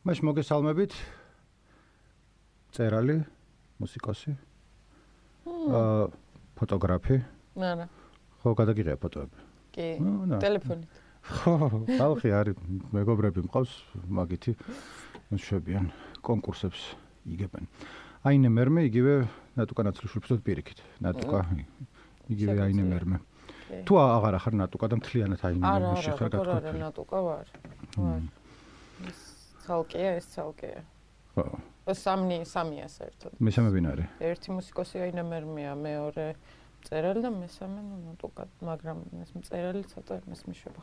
მაშ 0.00 0.22
მოგესალმებით. 0.24 0.94
წერალი, 2.72 3.20
მუსიკოსი. 3.76 4.32
აა 5.44 6.08
ფოტოგრაფი. 6.56 7.16
არა. 7.60 7.84
ხო, 8.40 8.48
გადაგიღია 8.56 8.96
ფოტოები. 8.96 9.36
კი. 9.76 9.88
ტელეფონით. 10.40 10.92
ხო, 11.20 11.52
ხალხი 12.00 12.32
არის, 12.32 12.56
მეგობრები 12.96 13.44
მყავს, 13.44 13.72
მაგითი 14.08 14.56
შეებიან 15.36 15.92
კონკურსებს 16.24 16.80
იგებენ. 17.28 17.68
აინე 18.24 18.48
მერმე 18.48 18.88
იგივე 18.88 19.28
ნატუკა 19.60 19.82
ნაცლიშვილს 19.84 20.40
პირიქით. 20.40 20.80
ნატუკა 21.04 21.44
იგივე 22.32 22.56
აინე 22.56 22.84
მერმე. 22.88 23.20
თუ 23.84 23.92
აღარ 24.00 24.34
ახარ 24.40 24.54
ნატუკა 24.64 24.86
და 24.88 24.96
მთლიანად 24.96 25.40
აინე 25.44 25.60
მერმე 25.60 25.96
შეხარ 26.08 26.28
გათქვა. 26.32 26.56
არა, 26.56 26.72
არა, 26.72 26.78
ნატუკა 26.88 27.18
ვარ. 27.20 27.46
ვარ. 28.00 28.24
ცალკეა 29.70 30.10
ეს 30.18 30.26
ცალკეა. 30.34 30.82
ხო. 31.38 31.44
სამნი 31.94 32.42
სამია 32.46 32.86
საერთოდ. 32.90 33.38
მესამე 33.38 33.68
ვინ 33.74 33.86
არის? 33.90 34.06
ერთი 34.18 34.48
მუსიკოსი 34.58 34.96
აინე 35.06 35.22
მერმეა, 35.30 35.72
მეორე 35.78 36.26
წერალი 36.86 37.20
და 37.22 37.30
მესამე 37.34 37.80
ნატუკა, 38.10 38.46
მაგრამ 38.66 38.98
ეს 39.22 39.30
წერალი 39.46 39.82
ცოტა 39.86 40.14
ეს 40.26 40.42
მიშვება 40.50 40.82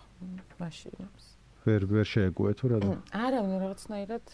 მაშინებს. 0.62 1.26
ვერ 1.68 1.82
ვერ 1.84 2.08
შეეგუე 2.08 2.52
თუ 2.56 2.66
რა? 2.72 2.78
არა, 3.12 3.40
ნუ 3.44 3.56
რაღაცნაირად 3.60 4.26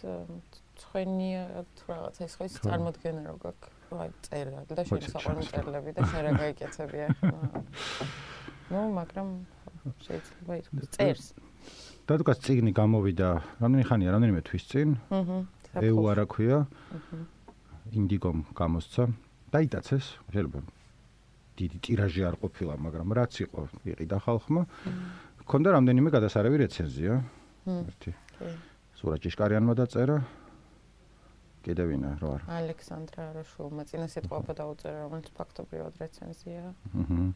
ცხენია 0.77 1.43
თუ 1.77 1.83
რაღაცა 1.89 2.21
ის 2.29 2.33
ხო 2.37 2.43
ის 2.45 2.55
წარმოდგენა 2.61 3.21
რო 3.25 3.37
გაქვს 3.41 3.97
აი 4.03 4.09
წერალი 4.27 4.69
და 4.69 4.83
შენ 4.85 5.01
საყვარელი 5.13 5.49
წერლები 5.49 5.91
და 5.97 6.01
შენ 6.13 6.21
რა 6.27 6.31
გაიკეთებია. 6.43 7.07
ნუ 8.73 8.81
მაგრამ 9.01 9.29
შეიძლება 10.05 10.53
იყოს 10.61 10.93
წერს. 10.93 11.25
დადუკას 12.03 12.39
ციგნი 12.43 12.71
გამოვიდა 12.75 13.27
რამდენი 13.63 13.83
ხანია? 13.87 14.09
რამდენიმე 14.11 14.41
თვის 14.43 14.63
წინ. 14.67 14.89
აჰა 15.07 15.37
ეუ 15.87 16.03
არა 16.11 16.25
ქვია. 16.27 16.57
ინდიგომ 17.95 18.37
გამოსცა. 18.51 19.03
დაიტაცეს 19.55 20.05
შეიძლება 20.35 20.59
დიდი 21.55 21.77
ტირაჟი 21.79 22.21
არ 22.27 22.35
ყოფილა 22.43 22.73
მაგრამ 22.75 23.07
რაც 23.15 23.33
იყო 23.47 23.61
იყიდა 23.87 24.17
ხალხმა. 24.19 24.61
ქონდა 25.47 25.69
რამდენიმე 25.79 26.09
გადასარევი 26.11 26.57
რეცენზია. 26.67 27.13
ერთი. 27.71 28.11
სურა 28.99 29.15
ჭიშკარიანმა 29.23 29.73
დაწერა. 29.79 30.17
კიდე 31.63 31.83
ვინა 31.87 32.19
რო 32.19 32.29
არ 32.35 32.41
ალექსანდრა 32.51 33.21
არაშულმა 33.31 33.83
წინა 33.87 34.07
სიტყვაობა 34.11 34.51
დაუწერა 34.59 35.07
რომელიც 35.07 35.31
ფაქტობრივად 35.39 35.93
რეცენზია. 36.03 36.63
აჰა 36.99 37.31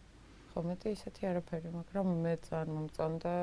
ხომეტი 0.57 0.89
ისეთი 0.97 1.23
არაფერი, 1.29 1.69
მაგრამ 1.69 2.07
მე 2.25 2.33
ძალიან 2.49 2.69
მომწონდა 2.75 3.33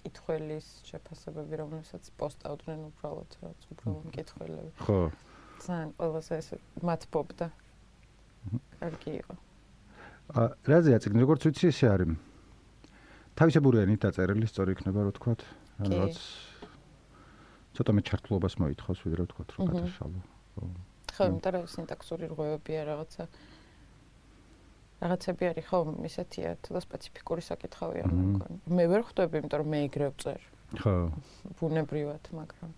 აი 0.00 0.08
კითხველის 0.08 0.66
შეფასებები, 0.88 1.54
რომელსაც 1.60 2.08
პოსტავდნენ 2.16 2.80
უბრალოდ, 2.88 3.30
რაც 3.44 3.60
უბრალოდ 3.74 4.06
კითხველები. 4.16 4.70
ხო. 4.80 5.12
ძალიან 5.60 5.88
ყველაზე 6.00 6.32
ეს 6.40 6.48
მათბობდა. 6.80 7.46
კარგი 8.80 9.12
იყო. 9.20 9.34
ა 10.32 10.40
რაზე 10.64 10.90
აწიგნი 10.96 11.20
როგორც 11.20 11.42
ვიცი 11.44 11.66
ესე 11.68 11.86
არის. 11.92 12.16
თავისებურიანი 13.36 13.94
დაწერილი 14.00 14.46
სწორი 14.48 14.70
იქნება 14.72 15.00
რო 15.04 15.12
თქვა. 15.20 15.32
რაც 15.84 16.16
ცოტა 17.76 17.90
მე 17.92 18.02
ჩართულობას 18.08 18.54
მოითხოვს 18.56 19.00
ვიდრე 19.04 19.22
თქვა 19.28 19.42
რომ 19.52 19.68
გადაშალო. 19.68 20.18
ხო, 21.12 21.22
იმიტომ 21.28 21.52
რომ 21.60 21.64
სინტაქსური 21.68 22.24
რღვევებია 22.32 22.80
რაღაცა. 22.88 23.22
რაღაცები 25.01 25.43
არის 25.51 25.65
ხო 25.69 25.79
ისეთია 26.07 26.49
თუ 26.63 26.79
სპეციფიკური 26.85 27.41
საკითხავია 27.45 28.05
მგონი. 28.09 28.57
მე 28.77 28.83
ვერ 28.91 29.01
ხვდები, 29.05 29.35
იმიტომ 29.43 29.59
რომ 29.61 29.69
მე 29.75 29.79
იგრევ 29.85 30.13
წერ. 30.23 30.41
ხო. 30.81 30.95
ბუნებრივად, 31.59 32.23
მაგრამ 32.31 32.71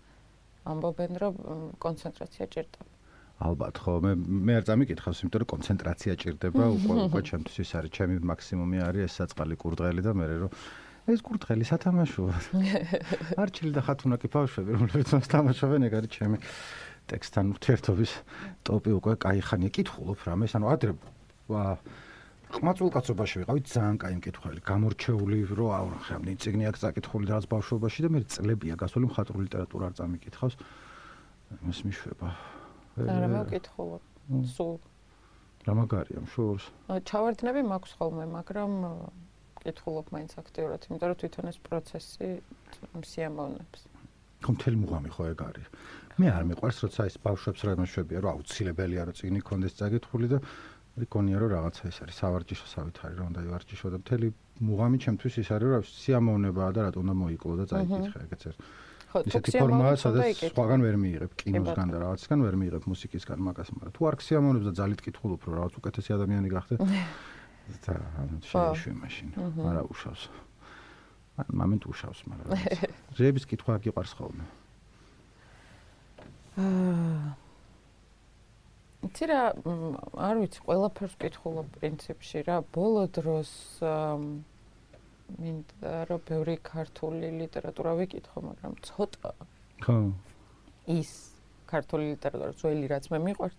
ამბობენ 0.67 1.11
რომ 1.21 1.35
კონცენტრაცია 1.79 2.45
ჭირდება. 2.51 2.91
ალბათ 3.37 3.75
ხო, 3.77 3.93
მე 4.01 4.11
მე 4.17 4.53
არ 4.57 4.63
წამიკითხავს, 4.65 5.19
იმიტომ 5.21 5.39
რომ 5.45 5.49
კონცენტრაცია 5.53 6.13
ჭირდება, 6.17 6.63
უკვე 6.73 6.95
უკვე 7.05 7.21
ჩემთვის 7.29 7.57
ის 7.61 7.71
არის, 7.77 7.91
ჩემი 7.93 8.15
მაქსიმუმი 8.25 8.77
არის 8.81 9.01
ეს 9.07 9.13
საწყალი 9.21 9.55
კურდღელი 9.61 10.01
და 10.01 10.11
მე 10.17 10.25
რომ 10.41 10.51
ეს 11.07 11.21
კურდღელი 11.23 11.63
სათამაშოა. 11.69 12.35
არჩილი 13.39 13.71
და 13.77 13.81
ხათუნაკი 13.85 14.27
ბავშვები, 14.27 14.69
რომლებიც 14.73 15.09
მას 15.15 15.27
თამაშობენ, 15.31 15.81
ეგ 15.87 15.93
არის 16.01 16.11
ჩემი 16.17 16.37
ტექსტთან 17.07 17.45
ურთიერთობის 17.55 18.11
ტოპი 18.67 18.91
უკვე 18.97 19.13
кай 19.21 19.39
ხანია 19.39 19.71
კითხულობ 19.71 20.19
რამეს, 20.27 20.51
ანუ 20.57 20.65
ადრე 20.67 20.91
ვა 21.47 21.63
ყმაწულ 22.52 22.88
კაცობაში 22.92 23.36
ვიყავი 23.42 23.60
ძალიან 23.64 23.96
კაი 24.02 24.14
მკითხველი, 24.20 24.60
გამორჩეული 24.68 25.38
რო 25.56 25.66
აუ 25.72 25.86
ხემნი 26.06 26.32
ციგნი 26.36 26.64
აქვს 26.68 26.80
საკითხული 26.84 27.24
რაღაც 27.32 27.46
ბავშვობაში 27.48 28.00
და 28.04 28.08
მე 28.12 28.20
წლებია 28.28 28.74
გასული 28.76 29.08
მხატვრული 29.08 29.44
ლიტერატურა 29.48 29.84
არ 29.88 29.94
წამიკითხავს. 29.98 30.54
ეს 31.72 31.78
მიშვება. 31.86 32.28
არა 33.02 33.28
მე 33.32 33.40
ვკითხულობ. 33.48 34.02
სულ 34.52 34.74
რა 35.62 35.72
მაგარია 35.78 36.20
მშურს? 36.26 36.64
ჩავარდნები 37.06 37.60
მაქვს 37.72 37.92
ხოლმე, 37.98 38.24
მაგრამ 38.36 38.72
კითხულობ 39.62 40.06
მაინც 40.10 40.32
აქტიურად, 40.42 40.80
იმიტომ 40.90 41.08
რომ 41.12 41.18
თვითონ 41.22 41.46
ეს 41.52 41.58
პროცესი 41.62 42.28
მსიამოვნებს. 42.98 43.80
ხომ 44.42 44.56
თელ 44.58 44.74
მუღამი 44.82 45.10
ხო 45.14 45.22
ეგ 45.32 45.40
არის. 45.46 45.66
მე 46.18 46.26
არ 46.34 46.44
მიყვარს 46.50 46.78
როცა 46.82 47.02
ის 47.06 47.16
ბავშვებს 47.22 47.60
რა 47.62 47.72
მასშებია, 47.78 48.18
რომ 48.26 48.30
აუცილებელია 48.34 49.02
რომ 49.06 49.14
ციგნი 49.16 49.40
კონდეს 49.46 49.78
წაგითხული 49.78 50.26
და 50.34 50.38
რიკონია 50.92 51.36
რომ 51.40 51.50
რაღაცა 51.56 51.82
ეს 51.88 51.98
არის. 52.04 52.16
სავარჯიშო 52.20 52.66
სავითარი 52.68 53.14
რომ 53.16 53.26
უნდა 53.32 53.40
ივარჯიშო 53.48 53.88
და 53.92 53.98
მთელი 54.02 54.28
მუღამი 54.60 54.98
ჩემთვის 55.04 55.34
ის 55.40 55.48
არის 55.56 55.68
რომ 55.72 55.84
სიამოვნებაა 55.88 56.70
და 56.76 56.80
რატომ 56.86 57.00
უნდა 57.02 57.14
მოიკლო 57.22 57.54
და 57.56 57.64
წაიკითხე 57.72 58.18
ეგეც 58.28 58.42
ერთ 58.52 58.58
ხო 59.12 59.18
ისეთი 59.28 59.50
ფორმაა 59.60 59.94
სადაც 60.00 60.40
სხვაგან 60.52 60.80
ვერ 60.84 60.96
მიიღებ 61.00 61.32
კინოსგან 61.40 61.88
და 61.92 61.96
რაღაცისგან 62.04 62.38
ვერ 62.44 62.54
მიიღებ 62.60 62.84
მუსიკისგან 62.92 63.38
მაგას 63.48 63.68
მაგრამ. 63.72 63.92
თუ 63.96 64.02
არ 64.08 64.16
ქსიამოვნებს 64.20 64.66
და 64.68 64.72
ძალით 64.80 65.00
კითხულობ 65.04 65.40
რომ 65.48 65.54
რაღაც 65.60 65.74
უკეთესი 65.80 66.10
ადამიანი 66.16 66.48
გახდე. 66.52 66.74
და 67.84 67.94
ანუ 68.20 68.36
შეიძლება 68.52 68.96
მაშინ. 69.00 69.28
არა 69.68 69.82
უშავს. 69.92 70.22
ან 71.40 71.48
მომენტ 71.60 71.82
უშავს 71.88 72.20
მაგრამ 72.28 72.50
ზების 73.16 73.44
კითხვა 73.48 73.74
გიყვარს 73.84 74.12
ხოლმე. 74.16 74.44
აა 76.60 77.51
იცი 79.06 79.26
რა 79.30 79.40
არ 80.28 80.40
ვიცი 80.42 80.60
ყველაფერს 80.66 81.14
კითხულობ 81.22 81.68
პრინციპში 81.78 82.42
რა. 82.46 82.56
ბოლო 82.74 83.04
დროს 83.10 83.50
მინდა 85.42 85.92
რომ 86.10 86.20
ბევრი 86.28 86.56
ქართული 86.62 87.28
ლიტერატურა 87.40 87.92
ვიკითხო 87.98 88.38
მაგრამ 88.46 88.72
ცოტა 88.86 89.32
ხო. 89.84 89.96
ის 90.86 91.10
ქართული 91.66 92.04
ლიტერატურა 92.14 92.52
ძველი 92.62 92.86
რაც 92.92 93.04
მე 93.12 93.18
მიყვარს 93.26 93.56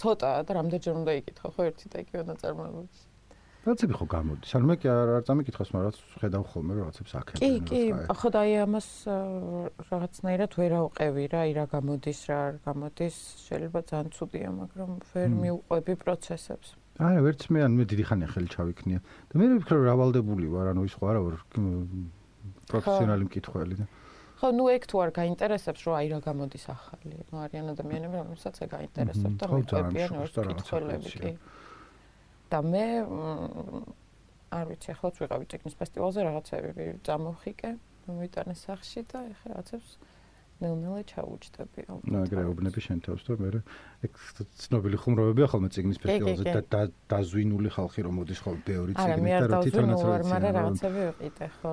ცოტა 0.00 0.30
და 0.46 0.50
რამდენჯერ 0.60 0.94
უნდა 1.02 1.12
იკითხო 1.20 1.48
ხო 1.56 1.62
ერთი 1.70 1.86
და 1.92 1.96
იგივე 2.04 2.22
ნაწარმოებებს 2.30 3.09
რაცები 3.60 3.92
ხო 3.92 4.06
გამოდის? 4.08 4.50
ანუ 4.56 4.66
მე 4.70 4.74
კი 4.80 4.88
არ 4.88 5.08
არ 5.20 5.24
წამიკითხოს, 5.28 5.70
მაგრამ 5.76 5.94
ხედავ 6.20 6.44
ხოლმე 6.48 6.72
რომ 6.80 6.84
რაცებს 6.88 7.12
აქეთ. 7.20 7.36
კი, 7.40 7.50
კი, 7.68 7.80
ხო 8.08 8.28
და 8.32 8.38
აი 8.40 8.52
ამას 8.64 8.88
რაღაცნაირად 9.90 10.52
ვერ 10.56 10.72
ავყევი 10.80 11.24
რა, 11.28 11.42
ირა 11.52 11.64
გამოდის 11.68 12.20
რა, 12.30 12.38
არ 12.40 12.54
გამოდის, 12.64 13.16
შეიძლება 13.44 13.80
ძალიან 13.90 14.08
ცუდია, 14.16 14.48
მაგრამ 14.60 14.90
ვერ 15.12 15.28
მიუყვები 15.44 15.92
პროცესებს. 16.00 16.68
არა, 17.00 17.20
ვერც 17.20 17.42
მე 17.52 17.58
ან 17.68 17.72
მე 17.76 17.84
დიდი 17.84 18.04
ხანია 18.08 18.28
ხელი 18.32 18.48
ჩავიქნია. 18.48 18.98
და 19.28 19.34
მე 19.36 19.44
ვფიქრე 19.60 19.76
რომ 19.76 19.84
რავალდებული 19.92 20.46
ვარ, 20.48 20.66
ანუ 20.72 20.80
ის 20.88 20.94
ხო 20.96 21.04
არა 21.12 21.20
ვარ 21.20 21.34
პროფესიონალი 22.70 23.24
მკითხველი 23.28 23.74
და 23.76 23.86
ხო, 24.40 24.48
ნუ 24.56 24.64
ეგ 24.72 24.82
თუ 24.88 24.96
არ 25.04 25.10
გაინტერესებს, 25.20 25.80
რომ 25.84 25.94
აი 26.00 26.06
რა 26.16 26.18
გამოდის 26.24 26.64
ახალი. 26.72 27.16
ნუ 27.28 27.36
არიან 27.44 27.66
ადამიანები, 27.76 28.16
რომელსაც 28.24 28.56
ეგ 28.64 28.70
გაინტერესებს 28.72 29.36
და 29.36 29.46
მიყვებიან 29.52 30.10
ორ 30.16 30.28
კითხველები 30.32 31.10
კი. 31.12 31.32
და 32.50 32.58
მე 32.66 32.86
არ 34.50 34.64
ვიცი, 34.70 34.88
ახლა 34.94 35.08
ვიყავი 35.14 35.44
ტექნის 35.46 35.74
ფესტივალზე 35.78 36.20
რაღაცები 36.26 36.84
წამოვხიკე, 37.06 37.70
მომიტანე 38.10 38.54
სახში 38.58 39.00
და 39.06 39.18
ეხლა 39.30 39.46
რაღაცებს 39.54 39.90
ნელ-ნელა 40.60 41.02
ჩაუჭდები. 41.08 41.80
ნუ 42.04 42.16
აგრეუბნები 42.20 42.80
შენ 42.84 42.98
თავს 43.00 43.22
და 43.24 43.32
მე 43.40 43.48
ეგ 44.04 44.12
ცნობილი 44.60 44.96
ხუმრობებია 45.00 45.46
ხოლმე 45.48 45.68
ტექნის 45.72 45.98
ფესტივალზე 46.02 46.44
და 46.68 46.80
დაზვინული 47.08 47.70
ხალხი 47.72 48.00
რომ 48.04 48.14
მოდის 48.20 48.40
ხოლმე 48.44 48.60
ბევრი 48.68 48.92
ტექნიკა 48.98 49.46
და 49.48 49.56
თვითონაც 49.64 50.00
რო 50.04 50.10
არის, 50.18 50.28
რაღაცები 50.60 51.00
ვიყიდე 51.08 51.46
ხო, 51.56 51.72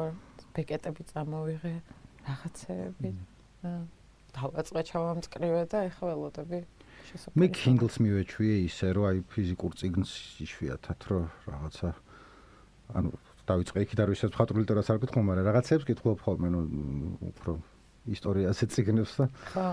ბეკეტები 0.55 1.03
წამოვიღე, 1.11 1.73
რაღაცები. 2.29 3.09
დავაწყე 4.37 4.81
ჩავამწკრივე 4.87 5.61
და 5.71 5.77
ეხლა 5.89 6.05
ველოდები 6.13 6.59
მე 7.37 7.47
Kindle-ს 7.55 7.97
მივეჩვიე 8.03 8.55
ისე 8.67 8.87
რომ 8.97 9.05
აი 9.09 9.17
ფიზიკურ 9.31 9.71
წიგნს 9.79 10.11
იშვიათად 10.43 10.99
რომ 11.11 11.23
რაღაცა 11.47 11.89
ანუ 12.99 13.09
დავიწყე 13.47 13.83
იქით 13.85 13.99
არ 14.03 14.09
ვიცი 14.11 14.29
მხატვრული 14.31 14.63
ლიტერატურას 14.65 14.91
არ 14.91 14.99
გითხო 15.03 15.21
მაგრამ 15.23 15.45
რაღაცებს 15.47 15.87
გითხულობ 15.87 16.19
ხოლმე 16.25 16.49
ნუ 16.51 16.61
უფრო 17.31 17.53
ისტორიაზე 18.11 18.65
წიგნებს 18.73 19.13
და 19.19 19.25
ხო. 19.55 19.67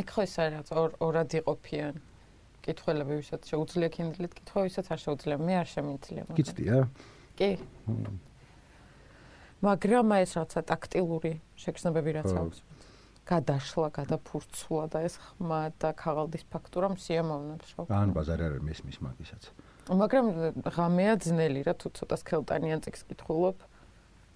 ეგ 0.00 0.06
ხო 0.10 0.20
ის 0.24 0.34
არის 0.40 0.72
ორ 0.72 0.90
ორად 1.04 1.30
იყოფიან. 1.40 1.94
კითხველები 2.64 3.14
ვისაც 3.20 3.42
შეუძლია 3.44 3.88
Kindle-ით 3.92 4.32
კითხვა 4.40 4.60
ვისაც 4.64 4.86
არ 4.88 5.00
შეუძლია. 5.04 5.36
მე 5.36 5.54
არ 5.60 5.68
შემიძლია 5.68 6.22
გიცდია? 6.32 6.76
კი. 7.36 7.50
მაგრამ 9.64 10.08
ეს 10.24 10.32
რაცა 10.40 10.60
ტაქტილური 10.72 11.32
შეგრძნებები 11.60 12.10
რაც 12.16 12.30
აქვს 12.32 12.58
გადაშლა, 13.24 13.88
გადაფურცულა 13.98 14.84
და 14.92 14.98
ეს 15.08 15.16
ხმა 15.16 15.60
და 15.80 15.90
ქაღალდის 15.96 16.44
ფაქტურა 16.52 16.92
მსიამოვნებს 16.94 17.68
ხო? 17.74 17.82
ან 17.88 18.12
ბაზარი 18.12 18.42
არ 18.48 18.54
მისმის 18.60 18.98
მაგისაც. 19.00 19.42
მაგრამ 19.88 20.26
ღამეა 20.64 21.14
ძნელი 21.24 21.60
რა 21.64 21.74
თუ 21.80 21.88
ცოტა 21.96 22.16
სქელტანიან 22.20 22.80
წიგს 22.84 23.02
კითხულობ. 23.08 23.58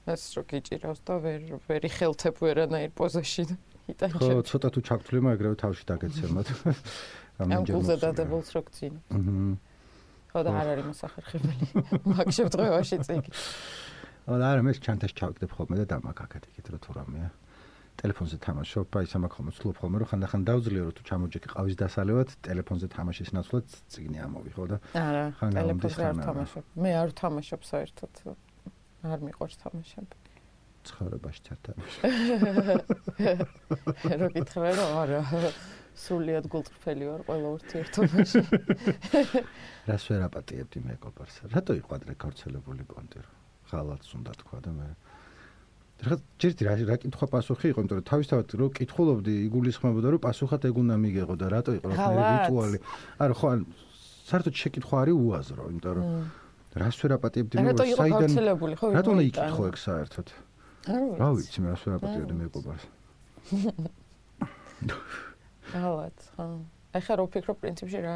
ეს 0.09 0.23
რო 0.37 0.43
გიჭირავს 0.49 1.01
და 1.05 1.15
ვერ 1.21 1.41
ვერი 1.69 1.91
ხელთებ 1.93 2.35
ვერანაირ 2.41 2.93
პოზაში 2.97 3.45
იტანჩე. 3.93 4.25
ხო, 4.25 4.41
ცოტა 4.49 4.69
თუ 4.73 4.81
ჩაგთვლი 4.89 5.19
მაგრამ 5.29 5.55
თავში 5.61 5.85
დაგეცემოთ. 5.85 6.49
ამ 7.45 7.63
გულზე 7.69 7.95
დადებულს 8.01 8.49
რო 8.57 8.63
გწინ. 8.69 8.95
აჰა. 9.13 9.37
ხო 10.33 10.41
და 10.45 10.51
არ 10.53 10.67
არის 10.73 10.87
მოსახერხებელი. 10.89 11.67
მაგ 12.17 12.29
შემთხვევაში 12.37 12.97
წიგი. 13.05 13.31
აა 14.29 14.49
არა 14.49 14.63
მე 14.65 14.73
ჩანთაში 14.77 15.15
ჩავკდებ 15.17 15.51
ხოლმე 15.57 15.77
და 15.81 15.85
დამაკაკეთ 15.93 16.45
იქით 16.53 16.67
რო 16.73 16.79
თუ 16.85 16.91
რამეა. 17.01 17.29
ტელეფონზე 17.99 18.37
თამაშობ, 18.39 18.97
აი 18.99 19.07
სამახალმო 19.11 19.53
ცლობ 19.59 19.79
ხოლმე 19.83 19.97
რომ 19.99 20.09
ხანდახან 20.13 20.43
დავძლიო 20.47 20.83
რომ 20.87 20.95
თუ 20.99 21.03
ჩამოჯექი 21.09 21.49
ყავის 21.51 21.77
დასალევად, 21.83 22.29
ტელეფონზე 22.47 22.87
თამაშის 22.95 23.31
ნაცვლად 23.35 23.67
წიგნი 23.91 24.19
ამოვი 24.23 24.51
ხო 24.55 24.65
და 24.71 24.77
არა, 24.95 25.25
ტელეფონზე 25.43 26.03
არ 26.07 26.17
თამაშობ. 26.23 26.65
მე 26.79 26.91
არ 27.03 27.11
თამაშობ 27.19 27.61
საერთოდ. 27.67 28.13
არ 29.09 29.19
მიყვარს 29.27 29.57
თამაშები. 29.63 30.17
ცხოვრებაში 30.89 31.41
ჩართამაში. 31.49 31.99
რო 34.23 34.29
გითხრა 34.37 34.71
რომ 34.79 34.91
არა. 35.03 35.21
სულიად 35.99 36.47
გულწრფელი 36.53 37.05
ვარ 37.11 37.23
ყველა 37.27 37.49
ურთიერთობაში. 37.59 38.41
რას 39.91 40.05
ვერ 40.07 40.23
აპატიებდი 40.29 40.79
მეგობარს? 40.87 41.43
რატო 41.51 41.75
იყვადრე 41.83 42.15
გავრცელებული 42.23 42.87
პონტი 42.87 43.19
რა? 43.27 43.33
ხალათს 43.69 44.11
უნდა 44.17 44.33
თქვა 44.41 44.59
და 44.65 44.73
მე 44.79 44.89
რა 45.99 46.17
ჯერდი 46.39 46.63
რა 46.69 46.73
რა 46.87 46.97
კითხვა 47.03 47.27
პასუხი 47.33 47.67
იყო, 47.75 47.83
იმიტომ 47.83 47.99
რომ 47.99 48.07
თავისთავად 48.07 48.47
რო 48.61 48.67
კითხულობდი, 48.79 49.33
იგულისხმებოდა 49.49 50.09
რომ 50.15 50.21
პასუხად 50.23 50.63
ეგ 50.71 50.77
უნდა 50.79 50.95
მიგეღო 51.03 51.35
და 51.35 51.47
რატო 51.55 51.73
იყო 51.79 51.87
რა 51.91 52.07
რიტუალი. 52.39 52.79
არა 53.19 53.35
ხო 53.35 53.47
ან 53.51 53.61
საერთოდ 54.31 54.55
შეკითხვა 54.63 54.97
არის 55.03 55.17
უაზრო, 55.19 55.63
იმიტომ 55.75 55.93
რომ 55.99 56.07
რას 56.79 56.97
ვერ 57.03 57.11
აპატიებდი 57.19 57.55
მე 57.59 57.73
საიდან 57.99 58.31
რატო 58.95 59.09
უნდა 59.11 59.25
იკითხო 59.27 59.63
ეგ 59.69 59.77
საერთოდ? 59.83 60.27
რა 61.19 61.29
ვიცი 61.35 61.59
მე 61.67 61.69
რას 61.75 61.83
ვერ 61.83 61.95
აპატიებდი 61.99 62.35
მეგობარს. 62.47 62.85
ალბათ, 65.83 66.17
ხო. 66.37 66.47
ახლა 66.97 67.15
რო 67.19 67.27
ფიქრობ 67.35 67.59
პრინციპში 67.61 68.01
რა 68.05 68.15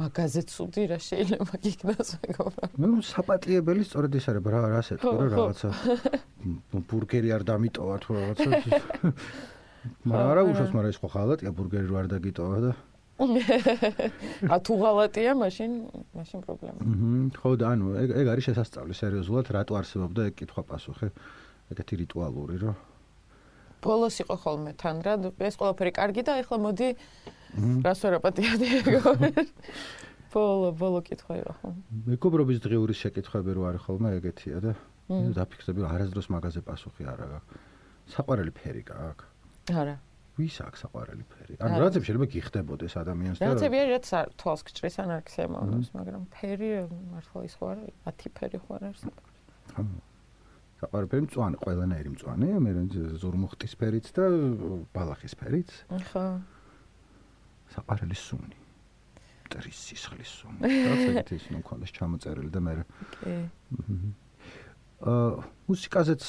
მაგაზე 0.00 0.42
ცუდი 0.48 0.82
რა 0.90 0.98
შეიძლება 1.04 1.54
გიქნას 1.64 2.10
მეგობრა. 2.24 2.64
ნუ 2.80 2.88
საპატიებელი 3.04 3.82
სწორედ 3.84 4.12
ის 4.16 4.26
არის 4.32 4.44
რა 4.54 4.60
რა 4.72 4.82
სეტყვი 4.88 5.16
რა 5.20 5.26
რაღაცა 5.34 5.70
ბურგერი 6.88 7.28
არ 7.36 7.42
დამიტოვა 7.50 7.96
თუ 8.04 8.10
რაღაცა. 8.16 8.50
მაგრამ 10.08 10.28
არა 10.32 10.42
უშავს 10.48 10.72
მაგრამ 10.76 10.92
ის 10.94 10.98
ხო 11.00 11.08
ხალატია 11.16 11.50
ბურგერი 11.56 11.86
რო 11.88 11.96
არ 12.00 12.06
დაგიტოვა 12.12 12.58
და 12.64 12.72
ა 14.54 14.56
თუ 14.64 14.72
ღალატია 14.80 15.32
მაშინ 15.36 15.72
მაშინ 16.16 16.38
პრობლემა. 16.44 16.80
ხო 17.36 17.50
და 17.60 17.66
ანუ 17.76 17.86
ეგ 18.00 18.08
ეგ 18.20 18.26
არის 18.32 18.44
შესაძლებელი 18.48 18.96
სერიოზულად 18.96 19.46
რატო 19.56 19.72
არსებობდა 19.80 20.20
ეგ 20.28 20.34
კითხვა 20.40 20.62
პასუხი 20.64 21.08
ეგეთი 21.72 21.94
რიტუალური 22.02 22.56
რომ 22.64 22.76
ბოლოს 23.84 24.16
იყო 24.24 24.36
ხოლმე 24.44 24.72
თან 24.80 24.96
რა 25.04 25.14
ეს 25.48 25.56
ყველაფერი 25.60 25.92
კარგი 25.96 26.22
და 26.28 26.32
ეხლა 26.40 26.56
მოდი 26.64 26.88
რას 27.84 28.00
ვერ 28.04 28.16
აპატიადი 28.20 28.66
ეგო 28.80 29.14
ბოლო 30.34 30.68
ბოლო 30.78 31.00
კითხვა 31.02 31.34
იყო 31.42 31.52
ხო? 31.58 31.70
მეგობრობის 32.06 32.58
დღიური 32.62 32.94
შეკითხვები 32.94 33.50
რო 33.56 33.62
არის 33.70 33.82
ხოლმე 33.86 34.10
ეგეთია 34.20 34.58
და 34.62 34.72
დაფიქრდები 35.10 35.82
არასდროს 35.90 36.28
მაგაზე 36.30 36.60
პასუხი 36.68 37.08
არ 37.10 37.24
აქვს 37.26 37.66
საყვარელი 38.14 38.52
ფერი 38.54 38.82
გაქვს 38.86 39.74
არა. 39.74 39.96
ვის 40.38 40.56
აქვს 40.66 40.78
საყვარელი 40.86 41.24
ფერი? 41.30 41.54
ანუ 41.58 41.74
რაცებ 41.82 42.02
შეიძლება 42.06 42.26
გიხდებოდეს 42.34 42.94
ადამიანს 43.02 43.42
და 43.42 43.48
რაცები 43.50 43.76
არის 43.82 43.92
რაც 43.94 44.06
თვალს 44.38 44.62
გჭრის 44.70 44.96
ან 45.02 45.10
არ 45.18 45.22
ქსემოვნებს 45.26 45.88
მაგრამ 45.98 46.22
ფერი 46.30 46.70
მართლა 47.10 47.40
ის 47.50 47.54
ხო 47.58 47.64
არის 47.74 47.90
10 48.06 48.38
ფერი 48.38 48.58
ხო 48.62 48.70
არის 48.78 49.02
ხო. 49.02 49.84
საყვარელი 50.80 51.22
მწვანე, 51.26 51.56
ყველანაირი 51.60 52.10
მწვანე, 52.14 52.48
მე 52.64 52.70
ზურმუხტის 53.20 53.72
ფერიც 53.76 54.06
და 54.16 54.24
ბალახის 54.96 55.34
ფერიც. 55.36 55.70
ხო. 56.08 56.24
საყვარელი 57.74 58.16
სუნი. 58.16 58.58
ტრის 59.50 59.78
სისხლის 59.90 60.30
სუნი. 60.40 60.60
რაც 60.62 61.32
ეს 61.34 61.44
ნუ 61.50 61.62
კონდეს 61.66 61.90
ჩამოწერილი 61.96 62.50
და 62.54 62.60
მე. 62.62 62.74
კი. 63.18 63.34
აა 65.00 65.42
მუსიკაზეც 65.66 66.22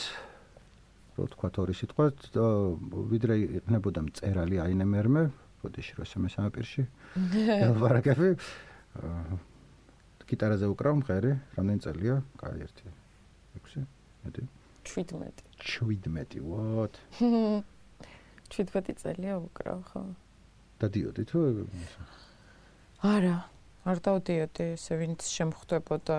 რო 1.17 1.25
თქვა 1.35 1.49
თორი 1.53 1.73
სიტყვა, 1.75 2.05
ვიდრე 3.13 3.35
იყნებოდა 3.61 4.01
მწერალი 4.07 4.57
აინემერმე, 4.63 5.23
ბოდიში 5.61 5.99
რო 5.99 6.05
შემესამე 6.07 6.49
პირში. 6.55 6.87
ვარაკები. 7.83 8.29
აა 9.05 9.37
გიტარაზე 10.31 10.65
უკრავ 10.71 11.03
მღერი, 11.03 11.31
რამდენი 11.59 11.79
წელია? 11.83 12.15
კაი, 12.39 12.63
ერთი. 12.63 12.87
6 13.59 13.85
მეტი 14.25 14.47
17 14.83 15.43
17 15.61 16.41
what 16.41 16.97
17 18.49 18.95
წელია 19.03 19.37
უკრავ 19.37 19.83
ხო 19.91 20.01
დადიოდი 20.81 21.23
თუ 21.29 21.39
არა. 23.01 23.37
არ 23.81 23.97
დავდიოდი 24.05 24.65
ესე 24.77 24.93
ვინც 25.01 25.25
შემხვდებოდა 25.25 26.17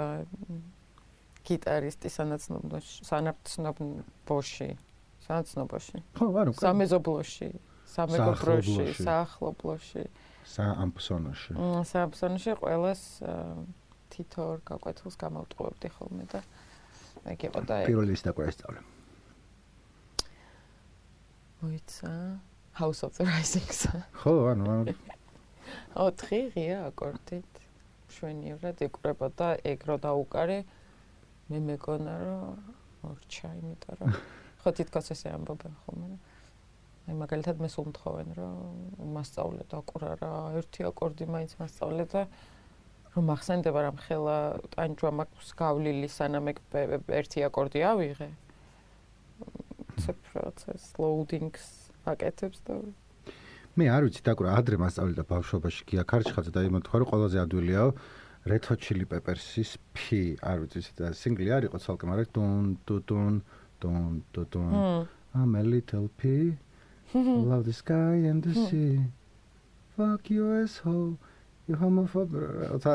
გიტარისტი 1.47 2.09
სანაცნობოში 2.11 3.07
სანაცნობოში 3.07 4.69
სანაცნობოში 5.27 5.99
ხო 6.19 6.27
არა 6.43 6.51
სამეზობლოში 6.59 7.49
სამეგობროში 7.93 8.87
საახლობლოში 8.99 10.03
საამფსონოში. 10.53 11.53
საამფსონოში 11.93 12.51
ყოველას 12.63 13.03
თითო 14.13 14.41
ორ 14.43 14.59
გაკვეთილს 14.67 15.15
გამოვტყუებდი 15.23 15.89
ხოლმე 15.97 16.25
და 16.33 16.41
ეგ 17.33 17.41
იყო 17.47 17.61
და 17.63 17.75
პირველი 17.87 18.13
ის 18.19 18.23
დაკვესწავლე. 18.27 18.81
მოიცა 21.63 22.13
House 22.73 23.03
of 23.03 23.17
the 23.19 23.25
Rising-ს. 23.25 23.87
ხო, 24.21 24.33
ანუ 24.53 24.95
ო 25.93 26.05
ტრიღია 26.17 26.79
აკორდით. 26.89 27.61
შვენივრად 28.13 28.81
ეკრება 28.87 29.29
და 29.37 29.49
ეგ 29.65 29.85
რო 29.89 29.97
დაუკარე 30.05 30.59
მე 31.49 31.59
მეკონა 31.69 32.15
რომ 32.21 32.61
მორჩა, 33.03 33.51
იმიტომ 33.61 33.97
რომ 34.01 34.17
ხო 34.63 34.73
თითქოს 34.79 35.13
ესე 35.15 35.33
ამბობენ 35.37 35.75
ხოლმე. 35.85 36.09
აი 37.09 37.15
მაგალითად 37.19 37.61
მე 37.61 37.69
სულ 37.73 37.89
მთხოვენ 37.93 38.29
რომ 38.39 39.13
მასწავლე 39.17 39.65
და 39.69 39.79
ყურა 39.91 40.13
რა 40.23 40.33
ერთი 40.61 40.87
აკორდი 40.89 41.27
მაინც 41.35 41.57
მასწავლე 41.61 42.05
და 42.15 42.23
რომ 43.17 43.33
ახსენდება 43.37 43.81
რა 43.85 43.93
ხელა 44.07 44.37
ტანჯვა 44.77 45.11
მაქვს 45.21 45.49
გავლილი 45.61 46.09
სანამ 46.09 46.53
ეგ 46.53 46.59
ერთი 47.21 47.45
აკორდი 47.49 47.85
ავიღე. 47.91 48.31
ცე 50.01 50.13
პროცეს 50.25 50.85
loadings 50.97 51.82
აკეთებს 52.09 52.59
და 52.67 52.81
მე 53.79 53.87
არ 53.89 54.03
ვიცი 54.07 54.23
დაკვრა 54.27 54.51
ადრე 54.61 54.77
მასწავლე 54.83 55.15
და 55.17 55.25
ბავშვობაში 55.33 55.83
გია 55.89 56.05
ქარჩხაძე 56.11 56.53
და 56.53 56.61
იმათ 56.69 56.85
ხარო 56.93 57.05
ყველაზე 57.09 57.39
ადვილია 57.45 57.85
Red 58.51 58.65
Hot 58.69 58.81
Chili 58.83 59.07
Peppers-ის 59.07 59.79
P 59.95 60.35
არ 60.43 60.67
ვიცი 60.67 60.83
და 60.99 61.15
სინგლი 61.15 61.51
არ 61.57 61.63
იყო 61.71 61.79
ცალკე 61.79 62.05
მაგრამ 62.11 62.29
დონ 62.37 62.65
დონ 62.87 63.35
დონ 63.81 64.13
დონ. 64.35 64.49
დონ 64.53 65.07
I'm 65.33 65.55
a 65.57 65.63
little 65.63 66.09
P 66.19 66.59
love 67.15 67.65
the 67.65 67.73
sky 67.73 68.15
and 68.31 68.43
the 68.43 68.53
sea. 68.53 69.01
Fuck 69.97 70.29
you 70.29 70.45
asshole. 70.61 71.17
ჰომოფობ 71.71 72.29
თა 72.83 72.93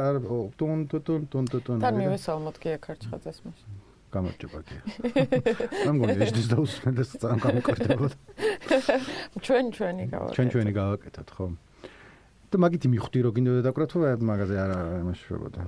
ტუნ 0.60 0.80
ტუნ 0.92 1.20
ტუნ 1.32 1.46
ტუნ 1.48 1.80
თან 1.80 1.96
მივესალ 1.98 2.38
მოდკია 2.44 2.78
ქარჩხაძეს 2.84 3.40
მას 3.48 3.60
გამარჯობა 4.14 4.60
კი 4.68 4.76
ამ 5.90 5.96
გონი 6.02 6.16
ეს 6.26 6.32
ის 6.42 6.48
დაუსმენ 6.54 6.94
და 7.00 7.04
სამ 7.08 7.38
გამოკრდებოდ 7.44 8.14
ჩვენ 9.46 9.66
ჩვენი 9.78 10.04
გავაკეთეთ 10.14 10.36
ჩვენ 10.38 10.48
ჩვენი 10.54 10.72
გავაკეთეთ 10.80 11.28
ხო. 11.36 11.46
და 12.48 12.56
მაგითი 12.64 12.88
მიხდი 12.94 13.20
რომ 13.28 13.34
გინდოდა 13.36 13.62
დაკვრა 13.68 13.86
თუ 13.92 13.98
მაგაზე 14.32 14.56
არ 14.64 14.72
იმაშებოდა 15.04 15.60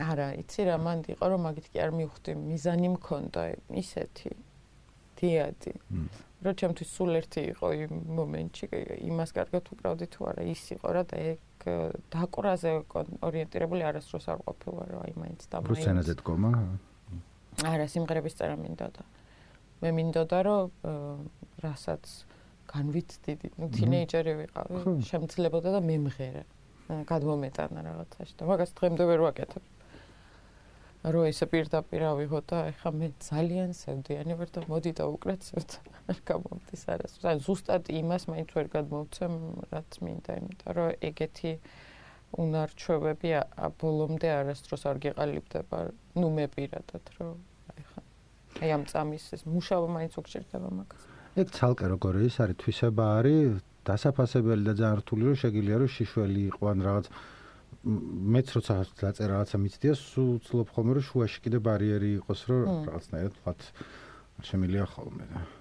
არა 0.00 0.26
იცი 0.40 0.60
რა 0.68 0.76
მანდ 0.80 1.04
იყო 1.12 1.24
რომ 1.28 1.40
მაგით 1.44 1.66
კი 1.72 1.78
არ 1.84 1.90
მივხვდი 1.92 2.32
მიზანი 2.40 2.88
მქონდა 2.96 3.42
ისეთი. 3.80 4.30
დიადი. 5.20 5.72
რო 6.40 6.52
ჩემთვის 6.56 6.88
სულ 6.96 7.10
ერთი 7.20 7.40
იყო 7.52 7.66
იმ 7.84 7.92
მომენტში 8.16 8.66
იმას 9.04 9.30
კარგად 9.36 9.64
უკრავდი 9.76 10.06
თუ 10.08 10.20
არა 10.32 10.42
ის 10.48 10.62
იყო 10.72 10.88
რა 10.96 11.02
და 11.04 11.16
ეგ 11.36 11.40
დაკვრაზე 12.16 12.70
ორიენტირებული 13.28 13.82
არასდროს 13.84 14.26
არ 14.32 14.38
ყოფილა 14.48 14.84
რა 14.88 14.98
აი 15.04 15.12
მაინც 15.20 15.40
და 15.52 15.56
მაინც. 15.60 15.72
რუსენაზე 15.76 16.12
დგომა 16.24 16.50
არა 17.68 17.86
სიმღერების 17.94 18.38
წერა 18.40 18.56
მინდოდა 18.60 19.04
მე 19.80 19.90
მინდოდა 19.98 20.38
რომ 20.46 20.88
რასაც 21.64 22.14
განვიცდიდი 22.70 23.52
ნუ 23.58 23.68
თინეიჯერი 23.76 24.34
ვიყავი 24.40 24.96
შემცლებოდა 25.10 25.74
და 25.76 25.80
მე 25.84 25.96
მღერე 26.06 26.44
გადმომეტანა 27.10 27.84
რაღაცაში 27.86 28.34
და 28.40 28.48
მაგას 28.50 28.74
დღემდე 28.78 29.04
ვერ 29.10 29.26
ვაკეთებ 29.26 29.64
რო 31.00 31.22
ესე 31.30 31.46
პირდაპირ 31.48 32.02
ავიღო 32.10 32.40
და 32.44 32.58
ეხა 32.74 32.90
მე 32.92 33.06
ძალიან 33.24 33.70
სევდიანი 33.72 34.34
ვარ 34.36 34.50
და 34.52 34.64
მოდი 34.68 34.90
და 35.00 35.04
უკრეცევთ 35.08 35.76
არ 36.12 36.18
გამომდის 36.28 36.82
არას. 36.92 37.14
ან 37.24 37.40
ზუსტად 37.40 37.88
იმას 37.88 38.28
მაინც 38.28 38.52
ვერ 38.52 38.68
გადმოვცემ 38.74 39.38
რაც 39.72 39.90
მინდა, 40.04 40.36
იმიტომ 40.40 40.76
რომ 40.76 40.90
ეგეთი 41.08 41.52
უნარჩვევები 42.44 43.30
ბოლომდე 43.80 44.28
არასდროს 44.44 44.84
არ 44.92 45.00
გიყალიბდება. 45.08 45.78
ნუ 46.20 46.28
მე 46.36 46.46
პირადად 46.52 47.04
რომ 47.16 47.32
აი 48.60 48.70
ამ 48.76 48.84
წამის 48.90 49.24
ეს 49.36 49.42
მუშაობა 49.48 49.88
მაინც 49.96 50.12
უგჭირდება 50.20 50.70
მაგას. 50.78 51.02
ეგ 51.40 51.48
ცალკე 51.56 51.86
როგორ 51.94 52.14
ის 52.28 52.36
არის 52.44 52.56
თვისება 52.60 53.04
არის 53.18 53.50
დასაფასებელი 53.88 54.62
და 54.68 54.72
ძალიან 54.80 54.96
რთული 55.00 55.22
რომ 55.30 55.36
შეგიძლია 55.42 55.76
რომ 55.80 55.90
შიშველი 55.96 56.42
იყო 56.50 56.64
ან 56.72 56.78
რაღაც 56.88 57.06
მეც 58.34 58.48
როცა 58.56 58.74
დაწერა 59.00 59.32
რაღაცა 59.32 59.56
მიცდია, 59.64 59.92
სულ 59.96 60.32
ცლობ 60.44 60.68
ხოლმე 60.74 60.92
რომ 61.00 61.04
შუაში 61.08 61.38
კიდე 61.44 61.58
ბარიერი 61.64 62.10
იყოს, 62.20 62.40
რომ 62.50 62.68
რაღაცნაირად 62.90 63.32
ვთქვათ 63.40 63.60
შემილია 64.44 64.84
ხოლმე 64.92 65.24
და 65.32 65.59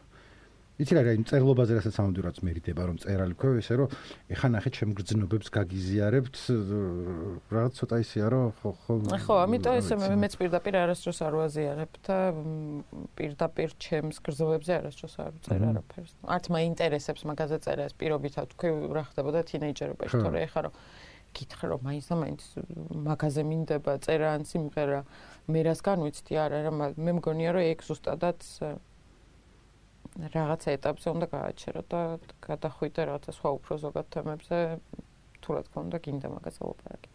იცი 0.80 0.96
რა, 0.96 1.02
იმ 1.20 1.24
წერლობაზე 1.28 1.76
რასაც 1.76 1.96
ამბობდი, 2.00 2.22
რაც 2.24 2.38
მერიდება 2.48 2.84
რომ 2.88 2.98
წერალი 3.04 3.36
ქვევ 3.36 3.58
ესე 3.60 3.76
რომ 3.80 3.96
ეხა 4.32 4.48
ნახეთ 4.56 4.74
ჩემ 4.80 4.94
გრძნობებს 4.96 5.52
გაგიზიარებთ 5.52 6.36
რაღაც 7.52 7.74
ცოტა 7.80 7.98
ისეა 8.00 8.28
რომ 8.32 8.46
ხო 8.64 8.72
ხო 8.88 8.94
ხო, 9.28 9.36
ამიტომ 9.44 9.76
ესე 9.76 9.96
მეც 10.24 10.34
პირდაპირ 10.40 10.80
არასდროს 10.80 11.20
არ 11.20 11.34
ვაზიარებ 11.36 11.92
და 12.08 12.18
პირდაპირ 13.20 13.70
ჩემს 13.76 14.18
გრძნობებზე 14.24 14.72
არასდროს 14.80 15.16
არ 15.20 15.32
ვწერ 15.36 15.68
არაფერს. 15.68 16.12
არც 16.24 16.46
მაინტერესებს 16.48 17.22
მაგაზე 17.28 17.58
წერა 17.60 17.84
ეს 17.92 17.94
პირობითად 18.00 18.56
თქვი 18.56 18.70
რა 18.96 19.04
ხდებოდა 19.12 19.40
თინეიჯერობაში, 19.52 20.16
თორე 20.16 20.48
ეხა 20.48 20.60
რომ 20.72 20.74
გითხრა 21.36 21.66
რომ 21.70 21.82
მაინც 21.86 22.06
და 22.10 22.16
მაინც 22.24 22.42
მაგაზე 23.06 23.42
მინდება 23.46 23.94
წერა 24.02 24.30
ან 24.40 24.44
სიმღერა 24.50 25.02
მე 25.54 25.60
რას 25.68 25.82
განვიცდი 25.86 26.34
არა 26.42 26.58
რა 26.66 26.72
მე 26.74 27.12
მგონია 27.20 27.54
რომ 27.54 27.64
ეგ 27.70 27.86
ზუსტადად 27.86 28.40
რაღაცა 30.20 30.70
ეტაპზე 30.78 31.08
უნდა 31.16 31.28
გააჩერო 31.34 31.82
და 31.92 32.02
გადახვიდე 32.44 33.02
რაღაცა 33.10 33.32
სხვა 33.40 33.50
უფრო 33.60 33.74
ზოგად 33.84 34.08
თემებზე 34.16 34.58
თუ 35.40 35.50
რა 35.56 35.62
თქმა 35.68 35.80
უნდა 35.88 35.98
გინდა 36.06 36.28
მაგაზე 36.36 36.60
ვლაპარაკი 36.66 37.10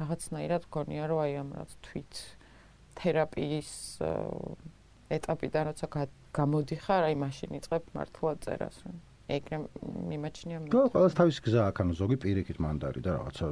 რაღაცნაირად 0.00 0.62
მგონია 0.70 1.04
რომ 1.10 1.22
აი 1.22 1.32
ამ 1.42 1.48
რაც 1.58 1.70
თვით 1.86 2.12
თერაპიის 3.02 3.72
ეტაპიდან 5.18 5.64
როცა 5.72 5.86
გამოდიხარ 6.36 7.02
აი 7.10 7.16
მაშინ 7.26 7.50
იწყებ 7.58 7.90
მართლად 7.96 8.38
წერას 8.46 8.76
რომ 8.86 8.96
ეგრე 9.30 9.58
მიმაჩნია 10.10 10.58
მე. 10.62 10.68
ხო, 10.72 10.82
ყველას 10.92 11.14
თავის 11.16 11.38
გზა 11.46 11.62
აქვს, 11.70 11.80
ანუ 11.84 11.92
ზოგი 11.98 12.16
პირიქით 12.22 12.58
მანდარი 12.62 13.00
და 13.06 13.10
რაღაცა 13.16 13.46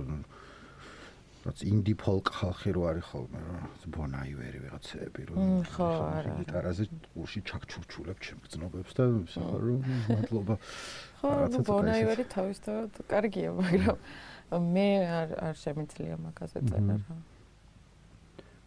რაც 1.51 1.63
ინდი 1.67 1.95
ფოლკ 1.99 2.31
ხალხი 2.31 2.71
რო 2.79 2.83
არის 2.87 3.07
ხოლმე 3.11 3.41
რა 3.43 3.59
ბონაივერი 3.91 4.59
ვიღაცები 4.63 5.23
რო 5.31 5.47
ხო 5.67 5.89
არა 6.07 6.35
გიტარაზე 6.47 6.85
ურში 7.19 7.41
ჩაქჩურჩულებ 7.51 8.19
ჩემ 8.23 8.39
გზნობებს 8.47 8.93
და 8.95 9.05
საერთოდ 9.35 9.83
მადლობა. 10.15 10.55
ხო 11.19 11.63
ბონაივერი 11.67 12.25
თავისთავად 12.31 12.93
კარგია 13.11 13.51
მაგრამ 13.59 13.99
მე 14.71 14.89
არ 15.11 15.29
არ 15.51 15.55
შემიძლია 15.59 16.15
მაგაზე 16.23 16.63
წერა 16.71 16.95
რა. 17.03 17.19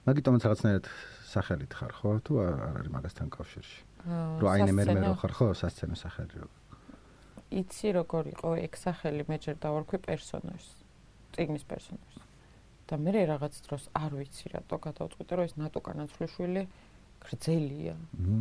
მაგიტომაც 0.04 0.42
რაღაცნაირად 0.44 0.86
სახელით 1.32 1.72
ხარ 1.80 1.94
ხო? 2.04 2.10
თუ 2.28 2.32
არ 2.44 2.54
არის 2.84 2.92
მაგასთან 3.00 3.28
კავშირში? 3.32 3.80
რო 4.44 4.48
აინე 4.52 4.72
მე 4.76 4.84
მე 4.92 5.00
რო 5.08 5.16
ხარ 5.24 5.34
ხო? 5.40 5.48
სასცენო 5.56 5.96
სახელი 5.96 6.36
რო 6.44 6.52
იცი 7.54 7.88
როგორ 8.02 8.24
იყო 8.34 8.50
ეგ 8.66 8.74
სახელი 8.82 9.24
მე 9.30 9.38
ჯერ 9.46 9.56
დავარქვი 9.64 9.98
პერსონაჟს 10.04 10.70
წიგნის 11.38 11.66
პერსონაჟს 11.70 12.23
და 12.88 13.00
მე 13.00 13.12
რაღაც 13.32 13.54
დროს 13.66 13.84
არ 13.96 14.12
ვიცი 14.20 14.46
რატო 14.54 14.78
გადავწყვიტე 14.86 15.34
რომ 15.40 15.46
ეს 15.48 15.54
ნატო 15.60 15.80
კანაცვლიშვილი 15.88 16.64
გრძელია. 17.24 17.96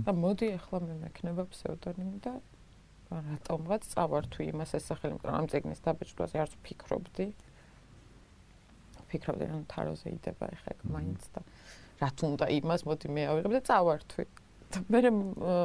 და 0.07 0.11
მოდი 0.13 0.47
ახლა 0.59 0.79
მე 0.83 0.95
მექნება 1.07 1.43
ფსევდონიმი 1.53 2.19
და 2.27 2.33
რატომღაც 3.13 3.83
წავართვი 3.93 4.43
იმას 4.51 4.71
ეს 4.79 4.85
სახელი 4.91 5.13
მაგრამ 5.21 5.37
ამ 5.39 5.47
წიგნის 5.53 5.81
დაბეჭდვაზე 5.87 6.37
არც 6.43 6.53
ფიქრობდი. 6.67 7.27
ფიქრობდი 9.13 9.45
რომ 9.53 9.63
თაროზე 9.71 10.09
იდება 10.17 10.45
ახლა 10.57 10.73
მაინც 10.91 11.23
და 11.37 11.41
რა 12.03 12.09
თუნდა 12.19 12.47
იმას 12.59 12.83
მოდი 12.89 13.07
მე 13.15 13.23
ავიღებ 13.31 13.53
და 13.53 13.63
წავართვი. 13.71 14.25
და 14.73 14.79
მე 14.89 14.99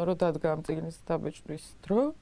რო 0.06 0.14
დადგა 0.22 0.48
ამ 0.54 0.62
წიგნის 0.68 0.98
დაბეჭდვის 1.08 1.66
დრო 1.88 2.14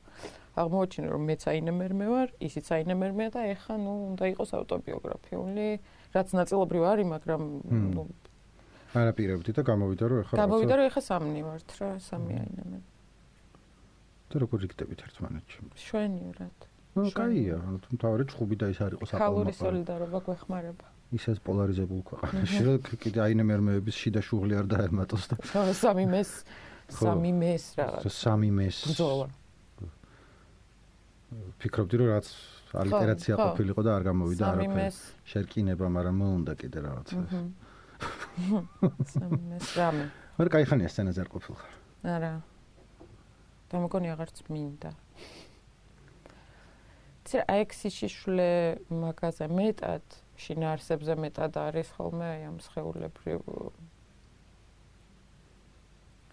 აღმოჩინე 0.56 1.08
რომ 1.12 1.24
მეც 1.28 1.42
აინემერმე 1.52 2.06
ვარ, 2.08 2.30
ისიც 2.40 2.68
აინემერმეა 2.78 3.30
და 3.36 3.42
ეხა 3.52 3.76
ნუ 3.76 3.94
უნდა 4.16 4.26
იყოს 4.32 4.52
ავტობიოგრაფიული, 4.56 5.68
რაც 6.16 6.30
ნაწილობრივ 6.40 6.84
არის, 6.92 7.08
მაგრამ 7.16 7.42
ნუ 7.96 8.04
არაპირებდი 8.96 9.52
და 9.56 9.62
გამოვიდა 9.68 10.06
რომ 10.08 10.20
ეხა 10.24 10.34
გამოვიდა 10.40 10.74
რომ 10.80 10.86
ეხა 10.90 11.02
სამნი 11.04 11.42
ვართ 11.44 11.70
რა, 11.80 11.90
სამი 12.00 12.34
აინემერ. 12.40 12.84
და 14.32 14.36
როგორ 14.42 14.60
იგდებით 14.68 15.00
ერთმანეთში? 15.06 15.60
შვენივრად. 15.86 16.58
ნუ 16.96 17.12
კაია, 17.12 17.58
ანუ 17.60 17.78
თუ 17.84 17.90
თავი 18.00 18.24
ჩხუბი 18.32 18.56
და 18.56 18.66
ის 18.72 18.80
არის 18.86 18.98
ყო 19.00 19.06
საყოველთაო. 19.06 19.20
ქალური 19.20 19.54
სოლიდარობა 19.60 20.20
გვეხმარება. 20.26 20.86
ისეს 21.16 21.38
პოლარიზებულ 21.46 22.02
ქვეყანაში 22.10 22.62
რომ 22.66 22.78
კიდე 23.04 23.20
აინემერმეების 23.28 23.96
შიდა 24.00 24.22
შუღლი 24.26 24.54
არ 24.60 24.66
დაემატოს 24.74 25.24
და 25.30 25.36
სამი 25.84 26.06
მეს 26.10 26.32
სამი 26.90 27.32
მეს 27.36 27.64
რაღაც. 27.78 28.02
სამი 28.10 28.50
მეს. 28.58 28.78
ბრძოლა. 28.90 29.28
ფიქრობდი 31.60 31.96
რომ 32.00 32.08
რაც 32.16 32.28
ალიტერაცია 32.82 33.34
ყოფილიყო 33.40 33.82
და 33.86 33.92
არ 33.98 34.04
გამოვიდა 34.10 34.44
არაფერი. 34.52 34.90
შერკინება, 35.32 35.86
მაგრამ 35.96 36.16
მოუნდა 36.22 36.54
კიდე 36.60 36.80
რაღაცა. 36.86 37.18
სამეს 39.16 39.68
რამე. 39.80 40.06
მაგრამ 40.36 40.52
кай 40.52 40.64
ხანია 40.68 40.90
სცენაზე 40.92 41.20
არ 41.24 41.30
ყოფილიყო. 41.32 41.66
არა. 42.04 42.34
და 43.70 43.76
მგონი 43.82 44.08
აღარც 44.14 44.38
მინდა. 44.52 44.92
ცირ 47.26 47.42
აექსი 47.50 47.90
შიშვლე 47.90 48.52
მაღაზა 49.02 49.48
მეტად 49.50 50.06
შინაარსებზე 50.38 51.14
მეტად 51.24 51.58
არის 51.58 51.90
ხოლმე 51.98 52.26
აი 52.36 52.42
ამ 52.50 52.58
შეეულებრივ 52.62 53.42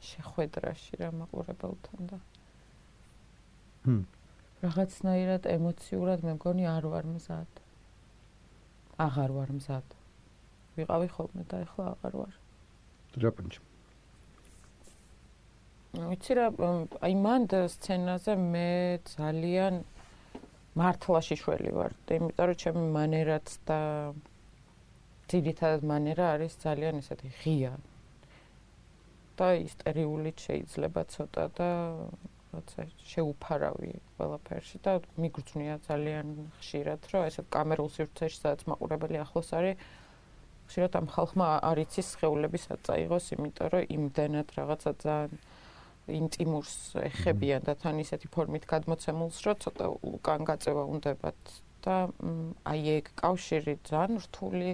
შეხვედრაში 0.09 1.01
რა 1.01 1.09
მაყურებელთან 1.17 2.11
და 2.13 2.19
ჰმ 3.87 4.05
რაღაცნაირად 4.63 5.47
ემოციურად 5.51 6.23
მე 6.27 6.33
მგონი 6.39 6.67
არ 6.71 6.87
ვარ 6.93 7.07
მზად. 7.17 7.61
აღარ 9.03 9.31
ვარ 9.37 9.51
მზად. 9.59 9.87
ვიყავი 10.79 11.09
ხოლმე 11.15 11.43
და 11.51 11.63
ეხლა 11.67 11.85
აღარ 11.93 12.15
ვარ. 12.21 12.35
დრაპინჩ. 13.19 13.55
ვიცი 15.93 16.33
რა, 16.39 16.47
აი 17.05 17.15
მან 17.27 17.43
სცენაზე 17.75 18.33
მე 18.39 18.69
ძალიან 19.13 19.75
მართლაში 20.79 21.37
შველი 21.43 21.71
ვარ. 21.77 21.93
იმიტომ 22.09 22.47
რომ 22.49 22.61
ჩემი 22.63 22.85
მანერაც 22.97 23.49
და 23.69 23.81
ძირითადად 25.29 25.83
მანერა 25.91 26.27
არის 26.39 26.53
ძალიან 26.63 27.03
ესეთი 27.03 27.29
ღია. 27.43 27.73
და 29.37 29.49
ისტერიული 29.59 30.31
შეიძლება 30.37 31.03
ცოტა 31.09 31.45
და 31.57 31.69
როცა 32.53 32.85
შეუფარავი 33.09 33.91
ყველაფერში 34.17 34.79
და 34.85 34.93
მიგრძნია 35.17 35.77
ძალიან 35.89 36.29
ხშირად, 36.61 37.01
რომ 37.13 37.23
ესე 37.29 37.43
კამერულ 37.49 37.89
სივრცეში 37.97 38.39
სადაც 38.43 38.65
მაყურებელი 38.69 39.19
ახლოს 39.25 39.51
არის, 39.57 39.77
ხშირად 40.69 40.93
ამ 41.01 41.07
ხალხმა 41.15 41.47
არ 41.69 41.79
იცის 41.85 42.09
შეეულების 42.21 42.65
აწაიღოს, 42.77 43.25
იმიტომ 43.37 43.69
რომ 43.73 43.83
იმდენად 43.97 44.49
რაღაცა 44.59 44.91
ძალიან 45.05 45.33
ინტიმურს 46.23 46.77
ეხებიან 47.09 47.63
და 47.67 47.75
თან 47.83 47.97
ისეთი 48.05 48.29
ფორმით 48.35 48.65
გადმოცემულს, 48.73 49.39
რომ 49.47 49.57
ცოტა 49.65 49.87
უკან 50.13 50.41
გაწევა 50.51 50.83
უნდებათ 50.93 51.41
და 51.87 51.97
აი 52.69 52.83
ეგ 52.99 53.07
კავშირი 53.23 53.75
ძალიან 53.87 54.21
რთული 54.27 54.71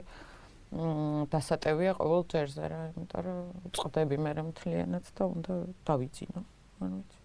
დასატევია 1.32 1.92
ყოველ 2.00 2.23
ჯერზე 2.32 2.64
რა, 2.73 2.80
იმიტომ 2.92 3.23
რომ 3.28 3.38
წდები 3.76 4.16
მე 4.25 4.32
მთლიანად 4.50 5.04
და 5.16 5.25
უნდა 5.32 5.54
დავიძინო. 5.88 6.40
ანუ 6.85 6.94
ვიცი 7.00 7.17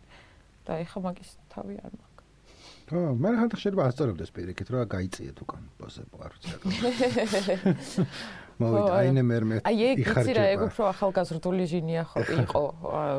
და 0.68 0.72
ეხა 0.84 1.00
მაგის 1.04 1.30
თავი 1.54 1.76
არ 1.84 1.92
მაქვს. 1.94 2.12
ხო, 2.84 3.02
მე 3.24 3.30
ხალხ 3.40 3.54
შეიძლება 3.64 3.84
ასწორებდეს 3.90 4.32
პირიქით, 4.36 4.68
რომ 4.74 4.82
გაიწიეთ 4.94 5.38
უკან 5.44 5.64
პოზებო 5.80 6.18
არ 6.24 6.32
ვიცი. 6.34 8.06
მოვიდა. 8.60 8.92
აინე 9.00 9.24
მერმე 9.24 9.56
აი 9.64 9.78
ეგ 9.94 9.98
იცი 10.04 10.32
რა 10.38 10.46
ეგ 10.54 10.60
უფრო 10.68 10.84
ახალგაზრდული 10.94 11.64
ჟინია 11.72 12.04
ხო 12.10 12.20
იყო 12.44 12.64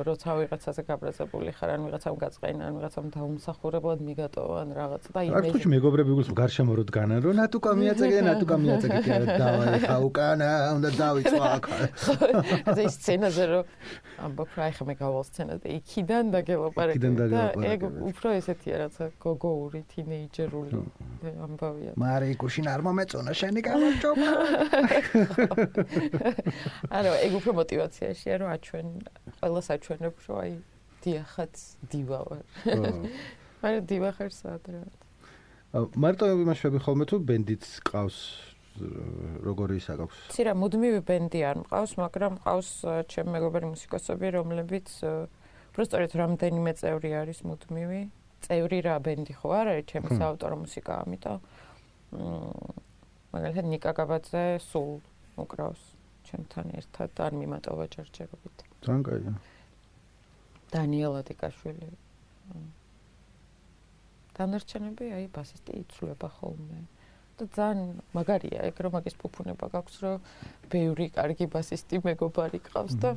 როცა 0.08 0.30
ვიღაცაზე 0.38 0.82
გაბრაზებული 0.90 1.50
ხარ 1.58 1.70
ან 1.74 1.80
ვიღაცამ 1.88 2.16
გაწყენა 2.22 2.62
ან 2.68 2.72
ვიღაცამ 2.78 3.06
დაუმსახურებლად 3.14 4.00
მიგატოვა 4.08 4.56
ან 4.64 4.68
რაღაც 4.78 5.04
და 5.10 5.18
აი 5.24 5.28
ეს 5.54 5.66
მეგობრები 5.74 6.12
გულს 6.18 6.30
გარშემო 6.38 6.72
რო 6.78 6.84
დგანან 6.90 7.18
რომ 7.24 7.34
ნატუკა 7.40 7.70
მიაწეგე 7.80 8.18
ნატუკა 8.28 8.56
მიაწეგე 8.64 8.98
კი 9.04 9.10
არა 9.18 9.26
დავა 9.42 9.64
ხა 9.84 9.96
უკანა 10.08 10.50
უნდა 10.78 10.90
დავიწყო 11.00 11.42
აქ 11.56 11.64
ის 12.84 12.94
სცენაზე 12.98 13.44
რომ 13.50 13.64
ამბობ 14.24 14.50
რა 14.58 14.68
ხა 14.76 14.84
მე 14.88 14.94
გავალ 14.98 15.24
სცენა 15.28 15.54
და 15.62 15.68
იქიდან 15.78 16.24
დაგელაპარაკე. 16.34 17.10
და 17.14 17.40
ეგ 17.74 17.80
უფრო 18.10 18.28
ესეთია 18.38 18.76
რაცა 18.84 19.04
გოგოური 19.22 19.80
თინეიჯერული 19.90 20.70
ამბავია. 21.46 21.92
მარე 21.98 22.26
იგუშინ 22.34 22.66
არ 22.74 22.80
მომეწონა 22.86 23.32
შენი 23.40 23.60
გამარჯობა. 23.68 24.28
ანუ 26.94 27.10
ეგ 27.26 27.32
უფრო 27.38 27.52
мотиваციაშია 27.60 28.34
რომ 28.42 28.48
აჩვენ 28.54 28.86
ყველას 29.40 29.66
აჩვენებ 29.74 30.14
რომ 30.24 30.36
აი 30.44 30.52
დიახაც 31.04 31.54
დივა 31.92 32.20
ვარ. 32.28 32.44
მაგრამ 33.62 33.84
დივა 33.90 34.10
ხარ 34.16 34.30
სადღაც. 34.32 34.94
მარტო 35.74 36.24
იმაშები 36.44 36.78
ხოლმე 36.84 37.04
თუ 37.10 37.16
ბენდიც 37.28 37.64
ყავს 37.84 38.18
როგორი 39.46 39.78
ის 39.78 39.86
აქვს? 39.94 40.18
ცირა 40.34 40.52
მუდმივი 40.58 41.00
ბენდი 41.06 41.40
არ 41.46 41.56
მყავს, 41.62 41.92
მაგრამ 41.98 42.32
მყავს 42.38 42.70
ჩემ 43.10 43.28
მეგობარი 43.34 43.66
მუსიკოსები, 43.74 44.26
რომლებიც 44.38 44.88
უბრალოდ 45.74 46.12
რამდენიმე 46.14 46.72
წევრი 46.78 47.10
არის 47.22 47.38
მუდმივი. 47.46 48.00
წევრი 48.44 48.78
რა 48.84 48.94
ბენდი 49.00 49.32
ხო 49.40 49.48
არ 49.56 49.66
არის 49.72 49.86
ჩემი 49.90 50.08
საავტორო 50.20 50.56
მუსიკა, 50.64 50.92
ამიტომ 51.04 51.38
მ 52.14 52.84
მაგალითად 53.34 53.66
ნიკა 53.72 53.92
გაბაძე 53.98 54.44
სულ 54.62 54.90
უკრავს 55.40 55.82
ჩემთან 56.28 56.72
ერთად 56.80 57.10
არ 57.26 57.32
მიმატოვა 57.40 57.84
ჯერჯერობით. 57.94 58.56
ძალიან 58.84 59.02
კაია. 59.08 59.32
დანიელა 60.74 61.20
დიკაშვილი. 61.28 61.88
დანარჩენები 64.34 65.04
აი 65.18 65.26
ბასისტი 65.36 65.72
იცვლება 65.84 66.28
ხოლმე. 66.38 66.80
და 67.34 67.46
ძალიან 67.50 67.98
მაგარია 68.14 68.60
ეგ 68.70 68.76
რომ 68.86 68.92
მაგის 68.94 69.16
პოპუნება 69.18 69.66
გაქვს 69.74 69.96
რომ 70.06 70.18
ბევრი 70.70 71.06
კარგი 71.16 71.46
ბასისტი 71.50 71.98
მეგობარი 72.06 72.60
ყავს 72.62 72.94
და 73.02 73.10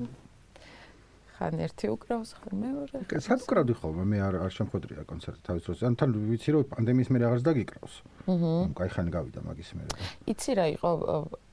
ხან 1.38 1.62
ერთი 1.62 1.88
უკრავს, 1.94 2.30
ხან 2.42 2.56
მეორე. 2.58 2.98
სად 3.22 3.40
უკრავდი 3.46 3.74
ხოლმე? 3.78 4.04
მე 4.10 4.18
არ 4.28 4.36
არ 4.42 4.52
შემხვედრია 4.58 5.02
კონცერტი 5.06 5.42
თავის 5.46 5.64
დროს. 5.70 5.80
ან 5.86 5.94
თან 5.94 6.10
ვიცი 6.18 6.50
რომ 6.58 6.64
პანდემიის 6.74 7.10
მერე 7.14 7.24
აღარს 7.30 7.46
დაგიკრავს. 7.46 7.94
აჰა. 8.34 8.54
კაი 8.74 8.90
ხანი 8.98 9.12
გავიდა 9.14 9.40
მაგის 9.46 9.70
მერე. 9.78 9.90
იცი 10.34 10.52
რა 10.58 10.66
იყო 10.74 10.90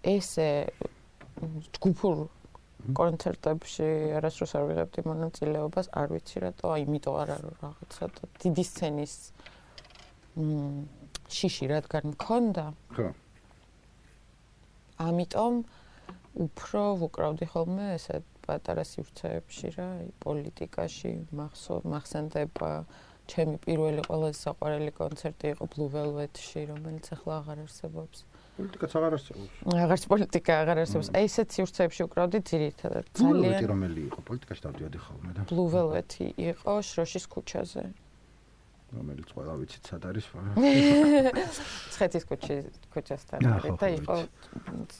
ესე 0.08 0.48
ჯგუფურ 1.76 2.16
კონცერტებში 2.96 3.88
არასდროს 4.18 4.52
არ 4.56 4.64
ვიღებდი 4.68 5.00
მონაწილეობას, 5.08 5.86
არ 6.00 6.08
ვიცი 6.12 6.36
რატო, 6.44 6.68
იმიტომ 6.84 7.14
არა 7.20 7.36
რომ 7.44 7.54
რაღაცა 7.64 8.04
დიდი 8.44 8.64
სცენის 8.64 9.14
მ 10.36 10.84
შიში 11.28 11.64
რადგან 11.72 12.04
მქონდა. 12.12 12.64
ხო. 12.96 13.08
ამიტომ 15.00 15.54
უფრო 16.44 16.82
ვუკრავდი 17.00 17.46
ხოლმე 17.52 17.86
ესეთ 17.96 18.24
პატარა 18.44 18.84
სივრცეებში 18.84 19.68
რა, 19.76 19.88
პოლიტიკაში 20.24 21.12
მახსენდება 21.34 22.70
ჩემი 23.30 23.56
პირველი 23.64 24.04
ყველაზე 24.04 24.36
საყვარელი 24.36 24.92
კონცერტი 25.00 25.52
იყო 25.54 25.64
Blue 25.72 25.88
Velvet-ში, 25.92 26.62
რომელიც 26.70 27.06
ახლა 27.16 27.32
აღარ 27.40 27.58
არსებობს. 27.64 28.24
პოლიტიკაც 28.54 28.92
აღარ 29.00 29.12
არსებობს. 29.16 29.54
აღარც 29.84 30.04
პოლიტიკა 30.12 30.52
აღარ 30.62 30.78
არსებობს. 30.84 31.08
აი 31.16 31.24
ესეთ 31.28 31.48
სივრცეებში 31.56 32.02
უკრავდი 32.04 32.38
ძირითადად. 32.50 33.04
ძალიან 33.18 33.68
რომელი 33.72 34.00
იყო 34.12 34.20
პოლიტიკაში 34.28 34.62
დავდიოდი 34.66 34.98
ხოლმე 35.08 35.30
და 35.34 35.40
Blue 35.50 35.68
Velvet-ი 35.72 36.26
იყო 36.52 36.72
შროშის 36.90 37.24
ქუჩაზე. 37.32 37.84
რომელიც 38.94 39.28
ყველა 39.34 39.54
ვიცით 39.58 39.88
სად 39.90 40.02
არის. 40.06 40.26
ცხეთის 41.94 42.24
ქუჩი 42.30 42.56
ქუჩასთან 42.94 43.40
არის 43.58 43.74
და 43.80 43.88
იყო 43.98 44.16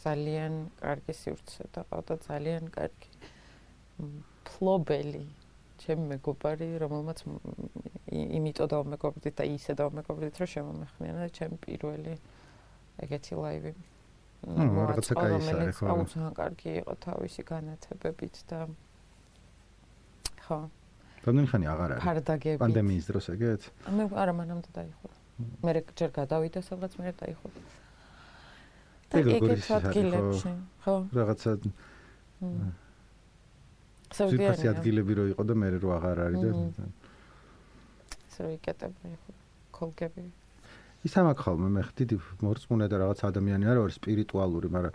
ძალიან 0.03 0.53
კარგი 0.83 1.15
სივრცე 1.15 1.63
და 1.75 1.81
ყავდა 1.91 2.15
ძალიან 2.27 2.65
კარგი 2.75 3.14
ფლობელი 4.45 5.25
ჩემი 5.85 6.05
მეგობარი, 6.15 6.69
რომელმაც 6.81 7.19
იმიტომ 8.15 8.69
დავმეგობრდით 8.73 9.35
და 9.41 9.45
ისე 9.53 9.75
დავმეგობრდით, 9.81 10.39
რომ 10.41 10.49
შემომეხმიანა 10.55 11.27
ჩემი 11.35 11.57
პირველი 11.65 12.15
ეგეთი 13.05 13.35
ლაივი. 13.43 13.75
ну, 14.45 14.85
რაღაცა 14.93 15.15
кайсარი 15.17 15.73
ხო. 15.73 15.85
აუ 15.89 16.03
ძალიან 16.13 16.33
კარგი 16.37 16.71
იყო 16.85 16.93
თავისი 17.01 17.43
განათებებით 17.49 18.37
და 18.51 18.59
ხო. 20.45 20.59
რამდენი 21.25 21.49
ხანი 21.49 21.67
აღარ 21.73 21.91
არის? 21.97 22.05
ფარდაგები. 22.05 22.61
პანდემიის 22.61 23.05
დროს 23.09 23.27
ეგეთ? 23.35 23.63
მე 23.97 24.05
არა 24.13 24.33
მანამდე 24.37 24.71
დაიხურა. 24.77 25.17
მე 25.65 25.71
ჯერ 25.97 26.11
გადავიდა 26.21 26.61
სადღაც 26.61 26.93
მე 27.01 27.13
დაიხურა. 27.25 27.59
და 29.11 29.17
ეგეთ 29.25 29.65
ადგილებში, 29.81 30.53
ხო? 30.85 30.95
რაღაცა 31.17 31.51
სავდიანი 34.19 34.71
ადგილები 34.75 35.19
რო 35.19 35.25
იყო 35.35 35.43
და 35.49 35.55
მე 35.59 35.69
რო 35.79 35.91
აღარ 35.99 36.23
არის 36.27 36.41
და 36.45 36.89
სროიკეტები 38.35 39.15
კოლკები 39.75 40.25
ისა 41.05 41.21
მაგ 41.29 41.39
ხოლმე 41.45 41.69
მე 41.77 41.83
ხდიდი 41.91 42.17
მორწმუნე 42.45 42.87
და 42.89 42.97
რაღაც 43.05 43.21
ადამიანი 43.29 43.65
არ 43.71 43.79
არის 43.85 43.99
სპირიტუალური 44.01 44.69
მაგრამ 44.75 44.95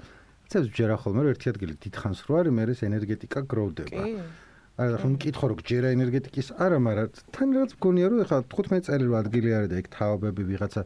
ცებს 0.50 0.70
ჯერა 0.74 0.96
ხოლმე 0.98 1.30
ერთი 1.30 1.52
ადგილი 1.54 1.74
დიდხანს 1.86 2.20
რო 2.26 2.34
არის 2.42 2.54
მე 2.58 2.64
ეს 2.74 2.80
ენერგეტიკა 2.90 3.40
გროვდება. 3.46 4.02
კი 4.02 4.49
არა 4.80 4.98
ხომ 5.02 5.12
მკითხო 5.16 5.46
რომ 5.52 5.60
ჯერა 5.70 5.90
ენერგეტიკის 5.96 6.50
არა 6.64 6.78
მაგრამ 6.88 7.08
თან 7.36 7.50
რაღაც 7.56 7.72
მგონია 7.76 8.08
რომ 8.12 8.20
ეხლა 8.24 8.38
15 8.54 8.86
წელი 8.88 9.06
რო 9.10 9.16
ადგილი 9.20 9.50
არის 9.60 9.70
და 9.74 9.80
იქ 9.82 9.88
თაობები 9.96 10.44
ვიღაცა 10.50 10.82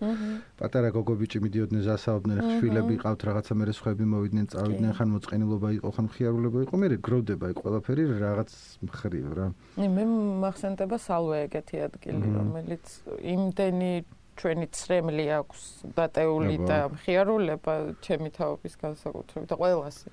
პატარა 0.57 0.89
გოგობიჭი 0.97 1.37
მიდიოდნენ 1.45 1.83
ზასაობდნენ 1.87 2.39
ხშვილები 2.47 2.95
ყავთ 3.03 3.21
რაღაცა 3.29 3.53
მე 3.59 3.75
სხვები 3.77 4.05
მოვიდნენ 4.13 4.45
წავიდნენ 4.53 4.91
ხან 4.97 5.09
მოწყენილობა 5.13 5.69
იყო 5.77 5.89
ხან 5.93 6.07
ხიარულება 6.15 6.59
იყო 6.65 6.75
მე 6.81 6.87
გროვდება 7.05 7.45
იქ 7.53 7.57
ყველაფერი 7.61 8.03
რაღაც 8.23 8.51
მხრივ 8.89 9.27
რა. 9.37 9.47
მე 9.77 10.03
მახსენდება 10.41 10.97
სალვე 11.05 11.37
ეგეთი 11.45 11.77
ადგილი 11.87 12.27
რომელიც 12.33 12.85
იმდენი 13.21 13.93
ჩვენი 14.33 14.67
წრემლი 14.73 15.25
აქვს 15.37 15.61
დატეული 15.93 16.55
და 16.65 16.77
ხიარულება 17.05 17.73
ჩემი 18.01 18.29
თაობის 18.33 18.73
განსაკუთრებით 18.81 19.49
და 19.53 19.57
ყველასი 19.61 20.09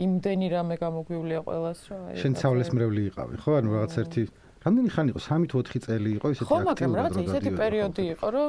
იმდენი 0.00 0.46
რამე 0.56 0.74
გამოგვივლია 0.80 1.40
ყოველას 1.46 1.80
რა 1.92 1.98
აი 2.08 2.16
შენ 2.22 2.32
ცავლის 2.40 2.68
მრევლი 2.72 3.02
იყავი 3.12 3.34
ხო? 3.42 3.50
ანუ 3.60 3.68
რაღაც 3.76 3.92
ერთი 4.02 4.22
რამდენი 4.64 4.90
ხანი 4.94 5.08
იყო? 5.12 5.20
3 5.20 5.48
თუ 5.52 5.56
4 5.68 5.84
წელი 5.84 6.10
იყო 6.16 6.26
ისეთი 6.32 6.48
აქტიური 6.48 6.64
ხო 6.64 6.68
მაგრამ 6.72 6.92
რაღაც 6.96 7.14
ისეთი 7.22 7.50
პერიოდი 7.60 8.04
იყო 8.16 8.28
რომ 8.32 8.48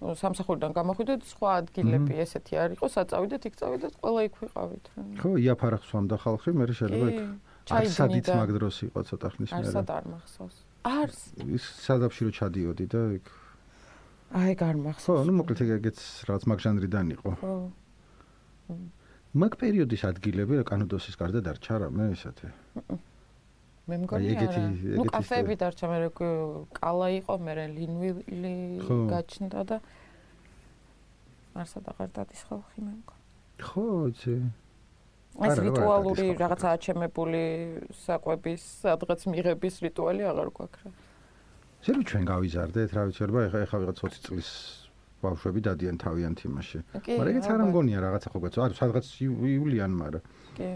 სამსახურიდან 0.00 0.72
გამოხვიდეთ 0.72 1.20
სხვა 1.28 1.50
ადგილები 1.60 2.14
ესეთი 2.24 2.54
არ 2.56 2.70
იყო 2.74 2.86
საწავიდეთ 2.88 3.42
იქ 3.50 3.54
წავიდეთ 3.60 3.92
ყველა 4.00 4.20
იქ 4.26 4.34
ვიყავით 4.40 4.84
რა. 4.96 5.02
ხო 5.20 5.30
იაფარახ 5.44 5.82
სვამდა 5.84 6.16
ხალხი 6.24 6.50
მე 6.56 6.64
შეიძლება 6.72 7.08
იქ 7.12 7.20
ჩაიდით 7.68 8.26
მაგ 8.40 8.50
დროს 8.56 8.76
იყო 8.88 9.00
ცოტა 9.10 9.28
ხნის 9.36 9.50
მერე. 9.52 9.68
არსად 9.68 9.88
არ 9.92 10.04
მახსოვს. 10.08 10.56
არს. 10.88 11.20
ის 11.44 11.64
სადაფში 11.84 12.22
რო 12.24 12.30
ჩადიოდი 12.40 12.86
და 12.88 13.02
იქ 13.20 13.26
აი 14.40 14.52
გარმახსოვს 14.56 15.20
ხო 15.20 15.28
ნუ 15.28 15.32
მოკლედ 15.36 15.60
ეგეც 15.76 15.98
რაღაც 16.32 16.42
მაგ 16.48 16.58
ჟანრიდან 16.64 17.06
იყო. 17.20 17.30
ხო 17.44 17.54
მაგ 19.30 19.52
პერიოდის 19.60 20.02
ადგილები 20.08 20.58
რა 20.58 20.64
კანოდოსის 20.66 21.14
გარდა 21.14 21.40
დარჩა 21.46 21.74
რა 21.84 21.88
მე 21.94 22.10
ესეთი 22.16 22.50
მე 23.90 23.96
მგონი 24.04 24.34
არა. 24.38 24.62
ნუ 24.98 25.04
კაფეები 25.10 25.54
დარჩა 25.60 25.86
მე 25.90 25.98
კალა 26.78 27.08
იყო 27.18 27.34
მე 27.46 27.52
ლინვილი 27.74 28.54
გაჩნდა 29.10 29.60
და 29.70 29.76
არსად 31.62 31.84
აღარ 31.90 32.10
დადის 32.14 32.42
ხალხი 32.50 32.78
მე 32.86 32.92
მგონი. 32.98 33.24
ხო 33.66 33.84
იცი. 34.10 34.34
ეს 35.46 35.56
რიტუალური 35.62 36.26
რაღაცა 36.42 36.68
აჩემებული 36.74 37.42
საკვების 38.02 38.62
სადღაც 38.82 39.20
მიღების 39.30 39.74
რიტუალი 39.86 40.22
აღარ 40.30 40.48
გვაქვს 40.58 40.82
რა. 40.86 40.90
შეიძლება 41.80 42.08
ჩვენ 42.10 42.24
გავიზარდეთ 42.34 42.90
რა 42.98 43.02
ვიცი 43.08 43.22
რა 43.30 43.40
ეხა 43.46 43.58
ეხა 43.66 43.76
ვიღაც 43.78 43.98
20 44.04 44.26
წლის 44.26 44.48
ბავშვები 45.20 45.60
დადიან 45.66 45.96
თავიანთ 46.00 46.38
იმაში. 46.48 46.78
მაგრამ 46.96 47.30
ეგეც 47.30 47.46
არ 47.50 47.60
ამგონია 47.66 47.98
რაღაცა 48.04 48.28
ხო 48.32 48.38
გეცო, 48.44 48.58
არ 48.64 48.72
სადღაც 48.80 49.06
იულიან, 49.20 49.92
მაგრამ 50.00 50.22
კი. 50.56 50.70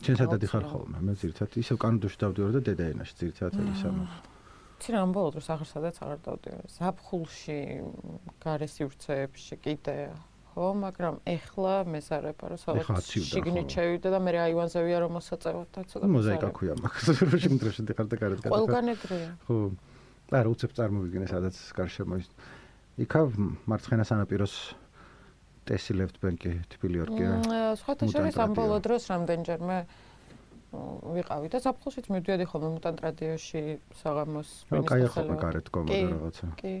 ჩვენ 0.00 0.16
სადადი 0.16 0.46
ხარ 0.48 0.64
ხოლმე, 0.64 0.98
მე 1.04 1.12
ზირთად 1.20 1.50
ისევ 1.60 1.76
კანადაში 1.76 2.18
დავდივარ 2.24 2.50
და 2.56 2.60
დედაენაში 2.68 3.14
ზირთად 3.20 3.52
ის 3.60 3.82
ამ. 3.84 3.96
ცირა 4.80 4.98
ამ 5.04 5.10
ბოლო 5.12 5.28
დროს 5.36 5.46
აღარ 5.52 5.68
სადაც 5.68 5.96
აღარ 6.00 6.20
დავდივარ. 6.24 6.64
ზაფხულში, 6.72 7.60
გარეში 8.40 8.82
ურცეებში 8.88 9.54
კიდე 9.60 9.96
ხო, 10.50 10.66
მაგრამ 10.82 11.14
ეხლა 11.28 11.74
მეზარება 11.84 12.44
რომ 12.50 12.58
სადაც 12.58 13.06
შიგნით 13.12 13.68
შევიდა 13.70 14.08
და 14.08 14.18
მე 14.24 14.30
აივანზე 14.50 14.80
ვია 14.82 14.98
რომ 15.04 15.12
მოსაწევად 15.20 15.68
და 15.70 15.80
ცოტა 15.84 16.06
მოზაიკა 16.10 16.48
ქვია 16.56 16.74
მაგას 16.80 17.06
რო 17.20 17.38
შემდროში 17.44 17.82
დიხარ 17.86 18.06
და 18.10 18.16
გარეთ 18.18 18.38
გადაგა. 18.40 18.56
ყველგან 18.56 18.86
ეგრეა. 18.94 19.30
ხო. 19.46 19.56
და 20.30 20.42
რა 20.44 20.52
უცებ 20.54 20.76
წარმოვიდგინე 20.78 21.26
სადაც 21.30 21.56
გარშემო 21.78 22.20
ის 22.22 22.28
იქა 23.04 23.20
მარცხენა 23.70 24.04
სანაპიროს 24.10 24.54
ტესი 25.66 25.96
ლეფტ 25.98 26.16
ბენკი 26.22 26.52
თბილი 26.74 27.02
ორკია 27.06 27.34
სხვათა 27.82 28.08
შორის 28.14 28.38
ამ 28.44 28.54
ბოლო 28.58 28.78
დროს 28.86 29.10
რამდენჯერმე 29.10 29.78
ვიყავი 30.70 31.50
და 31.50 31.58
საფხულშიც 31.66 32.06
მივდიოდი 32.14 32.46
ხოლმე 32.46 32.68
მუტანტ 32.78 32.98
რადიოში 33.04 33.62
საღამოს 34.00 34.50
და 34.70 34.82
ხო 34.86 35.36
გარეთ 35.42 35.66
კომოდა 35.74 35.98
რაღაცა. 36.14 36.46
კი. 36.62 36.74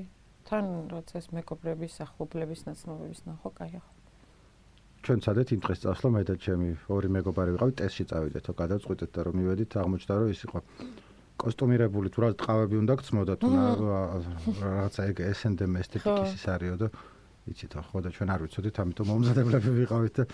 თან 0.46 0.66
რაც 0.90 1.08
ეს 1.18 1.26
მეკობრების 1.34 1.94
ახლობლების 2.06 2.60
ნაცნობების 2.70 3.20
ნახო 3.26 3.50
კაი 3.58 3.78
ხო 3.82 3.90
ჩვენ 5.06 5.18
სადეთ 5.26 5.48
იმ 5.54 5.60
დღეს 5.64 5.80
წასვლა 5.84 6.08
მე 6.14 6.22
და 6.28 6.34
ჩემი 6.44 6.70
ორი 6.96 7.08
მეგობარი 7.16 7.50
ვიყავი 7.54 7.72
ტესში 7.80 8.04
წავიდეთო 8.10 8.52
გადავწყვიტეთ 8.62 9.10
და 9.16 9.20
რომ 9.26 9.34
მივედით 9.40 9.70
აღმოჩნდა 9.80 10.14
რომ 10.20 10.28
ის 10.34 10.40
იყო 10.46 10.58
კოსტუმირებული 11.40 12.08
თუ 12.12 12.18
რა 12.24 12.28
ტყავები 12.40 12.76
უნდა 12.80 12.94
გწმოდა 13.00 13.34
თუ 13.40 13.48
რაღაცა 14.60 15.02
ეგ 15.10 15.16
S&M 15.32 15.72
ესთეტიკის 15.80 16.30
ის 16.36 16.44
არისო 16.54 16.76
და 16.84 16.88
იცით 17.50 17.72
ხო 17.88 17.98
და 18.04 18.08
ჩვენ 18.14 18.28
არ 18.34 18.40
ვიცოდით 18.44 18.76
ამიტომ 18.84 19.06
მომზადებლები 19.10 19.70
ვიყავით 19.80 20.14
და 20.20 20.24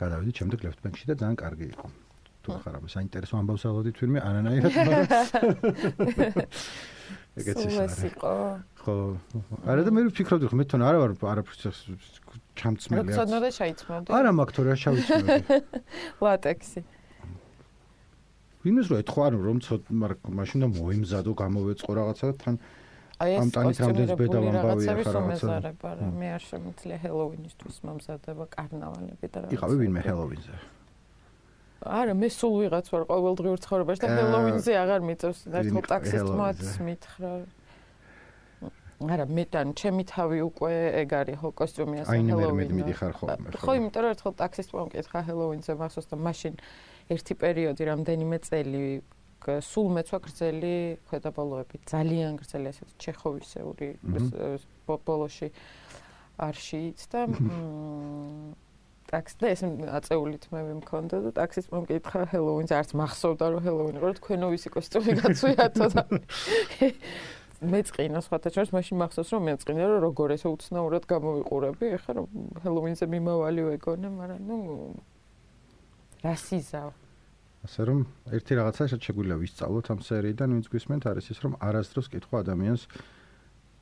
გადავიდით 0.00 0.34
შემდეგ 0.40 0.58
left 0.66 0.80
bank-ში 0.84 1.04
და 1.10 1.14
ძალიან 1.20 1.36
კარგი 1.40 1.66
იყო. 1.76 1.86
თუ 2.46 2.50
ხარ 2.62 2.74
ამ 2.78 2.86
საინტერესო 2.86 3.34
ამბავს 3.42 3.64
ავოდით 3.66 3.96
ვინმე 4.00 4.20
არანაირად 4.22 4.72
ეგეც 7.42 7.58
ის 7.66 7.98
იყო. 8.06 8.32
ხო 8.80 8.94
არა 9.66 9.82
და 9.82 9.90
მე 9.92 10.00
ვფიქრობდი 10.08 10.46
ხო 10.46 10.56
მე 10.56 10.64
თან 10.70 10.82
არა 10.86 10.98
ვარ 11.02 11.12
არაფერს 11.32 11.60
ჩამწმელი 12.56 13.02
არა 13.02 13.16
ცოდნა 13.18 13.38
და 13.44 13.50
შეიცმევდი 13.56 14.08
არა 14.14 14.30
მაგ 14.40 14.48
თორე 14.56 14.70
შავიცმევდი 14.78 15.58
ლატექსი 16.22 16.80
ვინმეს 18.66 18.86
რო 18.90 18.96
ეთქვა 19.02 19.22
ანუ 19.30 19.38
რომ 19.46 19.58
ცოტ 19.62 19.82
მაგრამ 20.02 20.32
მაშინ 20.40 20.58
და 20.64 20.68
მოიმზადო 20.74 21.32
გამოვეწყო 21.42 21.90
რაღაცა 22.00 22.34
თან 22.42 22.54
ამ 23.16 23.48
ტანით 23.48 23.78
რამდენს 23.80 24.12
ბედა 24.20 24.38
ვამბავი 24.44 24.84
ახლა 24.92 25.12
რაღაცა. 25.16 25.48
მე 26.20 26.28
არ 26.36 26.42
შემიძლია 26.44 26.96
ჰელოვინისთვის 27.00 27.76
მომზადება 27.88 28.44
კარნავალები 28.52 29.26
და 29.32 29.38
რაღაცა. 29.40 29.56
იყავი 29.56 29.76
ვინმე 29.80 30.00
ჰელოვინზე. 30.04 30.54
არა 31.80 32.14
მე 32.20 32.28
სულ 32.36 32.54
ვიღაც 32.60 32.86
ვარ 32.92 33.02
ყოველდღიურ 33.08 33.58
ცხოვრებაში 33.64 34.00
და 34.04 34.08
ჰელოვინზე 34.20 34.72
აღარ 34.84 35.00
მიწევს 35.08 35.40
ერთხელ 35.48 35.84
ტაქსისტ 35.92 36.28
მოაც 36.36 36.60
მითხრა. 36.86 37.32
არა 39.16 39.24
მე 39.28 39.44
თან 39.52 39.66
ჩემი 39.80 40.02
თავი 40.08 40.38
უკვე 40.48 40.72
ეგ 41.04 41.10
არის 41.20 41.36
ხო 41.40 41.48
კოსტიუმი 41.56 41.96
ასე 42.04 42.16
ჰელოვინი 42.16 42.44
აი 42.48 42.52
მე 42.56 42.64
მიდიხარ 42.80 43.12
ხოლმე 43.16 43.48
ხო 43.64 43.72
იმიტომ 43.80 44.00
რომ 44.04 44.12
ერთხელ 44.12 44.34
ტაქსისტ 44.40 44.70
მომკითხა 44.76 45.20
ჰელოვინზე 45.28 45.72
მახსოვს 45.80 46.08
და 46.12 46.16
მაშინ 46.16 46.54
ერთი 47.12 47.34
პერიოდი 47.38 47.82
რამდენიმე 47.90 48.38
წელი 48.46 48.82
სულ 49.46 49.88
მეცვა 49.94 50.18
გრძელი 50.26 50.74
ქვედაბოლოები 51.06 51.80
ძალიან 51.86 52.38
გრძელი 52.40 52.70
ასეთ 52.72 52.94
ჩეხოვისეული 53.04 53.88
ბოლოში 54.90 55.48
არშიც 56.46 57.06
და 57.12 57.26
ტაქსი 59.10 59.38
და 59.38 59.50
ეს 59.54 59.62
აწეულით 60.00 60.48
მე 60.50 60.60
მიმქონდა 60.66 61.20
და 61.28 61.30
ტაქსის 61.38 61.70
მომკითხა 61.70 62.26
ჰელოვინს 62.32 62.72
არც 62.74 62.90
მახსოვდა 62.98 63.50
რომ 63.54 63.60
ჰელოვინი 63.66 64.02
ყო 64.02 64.10
თქვენო 64.18 64.46
ვისი 64.50 64.72
კოსტუმი 64.74 65.12
გაცვიათო 65.22 65.86
და 65.94 66.02
მეწყინა 67.72 68.20
სხვათა 68.26 68.50
შორის 68.56 68.72
მაშინ 68.74 68.98
მახსოვს 69.00 69.30
რომ 69.32 69.46
მეწყინა 69.48 69.84
რომ 69.94 70.00
როგორ 70.10 70.34
ესე 70.34 70.48
უცნაურად 70.50 71.06
გამოვიყურები 71.06 71.86
ეხლა 71.96 72.12
რომ 72.18 72.26
ჰელოვინზე 72.66 73.06
მიმავალი 73.14 73.62
ვეგონე 73.70 74.08
მაგრამ 74.16 74.40
ნუ 74.50 74.58
რასიზავ 76.26 76.88
ასე 77.66 77.82
რომ 77.88 78.00
ერთი 78.36 78.52
რაღაცა 78.60 78.84
შეგვიძლია 78.94 79.36
ვისწავლოთ 79.42 79.86
ამ 79.94 80.00
სერიიდან 80.06 80.48
ვინც 80.54 80.66
გვისმენთ 80.70 81.02
არის 81.10 81.26
ის 81.34 81.38
რომ 81.44 81.52
არასდროს 81.66 82.06
კითხვა 82.12 82.36
ადამიანს 82.46 82.82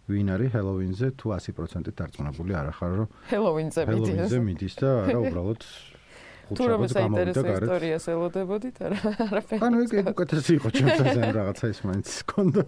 ვინ 0.09 0.29
არის 0.37 0.51
ჰელოვინზე 0.55 1.07
თუ 1.21 1.27
100% 1.37 1.93
დარწმუნებული 1.99 2.53
არ 2.61 2.67
ახარ 2.73 2.91
რომ 3.01 3.09
ჰელოვინზე 3.33 3.81
მიდის 3.89 4.09
ჰელოვინზე 4.09 4.39
მიდის 4.49 4.75
და 4.81 4.89
არა 5.05 5.19
უბრალოდ 5.25 5.61
თუ 6.45 6.63
რომ 6.69 6.83
საინტერესო 6.93 7.45
ისტორიას 7.57 8.05
ელოდებოდით 8.15 8.77
არა 8.85 8.99
არაფერი 9.25 9.61
ანუ 9.65 9.77
ეგ 9.85 9.93
უკეთესი 10.13 10.53
იყო 10.61 10.69
ჩემთვის 10.77 11.17
ამ 11.25 11.33
რაღაცა 11.41 11.67
ის 11.73 11.81
მაინც 11.89 12.09
კონდა 12.33 12.63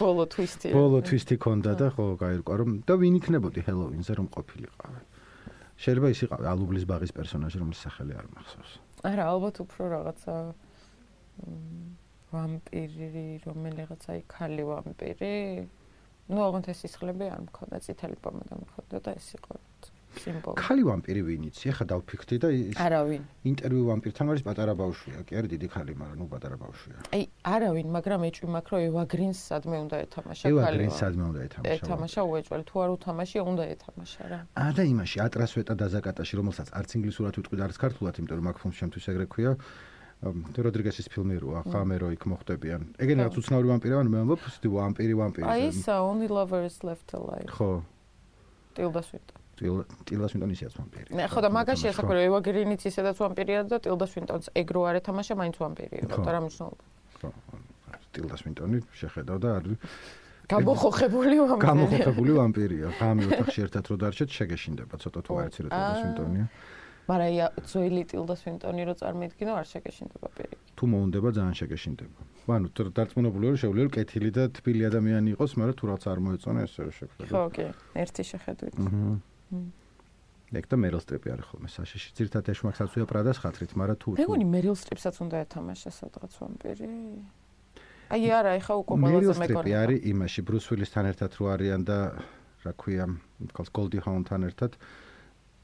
ბოლო 0.00 0.24
ტვისტი 0.32 0.68
ბოლო 0.76 0.98
ტვისტი 1.08 1.36
კონდა 1.40 1.72
და 1.80 1.88
ხო 1.96 2.04
გაირკვა 2.20 2.54
რომ 2.60 2.70
და 2.84 2.94
ვინ 3.00 3.16
იქნებოდი 3.20 3.60
ჰელოვინზე 3.68 4.12
რომ 4.20 4.28
ყოფილიყავი 4.36 5.00
შეიძლება 5.82 6.08
ის 6.14 6.20
იყავი 6.26 6.46
ალუბლის 6.52 6.84
ბაღის 6.86 7.12
პერსონაჟი 7.16 7.58
რომლის 7.62 7.80
სახელი 7.82 8.14
არ 8.14 8.26
მახსოვს. 8.36 8.72
არა 9.10 9.24
ალბათ 9.34 9.56
უფრო 9.66 9.82
რაღაცა 9.92 10.34
ვამპირი 12.32 13.26
რომელიღაცა 13.46 14.08
აი 14.14 14.22
ქალი 14.30 14.64
ვამპირი. 14.70 15.34
ну 16.30 16.38
აღონთ 16.38 16.70
ეს 16.70 16.78
სისხლები 16.86 17.26
არ 17.34 17.40
მქონდა 17.50 17.76
წითელი 17.82 18.16
პომადა 18.22 18.54
მქონდა 18.62 18.96
და 19.02 19.10
ეს 19.18 19.28
იყო 19.36 19.58
სიმბოლო. 20.22 20.56
ქალი 20.60 20.82
ვამპირი 20.88 21.22
ვინ 21.28 21.42
იცი? 21.48 21.66
ახლა 21.72 21.84
დავფიქრდი 21.92 22.36
და 22.42 22.48
ის 22.52 22.76
არავინ. 22.76 23.22
ინტერვიუ 23.50 23.84
ვამპირთან 23.90 24.26
არის 24.32 24.42
პატარა 24.48 24.72
ბავშვია. 24.76 25.18
კი 25.26 25.32
არის 25.38 25.48
დიდი 25.54 25.68
ქალი, 25.72 25.92
მაგრამ 26.00 26.18
ნუ 26.20 26.26
პატარა 26.32 26.56
ბავშვია. 26.62 26.96
აი, 27.16 27.22
არავინ, 27.54 27.86
მაგრამ 27.96 28.20
ეჭვი 28.28 28.46
მაქვს, 28.52 28.70
რომ 28.72 28.80
ევა 28.88 29.02
გრინს 29.12 29.38
სადმე 29.48 29.76
უნდა 29.84 29.96
ეთამაშა 30.04 30.44
ქალი. 30.44 30.52
ევა 30.52 30.62
გრინს 30.76 30.96
სადმე 31.02 31.24
უნდა 31.32 31.40
ეთამაშა. 31.46 31.72
ეთამაშა 31.72 32.20
უეჭველი, 32.32 32.64
თუ 32.68 32.76
არ 32.82 32.90
უთამაში, 32.96 33.36
უნდა 33.52 33.64
ეთამაშა 33.74 34.22
რა. 34.32 34.40
აა 34.62 34.70
და 34.76 34.82
იმაში 34.92 35.16
ატრასვეტა 35.26 35.74
დაზაკატაში, 35.82 36.34
რომელსაც 36.40 36.68
არც 36.76 36.90
ინგლისურად 36.98 37.32
ვიტყვი 37.38 37.56
და 37.58 37.64
არც 37.66 37.76
ქართულად, 37.82 38.14
იმიტომ 38.20 38.36
რომ 38.40 38.46
აქ 38.52 38.56
ფილმს 38.62 38.76
შემთვის 38.80 39.04
ეგრე 39.12 39.26
ქვია. 39.32 39.52
როდრიგესის 40.22 41.10
ფილმი 41.10 41.36
როა, 41.42 41.60
ხამერო 41.66 42.14
იქ 42.14 42.22
მოხდებიან. 42.30 42.94
ეგენ 43.02 43.26
რაც 43.26 43.34
უცნაური 43.42 43.66
ვამპირი, 43.74 43.94
ანუ 43.98 44.10
მე 44.14 44.18
ამბობ, 44.22 44.40
ვამპირი, 44.70 45.14
ვამპირი. 45.18 45.46
აი, 45.50 45.74
so 45.74 45.98
only 45.98 46.30
lovers 46.30 46.78
left 46.86 47.10
alive. 47.18 47.50
ხო. 47.50 47.82
ტილდა 48.78 49.02
სვინტონი. 49.02 49.41
ტილდა 49.56 50.26
სვინტონი 50.32 50.52
ისეაც 50.56 50.74
ვამპირი. 50.80 51.08
ნე 51.12 51.24
ხო 51.28 51.40
და 51.44 51.48
მაგაში 51.52 51.86
ასაკო 51.92 52.12
ევა 52.16 52.40
გრინიც 52.46 52.82
ისედაც 52.88 53.16
ვამპირია 53.20 53.60
და 53.68 53.76
ტილდა 53.84 54.06
სვინტონს 54.08 54.46
ეგრო 54.56 54.80
არ 54.88 54.96
ეთამაშა 55.02 55.34
მაინც 55.38 55.56
ვამპირია 55.62 56.04
და 56.08 56.30
რა 56.32 56.40
მნიშვნელობა. 56.42 56.84
ხო. 57.20 57.28
ტილდა 58.12 58.36
სვინტონი 58.40 58.78
შეხედავ 58.96 59.36
და 59.40 59.48
არ 59.56 59.64
გამოხოხებული 60.52 61.36
ვამპირია. 61.40 61.68
გამოხოხებული 61.68 62.32
ვამპირია. 62.36 62.86
ღამე 62.98 63.22
ოთახში 63.30 63.58
ერთად 63.66 63.84
რო 63.88 63.96
დარჩეთ 64.02 64.30
შეგეშინდება 64.36 64.94
ცოტა 65.00 65.20
თუ 65.22 65.32
არ 65.38 65.46
იცი 65.48 65.60
რა 65.62 65.68
ტილდა 65.72 65.94
სვინტონია. 66.02 66.46
მაგრამ 67.02 67.28
აი 67.28 67.38
ძველი 67.66 68.02
ტილდა 68.10 68.34
სვინტონი 68.42 68.82
რო 68.88 68.94
წარმოიდგინო 69.00 69.52
არ 69.58 69.66
შეგეშინდება 69.72 70.28
პირი. 70.36 70.56
თუ 70.76 70.84
მოუნდება 70.92 71.28
ძალიან 71.36 71.54
შეგეშინდება. 71.60 72.18
ანუ 72.52 72.68
დარწმუნებული 72.74 73.44
ვარ 73.48 73.58
შეუძლია 73.62 73.88
კეთილი 73.96 74.30
და 74.34 74.42
თბილი 74.54 74.82
ადამიანი 74.90 75.28
იყოს, 75.34 75.50
მაგრამ 75.58 75.76
თუ 75.78 75.84
რაც 75.90 76.02
არ 76.10 76.18
მოეწონა 76.26 76.60
ესე 76.66 76.80
რა 76.86 76.92
შეხედა. 76.98 77.30
ხო, 77.32 77.42
კი. 77.54 77.66
ერთი 78.02 78.22
შეხედვით. 78.22 78.74
აჰა. 78.82 79.31
ეგ 80.52 80.66
და 80.68 80.76
მერილ 80.76 81.00
სტრიპი 81.00 81.28
არის 81.32 81.46
ხოლმე 81.48 81.68
საშიში. 81.72 82.08
ძირთად 82.12 82.44
ეშმაკსაც 82.52 82.88
უია 82.92 83.06
პრადას 83.08 83.38
ხათრით, 83.40 83.72
მაგრამ 83.72 83.96
თუ 84.02 84.08
მეგონი 84.20 84.46
მერილ 84.52 84.76
სტრიპსაც 84.76 85.14
უნდა 85.24 85.36
ეთამაშა 85.48 85.90
სადღაც 85.96 86.32
ვამპირი. 86.36 86.90
აი 88.12 88.22
არა, 88.36 88.50
ეხა 88.60 88.74
უკვე 88.84 88.92
ყველაზე 89.00 89.32
მეგონი. 89.32 89.40
მერილ 89.40 89.40
სტრიპი 89.40 89.72
არის 89.82 89.98
იმაში 90.12 90.40
ბრუს 90.44 90.64
ვილისთან 90.68 91.04
ერთად 91.12 91.30
რო 91.40 91.44
არიან 91.56 91.80
და 91.88 91.98
რა 92.62 92.72
ქვია, 92.76 93.04
გოლდი 93.56 93.98
ჰაუნთან 94.04 94.40
ერთად. 94.52 94.72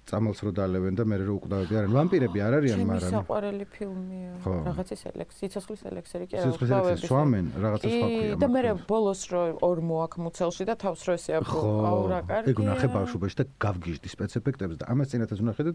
წამალს 0.09 0.40
რო 0.40 0.51
დალევენ 0.57 0.94
და 0.97 1.05
მე 1.05 1.16
რო 1.21 1.35
უკვდავები 1.38 1.75
არიან 1.79 1.92
ვამპირები 1.97 2.38
არ 2.40 2.55
არიან 2.59 2.81
მაგრამ 2.88 3.11
ჩემი 3.12 3.18
საყვარელი 3.18 3.66
ფილმია. 3.75 4.31
რაღაცის 4.68 5.03
ელექსი 5.11 5.38
სიცოცხლის 5.38 5.83
ელექსერი 5.90 6.25
კი 6.29 6.35
არა 6.38 6.53
სიცოცხლის 6.57 7.05
სვამენ 7.09 7.47
რაღაცა 7.64 7.87
სხვა 7.92 8.09
ქვია 8.09 8.38
და 8.40 8.49
მე 8.55 8.62
ბოლოს 8.88 9.23
რო 9.33 9.42
ორ 9.68 9.79
მოაქ 9.90 10.12
მუცელში 10.25 10.64
და 10.71 10.75
თავს 10.81 11.01
რო 11.09 11.12
ესე 11.18 11.33
აურა 11.38 12.21
კარგი 12.31 12.49
ეგ 12.57 12.59
ნახე 12.68 12.88
ბავშვობაში 12.97 13.37
და 13.37 13.44
გავგიჟდი 13.68 14.09
სპეცეფექტებს 14.16 14.77
და 14.81 14.85
ამას 14.88 15.07
წინათ 15.12 15.31
ეს 15.37 15.40
ნახე 15.44 15.62
და 15.68 15.73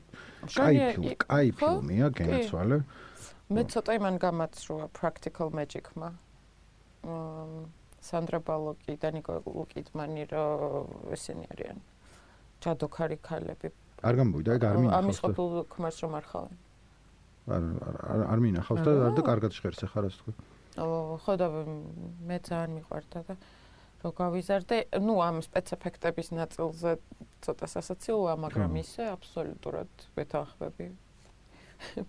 კაი 0.49 0.75
ფილმი 0.89 1.13
კაი 1.23 1.49
ფილმია 1.61 2.07
გენაცვალე. 2.17 2.77
მე 3.53 3.61
ცოტა 3.69 3.91
იმან 4.01 4.15
გამაცრუა 4.17 4.85
practical 4.97 5.47
magic-მა. 5.53 6.09
სანდრა 8.03 8.39
ბალოკი 8.43 8.97
და 8.99 9.09
ნიკოლ 9.15 9.39
კიდმანი 9.71 10.23
რო 10.31 10.45
ესენი 11.15 11.45
არიან. 11.53 11.77
ჯადოქარი 12.63 13.17
ქალები 13.19 13.69
არ 14.03 14.15
გამოვიდა, 14.19 14.49
ეგ 14.57 14.63
არ 14.69 14.77
მინახავს. 14.83 14.99
ამის 14.99 15.17
ყოფილ 15.23 15.47
ქმარს 15.73 15.97
რომ 16.03 16.13
არ 16.19 16.25
ხავენ. 16.31 16.55
არ 17.53 17.63
არ 18.13 18.19
არ 18.33 18.39
მინახავს 18.43 18.81
და 18.83 18.91
არ 19.07 19.13
და 19.17 19.21
კარგად 19.23 19.51
შეხერს 19.55 19.81
ახლა 19.87 19.99
რას 20.07 20.15
თქვი. 20.19 20.33
ო 20.83 21.17
ხო 21.23 21.33
და 21.39 21.47
მე 22.27 22.37
ძალიან 22.47 22.71
მიყვარდა 22.77 23.19
და 23.27 23.33
რო 24.03 24.09
გავიზარდე, 24.11 24.77
ну 24.99 25.13
ამ 25.23 25.39
სპეციფექტების 25.47 26.27
ნაწილზე 26.35 26.91
ცოტა 27.43 27.67
სასაცილოა, 27.71 28.33
მაგრამ 28.35 28.71
ისე 28.83 29.03
აბსოლუტურად 29.15 29.91
ვეთანხმები 30.17 30.85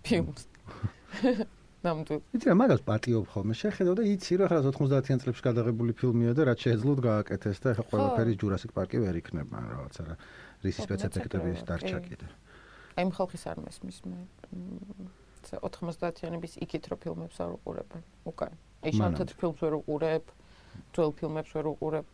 ფილმს. 0.03 0.41
ნამდვილ. 1.85 2.19
იცი 2.35 2.45
რა 2.49 2.55
მაგას 2.57 2.81
პატიობ 2.85 3.25
ხოლმე 3.29 3.55
შეხედავ 3.59 3.93
და 3.99 4.03
იცი 4.09 4.33
რა 4.41 4.45
ხარ 4.49 4.61
90-იან 4.65 5.19
წლებში 5.21 5.43
გადაღებული 5.45 5.93
ფილმია 5.99 6.33
და 6.33 6.41
რაც 6.49 6.59
შეეძლოთ 6.65 6.99
გააკეთეს 7.05 7.57
და 7.61 7.67
ეხა 7.75 7.83
ყველაფერი 7.91 8.33
ჯურასიკ 8.41 8.71
პარკი 8.73 8.97
ვერ 9.05 9.15
იქნება 9.21 9.55
რაღაცა 9.69 10.01
რა. 10.09 10.15
რისი 10.65 10.81
სპეციფიკები 10.87 11.49
დარჩა 11.69 11.99
კიდე. 12.07 12.27
აი 12.95 13.05
მხოლხის 13.11 13.43
არ 13.51 13.57
მესმის 13.65 13.97
მე 14.09 14.19
90-იანების 15.45 16.53
იქით 16.65 16.89
რო 16.89 16.95
ფილმებს 17.03 17.37
არ 17.43 17.49
უყურებ 17.59 17.89
უკან. 18.25 18.53
აი 18.85 18.91
შანთეთ 18.97 19.29
ფილმს 19.39 19.59
ვერ 19.61 19.73
უყურებ, 19.81 20.25
ძველ 20.95 21.11
ფილმებს 21.19 21.51
ვერ 21.55 21.65
უყურებ. 21.75 22.05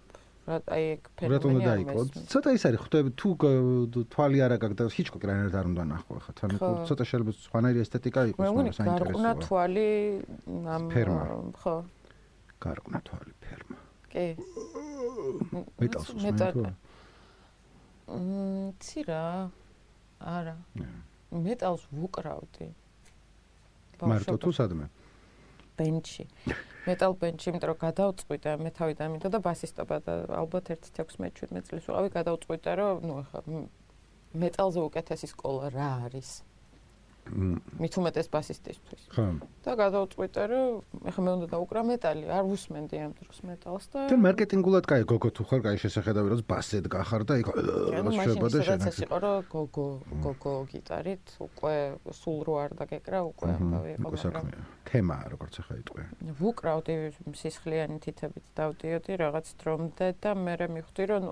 რა 0.42 0.58
აი 0.74 0.84
ეგ 0.98 1.02
ფენომენი 1.22 1.66
არ 1.70 1.80
მესმის. 1.86 2.26
ცოტა 2.34 2.50
ის 2.58 2.64
არის 2.66 2.80
ხვდები 2.82 3.10
თუ 3.14 3.30
თვალი 4.10 4.38
არა 4.42 4.58
გაგდა 4.64 4.84
ჰიჩკოკი 4.90 5.26
რაინერად 5.30 5.56
არ 5.62 5.66
უნდა 5.70 5.84
ნახო 5.86 6.12
ხა 6.18 6.32
თან 6.34 6.50
ცოტა 6.90 7.04
შეიძლება 7.06 7.32
სხვანაირი 7.46 7.80
ესთეტიკა 7.86 8.22
იყოს 8.34 8.50
მაგრამ 8.50 8.74
საინტერესოა. 8.74 9.22
მე 9.22 9.22
გარყნა 9.22 9.32
თვალი 9.46 9.90
ამ 10.76 10.84
ხო. 11.62 11.76
გარყნა 12.58 13.00
თვალი 13.06 13.34
ფერმა. 13.38 13.78
კი. 14.12 14.28
მეტალს 15.78 16.10
მეტალს 16.26 16.74
მმ, 18.12 18.74
ცი 18.80 19.04
რა? 19.08 19.50
არა. 20.20 20.56
მეტალს 21.32 21.84
ვუკრავდი. 21.92 22.68
მარტო 24.02 24.36
თუ 24.42 24.52
სადმე? 24.52 24.86
ბენჩი. 25.78 26.26
მეტალ 26.86 27.14
ბენჩი, 27.22 27.46
იმიტომ 27.52 27.70
რომ 27.72 27.78
გადავწყვიტე 27.82 28.52
მე 28.62 28.72
თავიდან 28.78 29.08
მინდა 29.16 29.30
და 29.34 29.40
ბასისტობა 29.46 29.98
და 30.06 30.14
ალბათ 30.42 30.74
1-16-17 30.76 31.66
წლის 31.70 31.86
ვიყავი, 31.88 32.10
გადავწყვიტე 32.18 32.72
რომ 32.82 32.96
ნუ 33.06 33.14
ახლა 33.22 33.40
მეტალზე 34.42 34.80
უკეთესი 34.90 35.28
სკოლა 35.32 35.70
რა 35.76 35.90
არის? 36.10 36.30
მით 37.82 37.94
უმეტეს 38.02 38.28
ბასისტისთვის. 38.34 39.02
ხო. 39.14 39.26
და 39.62 39.72
გადავწყვიტე, 39.78 40.42
რომ 40.52 40.70
ეხლა 41.10 41.22
მე 41.22 41.32
უნდა 41.38 41.48
დაუკრა 41.54 41.82
მეტალი, 41.92 42.24
არ 42.28 42.44
ვუსმენდი 42.50 42.96
ამ 42.98 43.12
დროს 43.20 43.40
მეტალს 43.46 43.86
და 43.94 44.00
და 44.10 44.18
მარკეტინგულად 44.26 44.86
კაი 44.90 45.04
გოგო 45.06 45.30
თუ 45.38 45.44
ხარ 45.48 45.62
კაი 45.66 45.78
შესახედავი 45.86 46.28
რომ 46.34 46.42
ბასეთ 46.50 46.86
გახარ 46.92 47.22
და 47.30 47.34
იქ 47.42 47.48
შეიძლება 47.52 48.48
და 48.52 48.60
შეიძლება 48.66 49.06
იყო 49.06 49.18
რომ 49.22 49.38
გოგო 49.54 49.88
გოგო 50.26 50.54
გიტარით 50.72 51.26
უკვე 51.46 51.76
სულ 52.10 52.40
რო 52.48 52.54
არ 52.64 52.72
დაგეკრა 52.82 53.20
უკვე 53.32 53.50
ამბავი 53.54 53.90
იყო 53.96 54.08
მაგრამ 54.12 54.46
თემა 54.90 55.18
როგორც 55.30 55.54
ახლა 55.62 55.76
იტყვი. 55.82 56.04
ვუკრავდი 56.42 56.94
სისხლიანი 57.38 57.98
თითებით 58.02 58.46
დავდიოდი 58.58 59.12
რაღაც 59.22 59.48
დრომდე 59.62 60.08
და 60.22 60.32
მე 60.36 60.54
მე 60.62 60.68
მივხვდი 60.76 61.04
რომ 61.12 61.24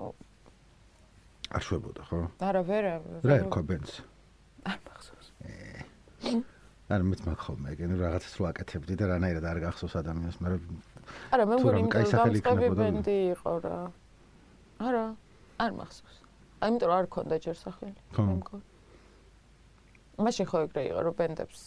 არ 1.50 1.62
შვებოდა 1.66 2.02
ხო? 2.06 2.18
არა 2.46 2.62
ვერა. 2.62 2.94
რა 3.26 3.34
ერქვა 3.42 3.62
ბენს? 3.66 3.92
არ 4.70 4.78
მახსოვს. 4.86 5.19
არ 6.90 7.02
მეც 7.06 7.20
მაგხოლმე, 7.22 7.66
ეგენ 7.74 7.92
რაღაცას 8.02 8.34
რო 8.40 8.44
აკეთებდი 8.50 8.94
და 8.98 9.04
რანაირად 9.14 9.44
არ 9.46 9.58
გახსოვს 9.62 9.94
ადამიანს, 10.00 10.36
მაგრამ 10.42 10.62
არა, 11.30 11.44
მე 11.46 11.54
მგონი 11.60 11.78
იმ 11.80 11.88
გამწყები 11.94 12.68
ბენდი 12.80 13.16
იყო 13.38 13.52
რა. 13.62 13.78
არა, 14.82 15.04
არ 15.62 15.70
მახსოვს. 15.78 16.16
აიმიტომ 16.66 16.90
არ 16.98 17.06
ქონდა 17.14 17.36
ჯერ 17.46 17.56
სახელი. 17.62 18.00
მე 18.18 18.34
მგონი. 18.42 18.64
მაშინ 20.20 20.46
ხო 20.50 20.58
ეგრე 20.66 20.82
იყო, 20.90 21.00
რომ 21.06 21.14
ბენდებს 21.20 21.60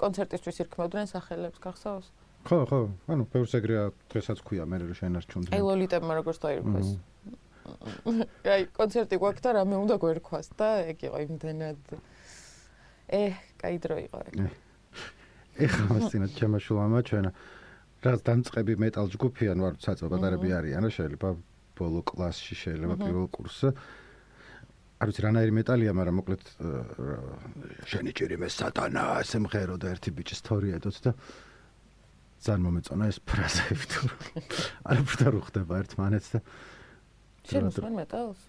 კონცერტისთვის 0.00 0.56
ირქმევდნენ 0.64 1.06
სახელებს, 1.12 1.58
გახსოვს? 1.60 2.06
ხო, 2.48 2.58
ხო. 2.66 2.80
ანუ 3.04 3.22
ბევრს 3.30 3.52
ეგრეა 3.60 3.84
დღესაც 4.10 4.38
ქვია, 4.40 4.64
მე 4.64 4.76
რო 4.80 4.96
შენარჩუნდი. 4.96 5.52
აი 5.54 5.60
ლოლიტებმა 5.60 6.12
როგორც 6.18 6.38
დაირქვეს. 6.40 6.88
აი 8.48 8.62
კონცერტი 8.74 9.16
გვაქვს 9.20 9.42
და 9.44 9.50
რამე 9.60 9.76
უნდა 9.84 9.94
გვერქვას 10.00 10.48
და 10.56 10.68
ეგ 10.90 10.98
იყო 11.06 11.18
იმდენად 11.28 11.78
ეჰ, 13.10 13.34
კაი 13.60 13.76
დრო 13.82 13.96
იყო 14.06 14.18
ეგ. 14.30 14.34
ეხლა 15.60 15.84
მასინათ 15.90 16.32
ჩამაშულამა 16.38 16.98
ჩვენ 17.04 17.26
რაც 18.00 18.20
დამწყები 18.24 18.74
მეტალ 18.80 19.06
ჯგუფი 19.12 19.44
ან 19.52 19.58
ვარ 19.60 19.74
საწო 19.76 20.08
პატარები 20.08 20.48
არიან 20.56 20.86
რა 20.86 20.90
შეიძლება 20.94 21.28
ბოლო 21.76 22.00
კლასში 22.00 22.54
შეიძლება 22.56 22.94
პირველ 22.96 23.26
კურსზე. 23.34 23.70
არ 25.00 25.06
ვიცი 25.08 25.20
რანაირი 25.24 25.52
მეტალია, 25.56 25.92
მაგრამ 25.96 26.16
მოკლედ 26.20 26.42
შენი 27.88 28.10
ჭირიმე 28.16 28.48
სატანა 28.52 29.04
სიმღერო 29.24 29.76
და 29.80 29.86
ერთი 29.96 30.10
ბიჭის 30.12 30.40
თორიედოთ 30.44 30.96
და 31.04 31.10
ძალიან 32.40 32.62
მომეწონა 32.64 33.04
ეს 33.08 33.18
ფრაზები 33.24 33.84
თუ 33.92 34.00
არაფერდა 34.92 35.26
რო 35.32 35.40
ხდება 35.48 35.72
ერთმანეთს 35.84 36.28
და 36.36 36.40
შენ 37.48 37.64
უსმენ 37.68 37.94
მეტალს? 38.00 38.40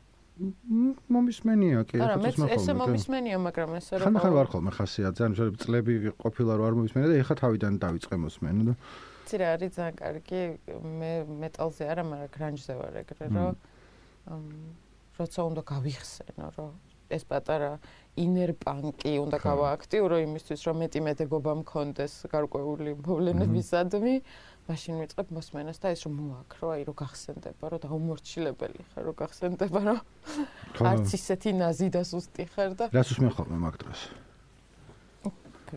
მომისმენია 1.12 1.84
კი, 1.86 2.00
ეს 2.02 2.38
მე 2.42 2.48
ესე 2.56 2.74
მომისმენია, 2.78 3.38
მაგრამ 3.46 3.76
ესე 3.78 4.00
რომ 4.02 4.06
ხან 4.08 4.20
ხან 4.24 4.34
ვარ 4.38 4.48
ხოლმე 4.52 4.72
ხასიათზე, 4.78 5.22
ანუ 5.28 5.36
შეიძლება 5.38 5.60
წლები 5.66 5.94
ყოფილა 6.24 6.52
რომ 6.58 6.66
არ 6.68 6.78
მომისმენია 6.80 7.10
და 7.12 7.18
ეხა 7.22 7.36
თავიდან 7.42 7.74
დავიწყე 7.84 8.16
მოსმენა 8.26 8.64
და 8.72 8.74
ცირა 9.32 9.48
არის 9.56 9.72
ძალიან 9.78 9.96
კარგი, 10.02 10.42
მე 11.02 11.12
მეტალზე 11.46 11.84
არა, 11.92 12.04
მაგრამ 12.10 12.32
გრანჟზე 12.36 12.74
ვარ 12.80 12.94
ეგრე, 13.04 13.26
რომ 13.32 13.56
როცა 15.20 15.40
უნდა 15.52 15.62
გავიხსენო, 15.72 16.48
რომ 16.58 16.72
ეს 17.12 17.24
პატარა 17.28 17.72
პანკი 18.62 19.14
უნდა 19.24 19.38
გავააქტიურო 19.40 20.18
იმისთვის, 20.28 20.62
რომ 20.68 20.76
მეტი 20.84 21.00
მედეგობა 21.08 21.52
მქონდეს 21.64 22.14
გარკვეული 22.28 22.92
მოვლენებისადმი. 23.00 24.16
მაშინ 24.70 24.94
ვიწყებ 25.02 25.28
მოსმენას 25.36 25.78
და 25.82 25.88
ეს 25.92 26.02
რომ 26.06 26.14
მოაქრო, 26.22 26.68
აი 26.76 26.82
რომ 26.88 26.96
გახსენდება, 27.02 27.66
რომ 27.72 27.80
დაუმორჩილებელი 27.82 28.82
ხარ, 28.94 29.04
რომ 29.10 29.16
გახსენდება, 29.20 29.80
რომ 29.88 30.00
არც 30.86 31.08
ისეთი 31.18 31.50
ნაზი 31.60 31.88
და 31.92 32.02
სუსტი 32.06 32.44
ხარ 32.54 32.72
და 32.78 32.86
რას 32.94 33.10
უსმენ 33.12 33.32
ხოლმე 33.36 33.58
მაგ 33.58 33.76
დროს? 33.82 34.00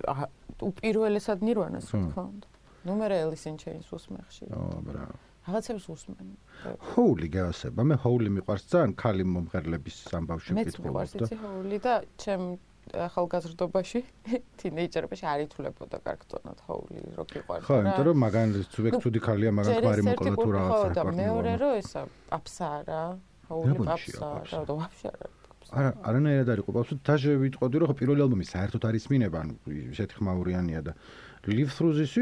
აა 0.04 0.26
უპირველესად 0.68 1.38
ნირვანას 1.42 1.86
რა 1.90 1.98
თქმა 2.12 2.24
უნდა. 2.28 2.48
ნუმერა 2.84 3.16
ელისინ 3.24 3.54
ჩეინს 3.62 3.88
უსმენ 3.88 4.22
ხშირ. 4.28 4.48
ო, 4.52 4.62
ბრავო. 4.84 5.16
რაღაცებს 5.44 5.86
უსმენ. 5.94 6.28
ჰოული 6.94 7.28
გასება. 7.36 7.80
მე 7.84 7.96
ჰოული 8.04 8.28
მიყვარს 8.36 8.64
ძალიან 8.72 8.92
ქალი 8.96 9.24
მომღერლების 9.28 9.96
ამბავში 10.18 10.50
მეკითხულობ 10.56 10.64
და 10.64 10.64
მეც 10.64 10.76
მიყვარს 10.84 11.12
იცი 11.20 11.36
ჰოული 11.44 11.78
და 11.84 11.94
ჩემ 12.16 12.44
ახალგაზრდობაში 12.92 14.00
თინეიჯერებში 14.60 15.24
არ 15.24 15.40
ითვლებოდა 15.46 15.98
კარგტონად 16.04 16.58
ჰოული 16.68 17.00
რო 17.16 17.24
გიყვარდა 17.32 17.64
ხო 17.68 17.78
იმიტომ 17.80 18.04
რომ 18.08 18.18
მაგან 18.24 18.48
ზუგ 18.56 18.98
ცუდი 19.04 19.20
ხალია 19.24 19.52
მაგან 19.58 19.74
კვარი 19.84 20.02
მოყოლა 20.08 20.36
თუ 20.40 20.50
რაღაცა 20.56 20.88
ხო 20.92 20.96
და 20.98 21.14
მეორე 21.20 21.52
რო 21.64 21.70
ესა 21.80 22.02
პაპსა 22.28 22.66
არა 22.80 23.00
ჰოული 23.48 23.76
პაპსა 23.88 24.28
რა 24.52 24.60
და 24.68 24.72
ვაფშე 24.80 25.08
არა 25.14 25.28
არა 25.74 25.90
არანაირად 26.08 26.48
არ 26.54 26.58
იყო. 26.60 26.70
პაპსა 26.76 26.94
თაჟე 27.08 27.32
ვიტყოდი 27.40 27.76
რომ 27.82 27.88
ხო 27.88 27.94
პირველი 28.00 28.20
ალბომი 28.28 28.44
საერთოდ 28.52 28.82
არის 28.84 29.04
მინება 29.10 29.36
ანუ 29.42 29.54
ისეთი 29.96 30.14
ხმაურიანია 30.20 30.80
და 30.84 30.92
live 31.48 31.72
through 31.76 31.94
this 31.96 32.14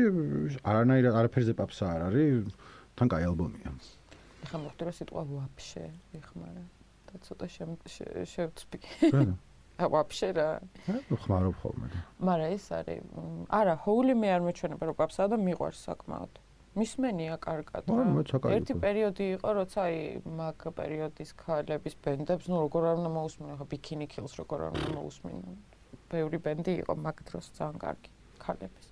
არანაირად 0.62 1.14
არაფერზე 1.20 1.52
პაპსა 1.58 1.84
არ 1.94 2.00
არის 2.06 2.54
თან 2.96 3.08
კაი 3.12 3.24
ალბომია. 3.30 3.72
ეხლა 4.42 4.58
მოხდება 4.66 4.92
სიტყვა 4.98 5.22
ვაფშე, 5.30 5.86
ეხმარა 6.18 6.64
და 7.08 7.20
ცოტა 7.26 7.46
შევწვი. 7.52 8.78
რა? 9.14 9.22
ა 9.82 9.88
ვაფშე 9.88 10.28
რა. 10.36 10.48
ხმარობ 11.24 11.56
ხოლმე. 11.62 11.88
მაგრამ 12.20 12.54
ეს 12.56 12.66
არის 12.76 13.00
არა, 13.48 13.74
ჰოული 13.86 14.14
მე 14.18 14.28
არ 14.36 14.42
მეჩვენება 14.46 14.88
რომ 14.90 14.96
პაპსა 15.00 15.28
და 15.32 15.36
მიყვარს 15.40 15.84
საკმაოდ. 15.88 16.42
მისმენია 16.72 17.36
კარგად 17.36 17.88
რა. 17.92 18.04
ერთი 18.56 18.74
პერიოდი 18.80 19.24
იყო, 19.36 19.48
როცა 19.60 19.80
აი 19.88 19.98
მაგ 20.24 20.72
პერიოდის 20.76 21.30
ქალების 21.36 21.94
ბენდებს, 22.04 22.48
ნუ 22.48 22.56
როგორ 22.64 22.82
არ 22.92 22.96
უნდა 23.02 23.10
მოусმინო, 23.16 23.56
ხა 23.60 23.66
ბიქინი 23.72 24.06
ქილს 24.08 24.36
როგორ 24.40 24.68
არ 24.68 24.72
უნდა 24.80 24.90
მოусმინო. 24.96 25.52
ბევრი 26.12 26.38
ბენდი 26.44 26.72
იყო 26.84 26.96
მაგ 26.96 27.16
დროს 27.28 27.52
ძალიან 27.56 27.76
კარგი 27.84 28.10
ქალების. 28.40 28.91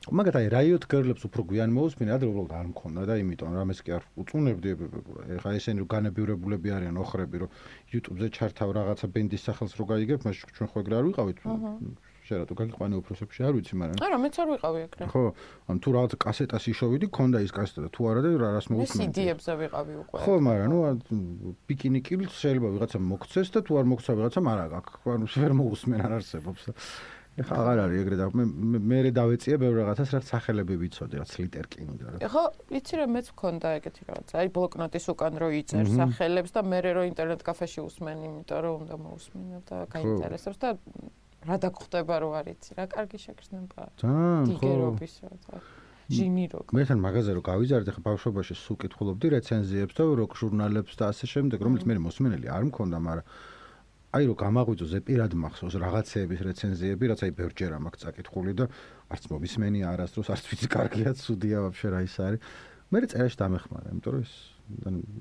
მაგათ 0.00 0.36
აი 0.40 0.46
Riot 0.48 0.84
Girl-ებს 0.88 1.26
უფრო 1.28 1.44
გვიან 1.44 1.74
მოусმინა, 1.76 2.16
ადრე 2.16 2.28
უბრალოდ 2.32 2.52
არ 2.56 2.66
მქონდა 2.72 3.02
და 3.04 3.14
იმიტომ 3.20 3.52
რამეს 3.52 3.80
კი 3.84 3.90
არ 4.00 4.04
უწუნებდი. 4.16 4.70
ეხა 5.36 5.50
ესენი 5.60 5.84
რომ 5.84 5.88
განებიურებულები 5.92 6.68
არიან 6.72 6.96
ოხრები, 7.04 7.36
რომ 7.44 7.50
YouTube-ზე 7.92 8.26
ჩართავ 8.32 8.68
რაღაცა 8.80 9.06
ბენდის 9.12 9.42
სახელს 9.44 9.76
რო 9.76 9.84
გაიგებ, 9.92 10.24
მას 10.24 10.36
ჩვენ 10.56 10.68
ხო 10.72 10.76
ეგრე 10.80 10.94
არ 10.96 11.04
ვიყავით. 11.04 11.38
შეიძლება 12.30 12.46
თუ 12.48 12.54
გაგიყვანე 12.60 12.94
უფროსებში 13.00 13.40
არ 13.44 13.52
ვიცი, 13.58 13.74
მაგრამ 13.80 13.96
არა, 14.06 14.16
მეც 14.24 14.34
არ 14.40 14.48
ვიყავი 14.54 14.80
ეგრე. 14.86 15.04
ხო, 15.10 15.22
ან 15.66 15.76
თუ 15.82 15.88
რაღაც 15.98 16.12
კასეტას 16.24 16.64
იშოვიდი, 16.70 17.06
ქონდა 17.10 17.38
ის 17.42 17.52
კასეტა 17.58 17.80
და 17.84 17.90
თუ 17.90 18.00
არა 18.06 18.20
და 18.24 18.28
რას 18.40 18.66
მოუსმინე. 18.70 19.02
მე 19.02 19.06
CD-ებზე 19.10 19.52
ვიყავი 19.60 19.92
უკვე. 20.00 20.16
ხო, 20.24 20.34
მაგრამ 20.46 20.68
ნუ 20.70 20.78
ბიკინი 21.66 22.00
კილს 22.06 22.34
შეიძლება 22.40 22.68
ვიღაცა 22.70 22.98
მოგცეს 23.02 23.48
და 23.50 23.60
თუ 23.66 23.72
არ 23.82 23.86
მოგცა 23.90 24.10
ვიღაცამ 24.14 24.46
არა 24.46 24.66
გაქვს, 24.78 25.10
ანუ 25.10 25.26
ვერ 25.42 25.52
მოусმენ 25.58 26.00
არ 26.06 26.12
არსებობს. 26.20 26.62
ეხა 27.40 27.54
აღარ 27.60 27.78
არის 27.84 28.00
ეგრე 28.04 28.16
და 28.20 28.24
მე 28.36 28.44
მე 28.44 28.78
მე 28.90 28.98
დავეწია 29.16 29.56
ბევრ 29.62 29.74
რაღაცას 29.80 30.10
რაც 30.16 30.24
სახელები 30.32 30.74
ვიცოდი 30.82 31.16
რაც 31.20 31.32
ლიტერკინი 31.40 31.94
და 32.00 32.06
რა. 32.10 32.16
ეხა 32.26 32.42
იცი 32.80 32.94
რა 33.00 33.06
მეც 33.14 33.26
მქონდა 33.34 33.68
ეგეთი 33.80 34.02
რაღაც. 34.10 34.28
აი 34.40 34.46
ბლოკნოტის 34.56 35.06
უკან 35.14 35.34
რო 35.40 35.48
იწერ 35.60 35.86
სახელებს 36.00 36.50
და 36.56 36.60
მე 36.70 36.78
რო 36.90 37.02
ინტერნეტ 37.10 37.40
კაფეში 37.48 37.80
უსმენ 37.86 38.18
იმიტომ 38.28 38.60
რომ 38.64 38.74
უნდა 38.84 38.96
მოусმინო 39.04 39.58
და 39.70 39.76
გაინტერესებს 39.94 40.58
და 40.60 40.68
რა 41.48 41.56
დაგხვდება 41.64 42.14
რო 42.20 42.30
არიცი 42.40 42.70
რა 42.76 42.84
კარგი 42.92 43.18
შეგრძნება 43.24 43.82
თან 43.96 44.12
ხო. 44.12 44.60
დიგერობის 44.60 45.14
რა 45.24 45.60
ჯიმი 46.10 46.44
როკ 46.52 46.74
მე 46.76 46.82
თან 46.90 46.98
მაღაზია 47.00 47.34
რო 47.38 47.42
გავიზარდე 47.48 47.90
ხა 47.96 48.02
ბავშვობაში 48.04 48.54
სულ 48.60 48.76
კითხულობდი 48.82 49.26
რეცენზიებს 49.34 49.94
და 49.96 50.04
როკ 50.20 50.32
ჟურნალებს 50.36 50.94
და 51.00 51.04
ასე 51.14 51.24
შემდეგ 51.32 51.58
რომელიც 51.64 51.84
მე 51.88 51.96
მოსმენელი 52.04 52.46
არ 52.50 52.62
მქონდა 52.68 52.98
მაგრამ 53.08 53.24
აი 54.10 54.24
რომ 54.26 54.36
გამაღვიძო 54.42 54.86
ზეპირად 54.90 55.32
მახსოვს 55.38 55.74
რაღაცეების 55.80 56.40
რეცენზიები, 56.50 57.04
რაც 57.14 57.20
აი 57.26 57.32
ბევრჯერ 57.38 57.72
ამაკ 57.78 57.94
წაკითხული 58.02 58.52
და 58.58 58.66
არც 59.06 59.24
მომისმენი 59.30 59.80
არასდროს 59.86 60.28
არც 60.34 60.44
ვიცი 60.50 60.68
კარგია, 60.74 61.10
ცუდია 61.14 61.58
ვაფშე 61.62 61.88
რა 61.94 62.00
ის 62.10 62.16
არის. 62.18 62.40
მე 62.90 62.98
წერაში 63.06 63.38
დამეხმარა, 63.38 63.86
იმიტომ 63.94 64.12
რომ 64.18 64.22
ეს 64.26 64.34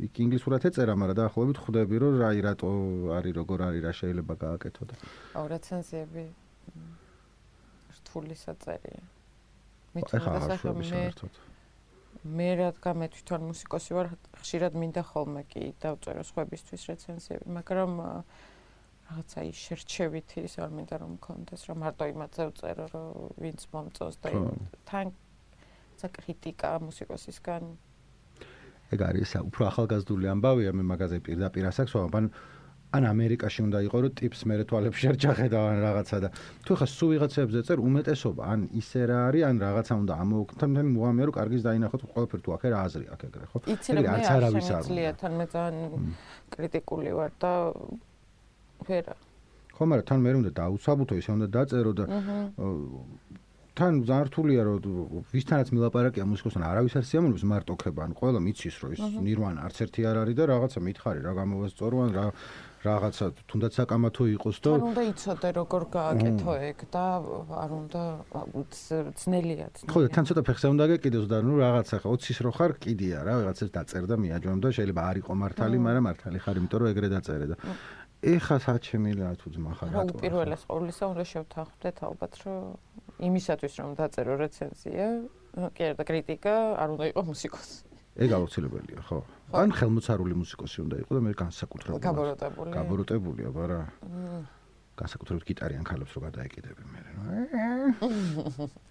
იქ 0.10 0.13
ინგლისურად 0.25 0.65
ეწერა, 0.69 0.93
მაგრამ 0.97 1.17
დაახლოებით 1.21 1.58
ხვდები 1.62 1.95
რომ 2.02 2.13
აი 2.30 2.39
რატო 2.45 2.69
არის 3.17 3.34
როგორ 3.38 3.60
არის 3.69 3.82
რა 3.86 3.93
შეიძლება 3.99 4.34
გააკეთო 4.45 4.84
და 4.89 4.95
აუ 5.38 5.45
რეცენზიები 5.54 6.23
რთული 7.97 8.36
საწერია. 8.41 9.02
მე 9.93 10.02
თვითონ 10.10 11.30
მე 12.19 12.49
რადგან 12.60 12.95
მე 12.99 13.08
თვითონ 13.15 13.41
მუსიკოსი 13.47 13.91
ვარ, 13.95 14.08
ხშირად 14.43 14.73
მინდა 14.82 15.04
ხოლმე 15.08 15.41
კი 15.49 15.62
დავწერო 15.82 16.23
სხვებისთვის 16.30 16.82
რეცენზიები, 16.89 17.47
მაგრამ 17.58 17.91
რაღაცა 19.10 19.41
ის 19.50 19.58
შერჩევითი 19.65 20.38
ის 20.45 20.54
არ 20.62 20.69
მინდა 20.78 20.95
რომ 21.02 21.12
მქონდეს 21.17 21.62
რომ 21.69 21.78
მარტო 21.82 22.06
იმაზე 22.13 22.43
ვწერო 22.50 22.86
რომ 22.93 23.08
ვინც 23.41 23.62
მომწონს 23.74 24.17
და 24.22 24.30
თან 24.86 25.08
ცა 25.98 26.08
კრიტიკა 26.13 26.69
მუსიკოსისგან. 26.86 27.63
ეგ 28.93 29.00
არის 29.10 29.32
უფრო 29.50 29.62
ახალგაზრდული 29.72 30.26
ამბავია 30.34 30.72
მე 30.78 30.84
მაგაზე 30.93 31.17
პირდაპირ 31.26 31.65
ასაკს 31.69 31.93
ვამბან 31.98 32.26
ან 32.89 33.06
ამერიკაში 33.06 33.62
უნდა 33.69 33.80
იყო 33.86 33.98
რომ 34.02 34.13
ტიპს 34.17 34.39
მე 34.50 34.56
თვალებში 34.65 35.06
არ 35.13 35.17
ჩახედავ 35.22 35.63
ან 35.69 35.78
რაღაცა 35.86 36.17
და 36.26 36.30
თუ 36.65 36.74
ხა 36.80 36.88
სულ 36.89 37.10
ვიღაცებზე 37.13 37.60
წერ 37.69 37.78
უმეტესობა 37.86 38.43
ან 38.54 38.60
ისე 38.82 39.02
რა 39.10 39.17
არის 39.30 39.43
ან 39.50 39.56
რაღაცა 39.62 39.93
უნდა 40.02 40.13
ამოუქმთან 40.26 40.69
თან 40.74 40.88
მოამე 40.98 41.22
რომ 41.30 41.34
კარგის 41.38 41.62
დაინახოთ 41.69 42.02
ყველაფერი 42.13 42.41
თუ 42.45 42.50
აქ 42.58 42.63
რა 42.74 42.80
აზრი 42.89 43.06
აქ 43.13 43.22
ეგრე 43.30 43.45
ხო? 43.54 43.58
ეგრე 43.69 44.10
არც 44.10 44.28
არავის 44.34 44.69
არ 44.74 44.84
უნდა. 44.89 45.13
თან 45.22 45.34
მე 45.38 45.45
ძალიან 45.54 45.89
კრიტიკული 46.50 47.12
ვარ 47.13 47.32
და 47.38 47.52
ვერა 48.87 49.15
ხო 49.75 49.83
მაგრამ 49.89 50.07
თან 50.09 50.19
მე 50.23 50.31
უნდა 50.39 50.51
დაუსაბუთო 50.59 51.13
ისე 51.19 51.29
უნდა 51.35 51.47
დაწერო 51.55 51.91
და 51.99 52.05
თან 53.79 54.01
ზართულია 54.03 54.61
რომ 54.67 55.23
ვისთანაც 55.31 55.69
მილაპარაკია 55.71 56.25
მუსიკოსთან 56.27 56.63
არავის 56.67 56.95
არ 56.99 57.05
სიამოვნებს 57.09 57.45
მარტო 57.47 57.73
ხება 57.79 58.01
ან 58.07 58.11
ყველა 58.19 58.39
მიცის 58.43 58.75
რომ 58.83 58.91
ის 58.95 59.01
ნირვანა 59.23 59.59
არც 59.67 59.77
ერთი 59.87 60.01
არ 60.09 60.17
არის 60.23 60.35
და 60.35 60.43
რაღაცა 60.51 60.79
მითხარი 60.83 61.19
რა 61.23 61.31
გამოვასწორო 61.39 61.97
ან 62.03 62.11
რა 62.17 62.25
რაღაცა 62.79 63.25
თუნდაც 63.51 63.71
საკამათო 63.75 64.23
იყოს 64.39 64.57
და 64.63 64.71
არ 64.71 64.83
უნდა 64.87 65.03
იცოდე 65.11 65.49
როგორ 65.59 65.83
გააკეთო 65.95 66.53
ეგ 66.63 66.79
და 66.95 67.05
არ 67.63 67.71
უნდა 67.75 68.03
ძნელია 69.19 69.67
ძნელია. 69.75 69.91
ხო 69.91 69.99
და 69.99 70.07
თან 70.15 70.23
ცოტა 70.29 70.41
ფეხზე 70.47 70.67
უნდა 70.75 70.85
გეკიდოს 70.91 71.27
და 71.27 71.37
ნუ 71.43 71.53
რაღაცა 71.59 71.95
ხო 71.99 72.07
20-ის 72.15 72.39
რო 72.39 72.51
ხარ 72.55 72.71
კიდია 72.79 73.17
რა 73.27 73.33
რაღაცას 73.43 73.69
დაწერ 73.75 74.03
და 74.07 74.15
მიაჯომ 74.23 74.59
და 74.63 74.69
შეიძლება 74.75 75.01
არ 75.11 75.15
იყო 75.23 75.31
მართალი 75.43 75.77
მაგრამ 75.87 76.03
მართალი 76.07 76.37
ხარ 76.39 76.55
იმიტომ 76.59 76.79
რომ 76.79 76.87
ეგრე 76.95 77.07
დაწერე 77.15 77.45
და 77.51 77.55
ეხა 78.19 78.55
საჩემილა 78.60 79.32
თუ 79.39 79.47
ძმახარ 79.55 79.88
რატო 79.95 80.13
უპირველეს 80.19 80.63
ყოვლისა 80.67 81.03
უნდა 81.15 81.23
შევთანხმდეთ 81.32 81.97
ალბათ 82.03 82.34
რომ 82.43 82.63
იმისათვის 83.23 83.73
რომ 83.79 83.89
დაწერო 83.95 84.34
რეცენზია 84.43 85.08
კი 85.75 85.82
არა 85.88 86.03
კრიტიკა 86.03 86.55
არ 86.84 86.89
უნდა 86.99 87.05
იყოს 87.15 87.25
მუსიკოსი. 87.32 87.75
ეგ 88.19 88.29
აუცილებელია 88.36 89.01
ხო. 89.08 89.17
ან 89.55 89.69
ხელმოწარული 89.71 90.36
მუსიკოსი 90.36 90.77
უნდა 90.84 90.95
იყოს 90.99 91.15
და 91.15 91.21
მე 91.23 91.32
განსაკუთრებული 91.39 92.03
გაბოროტებული 92.03 92.69
გაბოროტებულია 92.75 93.49
ბარა 93.55 93.79
განსაკუთრებით 94.99 95.43
გიტარიან 95.49 95.84
ქალებს 95.88 96.12
რო 96.12 96.19
გადაეკიდები 96.27 96.84
მე 96.91 96.99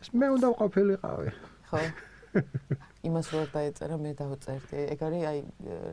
ეს 0.01 0.09
მე 0.17 0.27
უნდა 0.41 0.49
ყოფილიყავი 0.57 1.29
ხო 1.69 1.81
იმას 3.09 3.27
რო 3.33 3.43
დაეწერა 3.53 3.97
მე 4.03 4.12
დავწერდი. 4.19 4.79
ეგ 4.95 5.01
არის 5.09 5.23
აი 5.31 5.38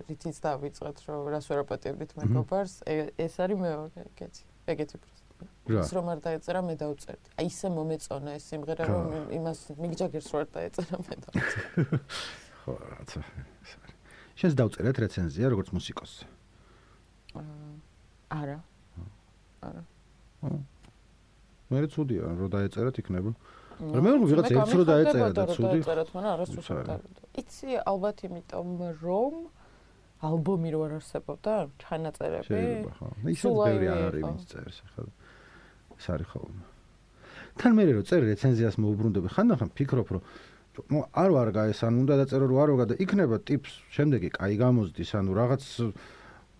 რითიც 0.10 0.38
დავიწყეთ 0.46 0.98
რომ 1.08 1.30
რას 1.34 1.46
ვერაპატიებდით 1.52 2.12
მეგობარს 2.20 2.74
ეს 2.90 3.34
არის 3.40 3.58
მეორე 3.62 4.06
ეგეთი 4.10 4.44
ეგეთი 4.74 4.96
ის 5.76 5.90
რომ 5.96 6.06
არ 6.14 6.20
დაეწერა 6.26 6.62
მე 6.66 6.76
დავწერდი. 6.82 7.28
აი 7.40 7.46
ისე 7.50 7.68
მომეწონა 7.76 8.32
ეს 8.40 8.44
სიმღერა 8.52 8.84
რომ 8.92 9.06
იმას 9.40 9.60
მიგჯაგერს 9.80 10.30
რო 10.34 10.38
არ 10.44 10.48
დაეწერა 10.56 10.98
მე 11.06 11.16
დავწერდი. 11.26 12.00
ხო 12.66 12.74
რაცა 12.82 13.20
შენს 14.36 14.54
დავწერეთ 14.60 14.98
რეცენზია 15.06 15.48
როგორც 15.54 15.70
მუსიკოსი 15.76 16.26
არა. 18.36 18.58
არა. 19.64 19.82
მე 21.72 21.78
ცუდია 21.94 22.32
რომ 22.40 22.50
დაეწერათ 22.54 23.00
იქნება 23.02 23.32
რა 23.32 23.55
მე 23.80 24.10
რომ 24.16 24.24
ვიღაც 24.30 24.50
ერთს 24.56 24.74
რომ 24.76 24.86
დაეწერა 24.88 25.30
და 25.36 25.44
ცუდი. 25.52 25.80
დაეწერათ 25.84 26.10
მაგრამ 26.16 26.32
არასდროს 26.36 26.68
არ 26.72 26.84
დავწერა 26.90 27.26
იცი 27.42 27.70
ალბათ 27.92 28.18
იმიტომ 28.28 28.68
რომ 29.04 29.34
ალბომი 30.26 30.70
რო 30.74 30.80
არ 30.86 30.94
არსებობდა 31.00 31.54
ჩანაწერები 31.84 32.48
შეიძლება 32.48 32.92
ხო. 32.96 33.08
ისე 33.36 33.48
ბევრი 33.52 33.88
არ 33.92 34.02
არის 34.10 34.24
ვინც 34.26 34.42
წერს 34.48 34.78
ახლა. 34.86 35.12
ეს 36.00 36.06
არის 36.16 36.28
ხოლმე. 36.32 36.64
თან 37.56 37.72
მე 37.76 37.84
რო 37.96 38.04
წერ 38.08 38.22
რეცენზიას 38.32 38.76
მოუბრუნდები 38.84 39.30
ხანდახან 39.36 39.70
ფიქრობ 39.76 40.08
რომ 40.16 40.22
ну 40.92 40.98
არ 41.16 41.30
ვარ 41.36 41.50
გაეს 41.56 41.80
ან 41.88 42.04
უნდა 42.04 42.14
დაწერო 42.20 42.46
რომ 42.52 42.60
არ 42.64 42.70
ვარ 42.76 42.88
და 42.92 42.96
იქნება 43.00 43.40
ტიპს 43.48 43.72
შემდეგი 43.96 44.30
კაი 44.36 44.56
გამოზდის 44.60 45.12
ანუ 45.20 45.32
რაღაც 45.36 45.64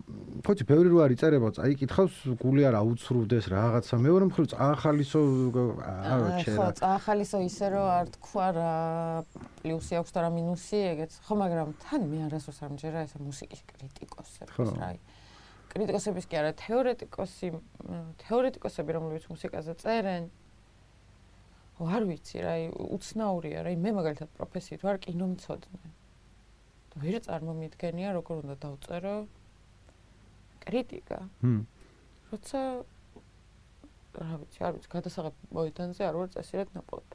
ხოთი 0.06 0.64
ბევრი 0.70 0.90
რო 0.92 0.98
არის 1.02 1.18
წერება 1.18 1.48
წაი 1.50 1.74
კითხავს 1.82 2.14
გული 2.38 2.62
არ 2.68 2.76
აუცრუდეს 2.78 3.46
რაღაცა. 3.50 3.94
მეორე 4.06 4.24
მხრივ 4.30 4.46
წაახალისო 4.54 5.20
არა 5.50 6.28
ჩერა 6.46 6.56
ხო 6.56 6.66
წაახალისო 6.78 7.38
ისე 7.42 7.66
რომ 7.74 7.86
არ 7.90 8.06
თქვა 8.14 8.46
რა 8.54 8.74
პლუსი 9.66 9.98
აქვს 9.98 10.14
და 10.14 10.18
რა 10.22 10.30
მინუსი 10.38 10.78
ეგეც. 10.94 11.12
ხო 11.26 11.34
მაგრამ 11.42 11.68
თან 11.82 12.02
მე 12.06 12.18
არასდროს 12.30 12.58
არ 12.62 12.70
მჯერა 12.78 13.00
ესა 13.02 13.18
მუსიკის 13.26 13.60
კრიტიკოსების 13.66 14.70
რაი 14.78 14.98
კრიტიკოსების 15.74 16.24
კი 16.30 16.34
არა 16.38 16.52
თეორეტიკოსი 16.62 17.46
თეორეტიკოსები 18.22 18.90
რომლებიც 18.94 19.24
მუსიკაზე 19.26 19.72
წერენ. 19.82 20.30
ხო 21.76 21.84
არ 21.98 22.02
ვიცი 22.06 22.38
რა 22.46 22.54
უცნაურია 22.94 23.66
რა 23.66 23.74
მე 23.74 23.90
მაგალითად 23.98 24.30
პროფესიით 24.38 24.86
ვარ 24.86 24.96
კინომცოდნე 25.02 25.90
ვერ 27.02 27.18
წარმომიდგენია 27.26 28.14
როგორ 28.16 28.36
უნდა 28.46 28.56
დავწერო 28.62 29.16
კრიტიკა. 30.66 31.18
ჰმ. 31.42 31.62
როცა 32.32 32.60
რა 34.16 34.34
ვიცი, 34.40 34.60
არ 34.66 34.72
ვიცი, 34.76 34.88
გადასაღებ 34.92 35.34
მოედანზე 35.52 36.02
არ 36.08 36.14
ვარ 36.16 36.28
წესიერ 36.34 36.66
ნაპოლეთ. 36.74 37.10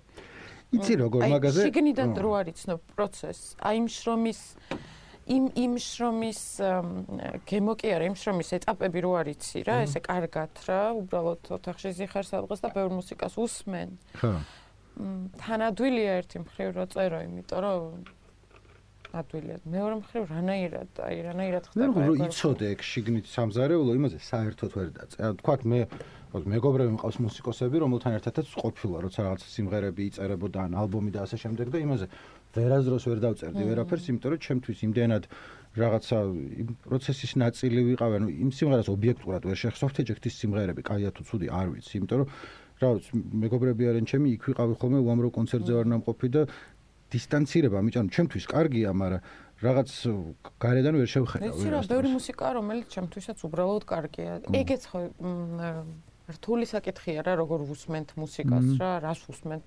იცი 0.72 0.94
როგორ 1.02 1.22
მაგაზე? 1.36 1.62
შიგნიდან 1.68 2.10
რო 2.16 2.32
არის 2.40 2.56
ცნობ 2.64 2.82
პროცესს. 2.96 3.46
აი 3.60 3.74
იმ 3.82 3.88
შრომის 3.92 4.42
იმ 5.32 5.44
იმ 5.54 5.74
შრომის 5.78 6.42
გემო 7.48 7.74
კი 7.80 7.88
არა, 7.96 8.06
იმ 8.10 8.16
შრომის 8.22 8.50
ეტაპები 8.58 9.00
რო 9.06 9.12
არიცი 9.22 9.60
რა, 9.68 9.76
ესე 9.86 10.00
კარგად 10.02 10.52
რა, 10.68 10.82
უბრალოდ 11.02 11.42
ოთახში 11.58 11.90
ზიხარ 12.00 12.26
სადღაც 12.26 12.60
და 12.64 12.70
ბევრ 12.74 12.90
მუსიკას 13.00 13.38
უსმენ. 13.38 13.90
ხო. 14.18 14.32
თანადვილია 15.42 16.12
ერთი 16.20 16.38
მხრივ 16.44 16.70
რო 16.76 16.86
წერო, 16.92 17.20
იმიტომ 17.26 17.60
რომ 17.64 17.82
ადვილად. 19.12 19.62
მეორე 19.68 19.96
მხრივ 20.02 20.24
რანაირად, 20.32 20.92
აი 21.04 21.16
რანაირად 21.28 21.64
ხდება. 21.68 21.92
მე 22.00 22.06
რომ 22.08 22.22
იცოდე 22.32 22.66
ეგ 22.72 22.80
შიგნით 22.92 23.26
სამზარეულო 23.28 23.92
იმაზე 24.00 24.18
საერთოდ 24.24 24.72
ვერ 24.78 24.90
დაწე. 24.96 25.18
თქვათ 25.42 25.62
მე 25.68 25.80
მეგობრები 26.32 26.92
მყავს 26.96 27.18
მუსიკოსები, 27.28 27.76
რომელთან 27.84 28.12
ერთადაც 28.16 28.48
ყოფილა, 28.56 28.98
როცა 29.04 29.20
რაღაც 29.28 29.42
სიმღერები 29.52 30.02
იწერებოდა 30.12 30.60
ან 30.64 30.72
ალბომი 30.80 31.12
და 31.12 31.28
ასე 31.28 31.38
შემდეგ 31.44 31.68
და 31.76 31.78
იმაზე 31.84 32.06
ვერაზროს 32.56 33.04
ვერ 33.12 33.20
დავწერდი 33.26 33.64
ვერაფერს, 33.68 34.06
იმიტომ 34.12 34.32
რომ 34.32 34.40
ჩემთვის 34.48 34.80
იმდენად 34.88 35.24
რაღაცა 35.76 36.18
პროცესის 36.88 37.32
ნაწილი 37.36 37.82
ვიყავ, 37.92 38.12
ანუ 38.16 38.28
იმ 38.32 38.50
სიმღერას 38.56 38.88
ობიექტურად 38.96 39.44
ვერ 39.48 39.58
შეხსოვთ, 39.60 39.96
ეჯექტის 40.04 40.36
სიმღერები, 40.40 40.82
კაია 40.88 41.12
თუ 41.16 41.22
ცუდი, 41.28 41.48
არ 41.52 41.68
ვიცი, 41.76 41.94
იმიტომ 42.00 42.18
რომ 42.24 42.28
რა 42.82 42.90
ვიცი, 42.96 43.12
მეგობრები 43.44 43.84
არიან 43.92 44.06
ჩემი, 44.08 44.28
იქ 44.36 44.44
ვიყავი 44.52 44.74
ხოლმე 44.80 45.00
უამრავ 45.04 45.32
კონცერტზე 45.32 45.74
ვარ 45.80 45.88
ნამყოფი 45.96 46.28
და 46.32 46.42
დისტანცირება 47.12 47.76
ამიტომ 47.82 48.08
ჩემთვის 48.16 48.46
კარგია, 48.52 48.90
მაგრამ 48.96 49.22
რაღაც 49.62 49.90
გარედან 50.58 50.96
ვერ 50.98 51.10
შევხედავ. 51.12 51.54
ვიცი 51.54 51.70
რა, 51.70 51.80
ბევრი 51.86 52.10
მუსიკა, 52.18 52.46
რომელიც 52.58 52.88
ჩემთვისაც 52.96 53.38
უბრალოდ 53.46 53.84
კარგია. 53.86 54.32
ეგეც 54.50 54.84
ხო 54.90 55.00
რთული 56.32 56.66
საკითხია 56.66 57.22
რა, 57.28 57.34
როგორ 57.44 57.60
ვუსმენთ 57.68 58.10
მუსიკას 58.16 58.68
რა, 58.80 58.92
რას 59.04 59.22
ვუსმენთ, 59.28 59.66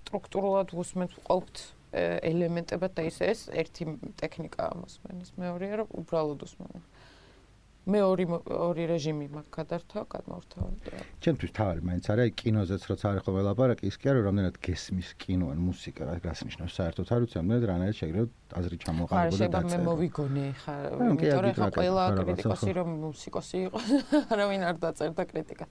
სტრუქტურულად 0.00 0.68
ვუსმენთ 0.72 1.12
ყოველთ 1.28 1.56
ელემენტებად 1.92 2.92
და 2.96 3.02
ისე 3.04 3.24
ეს 3.32 3.40
ერთი 3.52 3.84
ტექნიკაა 4.16 4.72
მოსმენის, 4.80 5.30
მეორეა 5.36 5.74
რომ 5.84 5.88
უბრალოდ 5.92 6.38
ვუსმენთ. 6.42 6.84
მე 7.82 7.98
ორი 8.06 8.24
ორი 8.46 8.84
რეჟიმი 8.86 9.26
მაქვს 9.34 9.50
გადართა, 9.56 10.02
გადმორთავდა. 10.06 10.98
ჩემთვის 11.18 11.50
თავი 11.50 11.80
მაინც 11.82 12.04
არის 12.14 12.30
კინოზეც 12.38 12.82
როცა 12.86 13.04
არის 13.10 13.22
ხოლმე 13.26 13.42
ლაპარაკი, 13.42 13.84
ის 13.90 13.96
კი 13.98 14.06
არის 14.12 14.22
რამდენად 14.22 14.56
გესმის 14.62 15.08
კინო 15.18 15.46
ან 15.50 15.58
მუსიკა, 15.66 16.02
რა 16.06 16.14
გასნიშნავს 16.22 16.72
საერთოდ 16.78 17.06
არ 17.10 17.20
ვიცი, 17.26 17.36
ამდენად 17.42 17.64
რანაირად 17.66 17.96
შეგრევ 17.98 18.24
აზრი 18.52 18.76
ჩამოყალიბო 18.86 19.36
და 19.42 19.48
დაწერა. 19.50 19.82
მე 19.82 19.86
მოვიგონე 19.88 20.46
ხა, 20.62 20.74
იმიტომ 21.10 21.40
რომ 21.42 21.54
ხა 21.58 21.68
ყველა 21.74 22.04
კრიტიკოსი 22.22 22.70
რომ 22.78 22.88
მუსიკოსი 23.02 23.58
იყოს, 23.66 23.88
არავინ 24.32 24.62
არ 24.70 24.76
დაწერდა 24.78 25.22
კრიტიკას. 25.32 25.70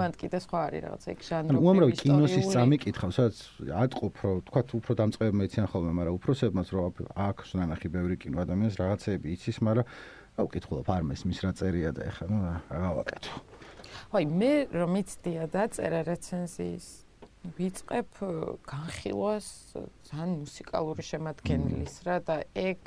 მან 0.00 0.10
კიდე 0.16 0.38
სხვა 0.40 0.58
არის 0.64 0.80
რაღაც 0.86 1.02
ეგ 1.12 1.18
ჟანრი. 1.28 1.60
უამრავი 1.60 1.92
კინოსის 2.00 2.46
წამი 2.54 2.76
კითხავს, 2.80 3.14
სადაც 3.20 3.36
ატყობ 3.84 4.14
რომ 4.24 4.36
თქვა 4.48 4.62
უფრო 4.80 4.92
დამწყებები 4.96 5.36
მეციან 5.44 5.66
ხოლმე, 5.68 5.92
მაგრამ 5.98 6.14
უფროსებმაც 6.16 6.68
რომ 6.70 7.04
აქვს 7.28 7.48
ნანახი 7.60 7.88
ბევრი 7.90 8.16
კინო 8.16 8.38
ადამიანს 8.46 8.80
რაღაცეები 8.80 9.26
იცის, 9.34 9.58
მაგრამ 9.60 9.84
აუ 10.40 10.48
კითხულობ 10.56 10.88
არმეს 10.88 11.22
მის 11.28 11.40
რა 11.44 11.52
წერია 11.60 11.90
და 11.92 12.08
ეხლა 12.08 12.26
ნუ 12.32 12.38
რა 12.48 12.54
გავაკეთო. 12.70 13.32
აი 14.10 14.24
მე 14.26 14.52
რომ 14.72 14.92
იცდია 15.00 15.44
დაწერა 15.52 16.00
რეცენზიის 16.08 16.86
ვიწყებ 17.56 18.08
განხილვას 18.68 19.48
ძალიან 20.08 20.32
მუსიკალური 20.44 21.02
შემადგენლის 21.04 21.94
რა 22.04 22.16
და 22.24 22.36
ეგ 22.52 22.80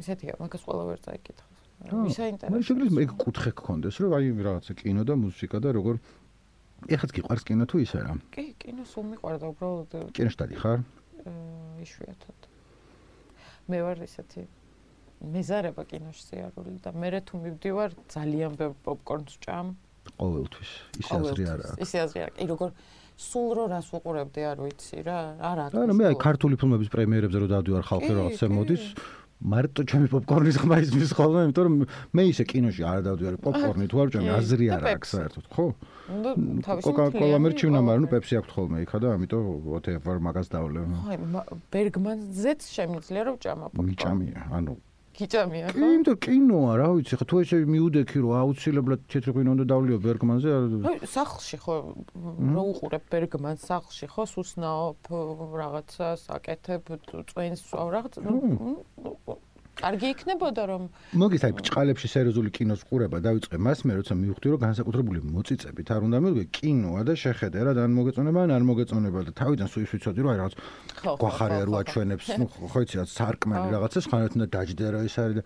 ისეთია 0.00 0.36
მაგას 0.40 0.62
ყველა 0.64 0.84
ვერ 0.92 1.00
წაიკითხავს. 1.04 1.60
ვისაინტერესო. 1.92 2.52
მე 2.56 2.60
შეგიძლია 2.68 3.04
ეგ 3.04 3.12
კუთხე 3.20 3.50
გქონდეს 3.56 3.96
რომ 4.00 4.12
აი 4.16 4.26
რაღაცა 4.48 4.72
კინო 4.80 5.02
და 5.04 5.14
მუსიკა 5.16 5.58
და 5.60 5.68
როგორ 5.76 5.94
ეხაც 6.92 7.10
კი 7.12 7.20
ყვარს 7.24 7.44
კინო 7.44 7.64
თუ 7.68 7.76
ისე 7.84 7.98
რა? 8.04 8.12
კი, 8.32 8.44
კინო 8.60 8.84
სულ 8.88 9.04
მიყვარდა 9.12 9.46
უბრალოდ. 9.52 9.90
კინოსტადი 10.16 10.56
ხარ? 10.56 10.80
აა 11.26 11.84
იშვიათად. 11.84 12.38
მე 13.66 13.78
ვარ 13.82 13.98
ისეთი 14.06 14.46
მეზარება 15.20 15.82
კინოში 15.88 16.22
სიარული 16.28 16.76
და 16.84 16.92
მე 16.92 17.08
თუ 17.24 17.34
მივდივარ 17.40 17.90
ძალიან 18.12 18.52
ბევრ 18.60 18.74
პოპკორნს 18.84 19.34
ჭამ 19.40 19.66
ყოველთვის. 20.20 20.70
ისე 21.02 21.12
აზრი 21.16 21.44
არა 21.52 21.64
აქვს 21.72 21.82
ისე 21.82 21.96
აზრი 22.04 22.20
არა 22.26 22.34
კი 22.36 22.46
როგორ 22.52 22.70
სულ 23.16 23.48
რო 23.56 23.64
რას 23.72 23.88
უყურებდი 23.96 24.42
არ 24.50 24.58
ვიცი 24.64 24.98
რა 25.08 25.18
არა 25.40 25.64
მე 25.96 26.04
აი 26.12 26.16
ქართული 26.20 26.54
ფილმების 26.60 26.88
პრემიერებზე 26.94 27.38
რო 27.42 27.48
დავდივარ 27.54 27.84
ხალხი 27.90 28.12
რაღაცა 28.12 28.46
მოდის 28.52 28.84
მარტო 29.36 29.84
ჩემი 29.84 30.08
პოპკორნის 30.08 30.56
ხმა 30.64 30.76
ისმის 30.80 31.12
ხოლმე, 31.12 31.40
იმიტომ 31.44 31.64
რომ 31.68 31.74
მე 32.16 32.22
ისე 32.32 32.44
კინოში 32.48 32.82
არ 32.88 33.00
დავდივარ 33.04 33.36
პოპკორნი 33.44 33.86
თუ 33.92 33.96
არ 34.00 34.08
ვჭამი, 34.08 34.30
აზრი 34.32 34.66
არ 34.72 34.82
აქვს 34.96 35.10
საერთოდ, 35.12 35.44
ხო? 35.52 35.66
კოკა-კოლა 36.64 37.38
მერჩივნა, 37.44 37.78
მაგრამ 37.84 38.02
ნუ 38.06 38.08
პეპსი 38.16 38.34
აქვს 38.40 38.50
ხოლმე 38.56 38.78
იქა 38.88 38.96
და 38.96 39.06
ამიტომ 39.12 39.44
whatever 39.68 40.16
მაგას 40.24 40.48
დავლევ. 40.56 40.84
ხო, 40.88 41.42
ბერგმანზეც 41.68 42.60
შემიძლია 42.64 43.22
რომ 43.28 43.36
ჭამა 43.44 43.66
პოპკორნი. 43.76 43.86
მიჭამია, 43.92 44.40
ანუ 44.56 44.72
გიჭამია 45.16 45.68
ხო? 45.72 45.78
იმიტომ 45.96 46.16
კინოა 46.24 46.72
რა 46.80 46.88
ვიცი, 46.96 47.14
ხო 47.16 47.24
თუ 47.30 47.36
ესე 47.42 47.56
მიუდექი 47.72 48.18
რომ 48.20 48.32
აუცილებლად 48.40 49.00
თეთრი 49.10 49.30
ღვინო 49.36 49.50
უნდა 49.56 49.64
დავლიო 49.72 49.98
ბერგმანზე. 50.04 50.48
აი 50.90 50.96
სახლში 51.16 51.56
ხო 51.64 51.74
რო 52.52 52.62
უყურებ 52.72 53.04
ბერგმანს 53.12 53.60
სახლში 53.70 54.06
ხო 54.12 54.22
სუსნაობ 54.28 55.00
რაღაცას 55.60 56.20
აკეთებ 56.36 56.82
წვენს 57.32 57.60
რაღაც 57.96 58.12
კარგი 59.86 60.08
იქნებოდა 60.16 60.62
რომ 60.66 60.82
მოგის 61.22 61.42
აი 61.46 61.52
ბჭყალებში 61.62 62.08
სერიოზული 62.10 62.50
კინოს 62.56 62.82
ყურება 62.90 63.22
დავიწყე 63.22 63.56
მას 63.66 63.78
მე 63.86 63.92
როცა 64.02 64.14
მივხვდი 64.18 64.46
რომ 64.50 64.60
განსაკუთრებული 64.66 65.18
მოწიწებით 65.30 65.88
არ 65.94 66.02
უნდა 66.10 66.18
მივიდე 66.26 66.44
კინოა 66.58 67.00
და 67.06 67.14
შეხედე 67.22 67.58
რა 67.66 67.72
და 67.78 67.86
ან 67.86 67.92
მოგეწონება 67.94 68.40
ან 68.46 68.50
არ 68.56 68.64
მოგეწონება 68.66 69.18
და 69.30 69.32
თავიდან 69.40 69.66
სულ 69.70 69.86
ვიცოდი 69.86 70.20
რომ 70.26 70.30
აი 70.34 70.38
რაღაც 70.42 70.54
გვახარია 71.22 71.62
რო 71.70 71.72
აჩვენებს 71.80 72.26
ნუ 72.40 72.46
ხო. 72.50 72.80
იცი 72.82 72.94
რა 72.98 73.04
სარკმელი 73.14 73.68
რაღაცას 73.76 74.04
ხანეთ 74.10 74.32
უნდა 74.36 74.46
დაждდე 74.56 74.86
რა 74.90 75.00
ის 75.06 75.16
არის 75.22 75.36
და 75.38 75.42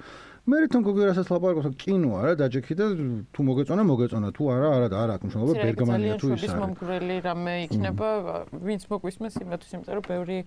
მე 0.49 0.57
რითონ 0.65 0.83
გოგერასაც 0.89 1.27
ლაპარაკობ 1.31 1.75
კინოა 1.77 2.21
რა 2.25 2.33
დაჯექი 2.41 2.75
და 2.81 2.85
თუ 3.29 3.41
მოგეწონა 3.45 3.83
მოგეწონა 3.93 4.29
თუ 4.33 4.43
არა 4.57 4.69
არა 4.77 4.89
და 4.89 4.97
არა 5.05 5.13
აქვს 5.21 5.25
მნიშვნელობა 5.29 5.55
ბერგამანია 5.61 6.15
თუ 6.17 6.27
ის 6.33 6.41
არის. 6.41 6.55
მომგვრელი 6.65 7.17
რამე 7.29 7.55
იქნება 7.69 8.09
ვინც 8.57 8.83
მოგვისმეს 8.89 9.35
იმათვის 9.45 9.71
იმიტომ 9.77 9.95
რომ 10.01 10.05
ბევრი 10.09 10.39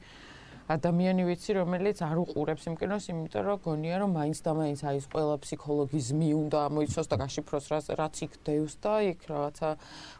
ადამიანი 0.71 1.23
ვიცი, 1.27 1.51
რომელიც 1.59 1.99
არ 2.07 2.17
უყურებს 2.23 2.63
იმ 2.71 2.75
კინოს, 2.79 3.09
იმიტომ 3.11 3.43
რომ 3.43 3.57
გონია 3.67 3.95
რომ 3.99 4.11
მაინც 4.15 4.37
და 4.47 4.51
მაინც 4.55 4.79
აი 4.87 4.95
ეს 5.03 5.07
ყველა 5.11 5.35
ფსიქოლოგიზმი 5.43 6.29
უნდა 6.39 6.59
მოიცოს 6.71 7.07
და 7.11 7.15
გაშიფროს 7.19 7.67
რაც 7.99 8.15
იქ 8.23 8.33
დევს 8.47 8.73
და 8.79 8.93
იქ 9.11 9.19
რაღაცა 9.27 9.69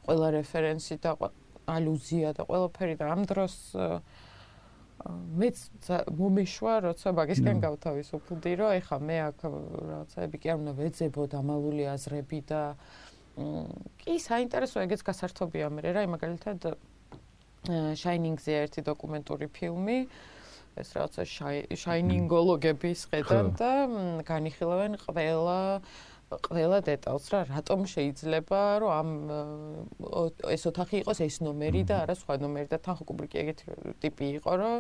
ყველა 0.04 0.28
რეფერენსი 0.36 0.96
და 1.00 1.12
ალუზია 1.64 2.30
და 2.36 2.44
ყველაფერი 2.44 2.96
და 3.00 3.06
ამ 3.08 3.22
დროს 3.24 3.56
მეც 5.04 5.58
მომიშვა, 6.16 6.74
როცა 6.92 7.08
მაგისკენ 7.12 7.58
გავთავისუფლდი, 7.64 8.52
რომ 8.60 8.70
ეხა 8.80 8.98
მე 9.04 9.18
აქ 9.32 9.40
რაღაცაები 9.48 10.38
კი 10.44 10.48
არ 10.52 10.58
უნდა 10.64 10.74
ვეძებო 10.80 11.24
დამალული 11.34 11.84
აზრები 11.92 12.40
და 12.48 12.62
კი 14.00 14.16
საინტერესო 14.28 14.84
ეგეც 14.84 15.02
გასართობია 15.04 15.68
მე 15.76 15.82
რა, 15.92 16.04
მაგალითად 16.08 16.60
Shining-ზე 17.64 18.54
ერთი 18.68 18.82
დოკუმენტური 18.84 19.48
ფილმი, 19.56 19.98
ეს 20.82 20.90
რაღაცა 20.98 21.24
შაინინგოლოგების 21.84 23.06
ხედან 23.12 23.54
და 23.60 23.72
განიხილავენ 24.26 24.98
ყველა 25.06 25.60
ყველა 26.42 26.80
დეტალს 26.88 27.26
რა 27.34 27.40
რატომ 27.50 27.86
შეიძლება 27.90 28.62
რომ 28.82 28.92
ამ 28.94 29.10
ეს 30.50 30.64
ოთახი 30.70 31.02
იყოს 31.04 31.20
ეს 31.26 31.38
ნომერი 31.46 31.84
და 31.90 32.00
არა 32.06 32.16
სხვა 32.18 32.38
ნომერი 32.42 32.68
და 32.74 32.80
თან 32.82 32.98
ხუკუბრიკი 32.98 33.38
ეგეთი 33.44 33.66
ტიპი 34.02 34.26
იყო 34.40 34.52
რომ 34.62 34.78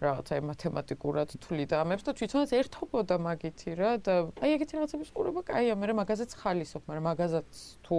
რაღაცა 0.00 0.40
მათემატიკურად 0.48 1.36
თვლიდა 1.44 1.76
ამებს 1.84 2.06
და 2.08 2.16
თვითონაც 2.16 2.50
ერთობოდა 2.60 3.16
მაგითი 3.28 3.70
რა 3.80 3.92
და 4.00 4.14
აი 4.40 4.50
ეგეთი 4.56 4.72
რაღაცების 4.80 5.12
ყურება 5.12 5.42
კაია 5.44 5.74
მე 5.76 5.92
მაგაზეც 6.00 6.30
ხალისობ 6.40 6.82
მაგრამ 6.88 7.04
მაგაზაც 7.10 7.50
თუ 7.84 7.98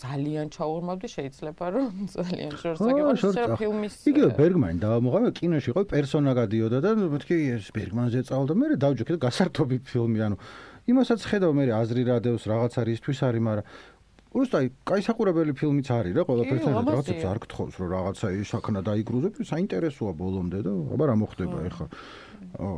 ძალიან 0.00 0.50
ჩაურმავდი 0.52 1.08
შეიძლება 1.08 1.64
რომ 1.74 1.92
ძალიან 2.14 2.52
შორს 2.60 3.36
რა 3.38 3.56
ფილმის 3.56 3.94
იგივე 4.10 4.28
ბერგმანი 4.38 4.78
დავამოღავე 4.84 5.30
კინოში 5.38 5.68
იყო 5.72 5.82
პერსონა 5.92 6.32
გადიოდა 6.40 6.78
და 6.84 6.90
მეთქი 7.00 7.36
ეს 7.56 7.70
ბერგმანზე 7.76 8.20
წავდა 8.28 8.52
მე 8.60 8.66
დავჯექი 8.84 9.16
და 9.16 9.20
გასართობი 9.24 9.78
ფილმი 9.88 10.20
ანუ 10.28 10.36
იმასაც 10.92 11.20
ხედავ 11.30 11.52
მე 11.56 11.64
აზრი 11.80 12.02
რა 12.10 12.16
დევს 12.28 12.44
რაღაც 12.44 12.72
არის 12.84 13.00
ისთვის 13.00 13.18
არის 13.24 13.42
მაგრამ 13.48 13.68
უბრალოდ 14.34 14.72
კაი 14.82 15.02
საყურებელი 15.06 15.52
ფილმიც 15.54 15.88
არის 15.94 16.14
რა 16.18 16.22
ყველაფერთან 16.26 16.74
რაღაცებს 16.74 17.26
არ 17.30 17.38
გთხოვს 17.44 17.74
რომ 17.78 17.88
რაღაცა 17.94 18.26
ის 18.42 18.50
აქნა 18.58 18.80
დაიგრუზებ 18.88 19.34
საინტერესოა 19.46 20.12
ბოლომდე 20.18 20.58
და 20.66 20.72
აბა 20.94 21.04
რა 21.06 21.14
მოხდება 21.22 21.58
ეხლა. 21.70 21.86
ო 22.58 22.68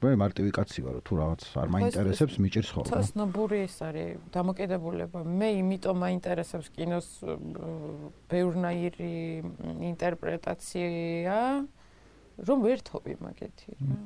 მე 0.00 0.12
მარტივი 0.24 0.50
კაცი 0.56 0.80
ვარ 0.88 0.96
თუ 1.04 1.12
რაღაც 1.20 1.42
არ 1.60 1.68
მაინტერესებს 1.68 2.34
მიჭირს 2.40 2.70
ხოლმე 2.72 3.04
ცნობური 3.12 3.58
ეს 3.68 3.76
არის 3.84 4.24
დამოკიდებულება. 4.32 5.20
მე 5.20 5.48
იმიტომ 5.60 5.96
მაინტერესებს 6.00 6.68
კინოს 6.72 7.08
ბევრნაირი 8.32 9.16
ინტერპრეტაცია 9.92 11.36
რომ 12.40 12.58
ვერთობი 12.64 13.12
მაგეთი 13.20 13.70
რა. 13.84 13.96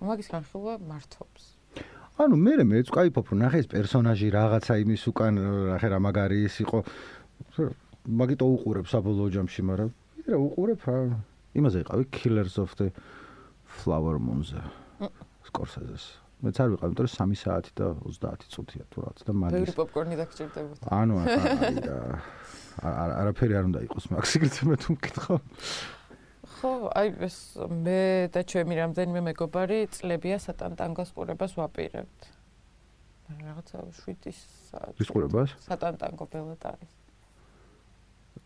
მაგის 0.00 0.28
განხილვა 0.32 0.80
მართობს 0.80 1.61
ანუ 2.20 2.36
მე 2.36 2.52
მე 2.68 2.82
ვწკაიფობ 2.84 3.32
რომ 3.32 3.38
ნახე 3.40 3.58
ეს 3.62 3.68
პერსონაჟი 3.72 4.28
რაღაცა 4.36 4.74
იმის 4.84 5.02
უკან 5.08 5.38
ნახე 5.72 5.88
რა 5.92 5.98
მაგარი 6.04 6.38
ის 6.44 6.56
იყო 6.60 6.78
მაგიტო 8.20 8.46
უყურებ 8.52 8.86
საბოლოო 8.92 9.32
ჯამში 9.32 9.62
მაგრამ 9.64 9.90
ვიდრე 10.20 10.36
უყურებ 10.44 10.80
იმაზე 11.56 11.78
იყავი 11.84 12.04
Killers 12.12 12.58
of 12.60 12.76
the 12.76 12.92
Flower 13.64 14.20
Moon-ზე 14.20 14.60
სკორსეზეს 15.48 16.04
მეც 16.44 16.60
არ 16.60 16.68
ვიყავ 16.74 16.92
იმიტომ 16.92 17.06
რომ 17.06 17.16
3 17.16 17.40
საათი 17.42 17.72
და 17.80 17.86
30 18.04 18.52
წუთია 18.52 18.84
თუ 18.92 18.98
რაც 19.06 19.18
და 19.24 19.32
მაგის 19.32 19.56
ბევრი 19.56 19.74
პოპკორნი 19.80 20.14
დაგჭირდებოდა 20.20 20.84
ანუ 21.00 21.14
არა 22.82 23.14
არაფერი 23.22 23.54
არ 23.56 23.64
უნდა 23.72 23.80
იყოს 23.88 24.04
მაგ 24.12 24.24
სიგრძემე 24.32 24.76
თუ 24.82 24.88
მკითხავ 24.96 25.38
ხო, 26.62 26.94
აი 26.94 27.08
ეს 27.26 27.36
მე 27.58 28.30
და 28.30 28.40
ჩემი 28.46 28.74
რამდენიმე 28.78 29.20
მეგობარი 29.34 29.78
წლებია 29.90 30.38
სატანტანგოს 30.38 31.10
ყურებას 31.10 31.58
ვაპირებთ. 31.58 32.20
რაღაცა 33.42 33.78
7 33.98 34.30
საათი. 34.30 34.98
ის 35.02 35.08
ყურებას? 35.10 35.50
სატანტანგო 35.66 36.24
ბელატარის. 36.30 36.92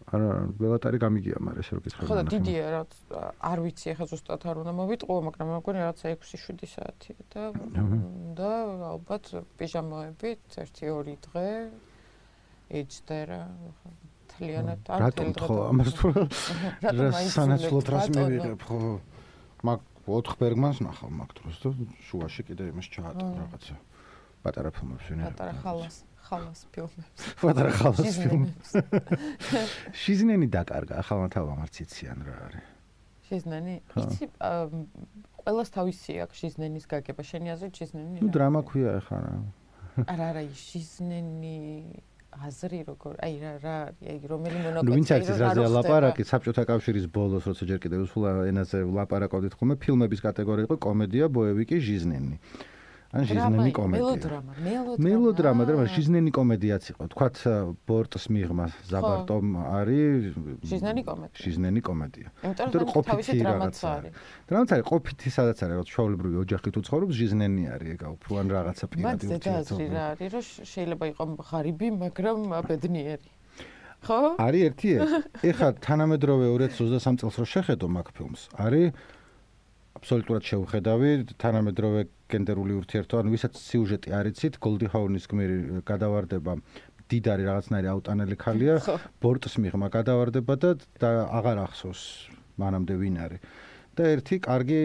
არა, 0.06 0.30
ბელატარი 0.56 0.98
გამიგია, 1.02 1.36
მაგრამ 1.44 1.60
ესე 1.60 1.72
რო 1.76 1.80
კითხავ. 1.84 2.08
ხო 2.08 2.16
და 2.16 2.24
დიდია 2.30 2.64
რა, 2.72 2.82
არ 3.50 3.58
ვიცი, 3.66 3.86
ახლა 3.92 4.06
ზუსტად 4.06 4.42
არ 4.46 4.56
უნდა 4.62 4.72
მოვიტყო, 4.80 5.14
მაგრამ 5.28 5.46
მეგონი 5.52 5.78
რაღაცა 5.82 6.06
6-7 6.16 6.66
საათია 6.72 7.20
და 7.34 7.42
და 8.38 8.50
ალბათ 8.94 9.24
პიჟამოებით 9.58 10.40
1-2 10.62 11.20
დღე 11.26 11.50
ეჭდე 12.80 13.20
რა. 13.28 13.42
მთლიანად 14.36 14.80
არ 14.92 15.00
ხო, 15.40 15.56
ამას 15.72 15.90
თუ 15.96 16.06
რა 16.12 17.08
სანაცვლოდ 17.32 17.86
რას 17.88 18.06
მივიღებ, 18.12 18.60
ხო. 18.68 19.00
მაგ 19.64 19.80
4 20.06 20.36
ბერგმანს 20.38 20.78
ნახავ 20.84 21.10
მაგ 21.10 21.30
დროს 21.40 21.56
და 21.64 21.68
შუაში 22.06 22.42
კიდე 22.46 22.68
იმას 22.70 22.86
ჩაატო 22.92 23.24
რაღაცა. 23.26 23.76
პატარა 24.44 24.70
ფილმებს 24.70 25.06
ვინე. 25.10 25.22
პატარა 25.32 25.54
ხალას, 25.64 25.96
ხალას 26.28 26.60
ფილმებს. 26.70 27.20
პატარა 27.42 27.72
ხალას 27.74 28.14
ფილმებს. 28.22 28.70
შიზნენი 30.04 30.46
დაკარგა, 30.46 30.94
ახლა 31.02 31.26
თავ 31.34 31.46
ამარციციან 31.56 32.18
რა 32.22 32.36
არის. 32.46 32.66
შიზნენი? 33.26 33.74
იცი 33.98 34.24
ყველას 35.42 35.68
თავისი 35.74 36.12
აქვს 36.22 36.36
შიზნენის 36.42 36.84
გაგება. 36.86 37.22
შენი 37.26 37.48
აზრით 37.54 37.74
შიზნენი? 37.74 38.18
ნუ 38.22 38.28
დრამა 38.30 38.60
ქვია 38.62 38.90
ახლა 39.02 39.18
რა. 39.26 39.34
არა, 40.06 40.24
არა, 40.30 40.42
შიზნენი 40.54 41.58
აზრი 42.44 42.78
როგორ 42.86 43.14
აი 43.24 43.34
რა 43.40 43.52
რა 43.64 43.76
აი 44.12 44.18
რომელი 44.28 44.58
მონოკოთი 44.66 44.88
ნუ 44.88 44.96
ვინც 44.96 45.10
არის 45.16 45.28
რაზე 45.40 45.66
ლაპარაკი 45.72 46.24
საბჭოთა 46.30 46.64
კავშირის 46.70 47.06
ბოლოს 47.16 47.48
როცა 47.48 47.64
ჯერ 47.70 47.80
კიდევ 47.84 48.04
სულ 48.12 48.24
ენაზე 48.52 48.82
ლაპარაკობდით 48.98 49.56
ხოლმე 49.56 49.76
ფილმების 49.80 50.20
კატეგორია 50.26 50.68
იყო 50.68 50.76
კომედია 50.86 51.30
ბოევიკი 51.32 51.80
ჟიზნენი 51.88 52.36
ან 53.14 53.22
ჟიზნენი 53.22 53.70
კომედია. 53.70 54.02
მელოდრამა, 54.02 54.52
მელოდრამა. 54.66 55.04
მელოდრამა, 55.06 55.62
და 55.66 55.72
ჟიზნენი 55.86 56.30
კომედიაც 56.34 56.84
იყო. 56.90 57.02
თქვათ 57.12 57.36
ბორტს 57.86 58.24
მიღმა 58.34 58.66
ზაბარტომ 58.90 59.46
არის 59.78 60.22
ჟიზნენი 60.66 61.02
კომედია. 61.06 61.38
ჟიზნენი 61.46 61.80
კომედია. 61.86 62.28
იმიტომ 62.42 62.66
რომ 62.76 62.88
ყოფითი 62.96 63.36
დრამაც 63.46 63.76
არის. 63.86 64.12
დრამაც 64.50 64.68
არის 64.74 64.86
ყოფითი 64.90 65.28
სადაც 65.36 65.58
არის, 65.62 65.76
რომ 65.78 65.86
ჩვეულებრივი 65.86 66.36
ოჯახი 66.44 66.68
თუ 66.74 66.80
ცხოვრობს, 66.86 67.14
ჟიზნენი 67.20 67.62
არის 67.74 67.88
ეგა 67.94 68.08
უფრო 68.16 68.32
ან 68.42 68.46
რაღაცა 68.56 68.84
პირადი 68.90 69.24
ურთიერთობა. 69.26 69.54
მაგ 69.54 69.64
ზედაზრი 69.66 69.86
რა 69.94 70.04
არის, 70.12 70.30
რომ 70.34 70.44
შეიძლება 70.66 71.04
იყოს 71.12 71.28
ღარიბი, 71.46 71.88
მაგრამ 72.02 72.38
ბედნიერი. 72.66 73.28
ხო? 74.06 74.18
არის 74.38 74.62
ერთი 74.68 74.88
ეს. 74.96 75.10
ეხლა 75.50 75.68
თანამედროვე 75.82 76.46
2023 76.52 77.16
წელს 77.22 77.36
რო 77.40 77.46
შეხედო 77.54 77.86
მაგ 77.86 78.06
ფილმს, 78.12 78.42
არის 78.60 78.86
აბსოლუტურად 79.96 80.42
შევხედავი 80.44 81.10
თანამედროვე 81.40 82.00
გენდერული 82.32 82.74
ურთიერთობა, 82.80 83.22
ანუ 83.22 83.30
ვისაც 83.34 83.54
სიუჟეტი 83.60 84.14
არიცით, 84.18 84.58
გოლდი 84.62 84.86
ჰაუნის 84.92 85.26
გმირი 85.30 85.56
გადავარდება. 85.86 86.52
დიდარი 87.06 87.44
რაღაცნაირი 87.46 87.88
აუტანელი 87.92 88.36
ხალია, 88.42 88.74
ბორტს 89.22 89.54
მიღმა 89.62 89.88
გადავარდება 89.94 90.54
და 90.58 91.10
აღარ 91.38 91.62
ახსოვს 91.66 92.02
მანამდე 92.58 92.94
ვინ 92.98 93.16
არის. 93.22 93.40
და 93.96 94.04
ერთი 94.12 94.36
კარგი 94.44 94.80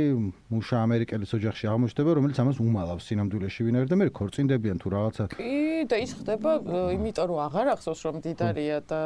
მუშა 0.51 0.77
ამერიკელის 0.87 1.31
ოჯახში 1.35 1.67
აღმოჩნდება, 1.67 2.11
რომელიც 2.17 2.37
ამას 2.39 2.57
უმალავს 2.63 3.07
სინამდვილეში 3.11 3.61
ვინ 3.67 3.75
არის 3.81 3.89
და 3.91 3.97
მე 3.99 4.07
ქორწინდებიან 4.15 4.77
თუ 4.79 4.87
რაღაცა. 4.95 5.23
კი, 5.35 5.55
და 5.91 5.95
ის 5.99 6.11
ხდება, 6.15 6.51
იმიტომ 6.95 7.25
რომ 7.31 7.39
აღარ 7.47 7.67
ახსოვს 7.75 8.01
რომ 8.07 8.15
დიდარია 8.23 8.77
და 8.87 9.01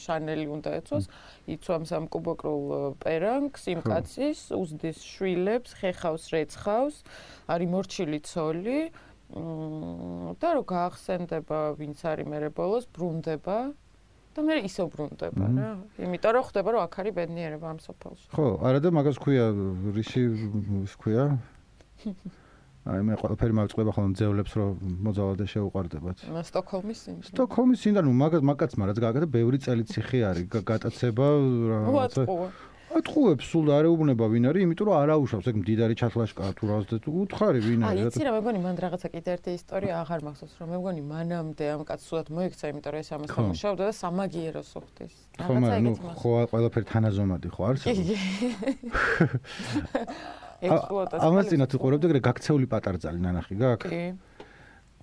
შანელი 0.00 0.46
უნდა 0.56 0.70
ეცოს, 0.80 1.04
იცვამს 1.52 1.90
ამ 1.92 2.04
კუბოკრულ 2.08 2.96
პერანგს 3.04 3.62
იმ 3.76 3.80
კაცის, 3.84 4.40
უზდის 4.56 4.98
შვილებს, 5.04 5.70
ხეხავს, 5.84 6.24
რეცხავს, 6.32 6.96
არის 7.52 7.68
მორჩილი 7.76 8.20
ცოლი. 8.24 8.80
და 9.26 10.48
რო 10.54 10.62
გაახსენდება 10.70 11.74
ვინც 11.74 11.98
არის 12.06 12.28
მე 12.30 12.38
რებოლოს 12.46 12.86
ბრუნდება 12.94 13.74
და 14.36 14.40
მე 14.44 14.54
ისე 14.68 14.84
ბრუნდება 14.92 15.44
რა. 15.56 15.68
იმიტომ 15.96 16.32
რომ 16.36 16.44
ხდება 16.46 16.68
რომ 16.76 16.80
აქ 16.84 16.94
არის 17.00 17.12
ბედნიერება 17.16 17.66
ამ 17.72 17.78
სოფელში. 17.80 18.26
ხო, 18.36 18.46
არა 18.60 18.78
და 18.84 18.88
მაგას 18.92 19.16
ქვია 19.16 19.44
რისი 19.96 20.22
ქვია? 21.00 21.24
აი 22.86 23.00
მე 23.02 23.14
ყველაფერი 23.18 23.52
მოვწყვება 23.58 23.90
ხოლმე 23.96 24.14
ძევლებს 24.14 24.52
რომ 24.54 24.70
მოძალადე 25.02 25.44
შეუყარდებათ. 25.50 26.16
სტოკჰოლმის 26.22 26.98
სინდრომი. 27.02 27.30
სტოკჰოლმის 27.34 27.78
სინდრომი 27.82 28.14
მაგას 28.22 28.42
მაგაც 28.46 28.72
მარაც 28.78 28.96
გააკეთა 29.02 29.26
ბევრი 29.26 29.58
წელი 29.58 29.82
ციხე 29.90 30.20
არის 30.30 30.44
გატაცება 30.54 31.26
რაღაცა. 31.72 32.22
ატყუებს 32.96 33.46
სულ 33.52 33.66
არეუბნება 33.76 34.26
ვინ 34.32 34.44
არის, 34.50 34.62
იმიტომ 34.66 34.86
რომ 34.88 34.96
არაუშავს 34.96 35.46
ეგ 35.50 35.56
მდიდარი 35.60 35.94
ჩათლაშკა 36.00 36.44
თუ 36.56 36.64
რა 36.70 36.76
ზეთ 36.86 37.04
უთხარი 37.06 37.60
ვინ 37.66 37.80
არის. 37.86 38.02
აი, 38.02 38.10
იცი 38.10 38.22
რა 38.26 38.32
მეგონი 38.36 38.60
მან 38.66 38.76
რაღაცა 38.84 39.08
კიდე 39.16 39.30
ერთი 39.36 39.50
ისტორია 39.56 39.94
აღარ 40.02 40.20
მახსოვს 40.26 40.54
რომ 40.60 40.68
მეგონი 40.76 41.02
მანამდე 41.06 41.64
ამ 41.76 41.82
კაცს 41.88 42.06
სულად 42.10 42.28
მოიქცა, 42.36 42.64
იმიტომ 42.72 42.90
რომ 42.96 43.00
ეს 43.02 43.10
ამას 43.16 43.28
ამუშავდა 43.36 43.82
და 43.86 43.92
სამაგიეროს 44.00 44.70
უხდის. 44.80 45.14
რაღაცა 45.40 45.72
ეგეთი 45.76 46.00
მაგ. 46.06 46.14
ხო, 46.20 46.30
ყველაფერი 46.52 46.86
თანაზომადი 46.92 47.48
ხო 47.56 47.62
არის? 47.66 47.82
ექსპლუატაცია. 50.66 51.20
ამას 51.28 51.44
წინათ 51.52 51.70
უყურებდი, 51.76 52.20
გაქცეული 52.24 52.66
პატარძალი 52.70 53.18
ნანახი 53.20 53.54
გაქვს? 53.60 53.90
კი. 53.92 54.04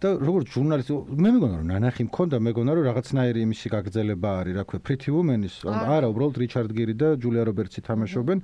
და 0.03 0.09
როგორც 0.19 0.47
ჟურნალისტი 0.51 0.93
მე 1.23 1.29
მეგონა 1.33 1.55
რომ 1.63 1.67
ნანახი 1.71 2.03
მქონდა 2.11 2.37
მეგონა 2.43 2.71
რომ 2.75 2.83
რაღაცნაირი 2.91 3.39
იმისი 3.47 3.67
გაგრძელება 3.71 4.29
არის 4.43 4.53
რა 4.59 4.63
ქვია 4.67 4.81
Pretty 4.83 5.09
Woman-ის 5.15 5.55
არა 5.63 6.07
უბრალოდ 6.11 6.35
რიჩარდ 6.43 6.71
გირი 6.75 6.95
და 6.99 7.07
ჯულია 7.23 7.43
რობერტსი 7.47 7.81
თამაშობენ. 7.87 8.39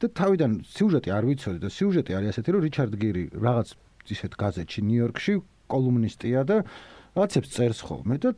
და 0.00 0.06
თავიდან 0.16 0.52
სიუჟეტი 0.64 1.10
არ 1.12 1.24
ვიცოდი 1.28 1.58
და 1.60 1.68
სიუჟეტი 1.76 2.12
არის 2.16 2.28
ასეთი 2.32 2.50
რომ 2.56 2.62
რიჩარდ 2.64 2.94
გირი 3.00 3.24
რაღაც 3.36 3.68
ისეთ 4.16 4.32
გაზეთში 4.40 4.80
ნიუ-იორკში 4.88 5.32
კოლუმნისტია 5.72 6.40
და 6.48 6.56
რაღაცებს 7.16 7.48
წერს 7.52 7.80
ხოლმე 7.84 8.16
და 8.24 8.28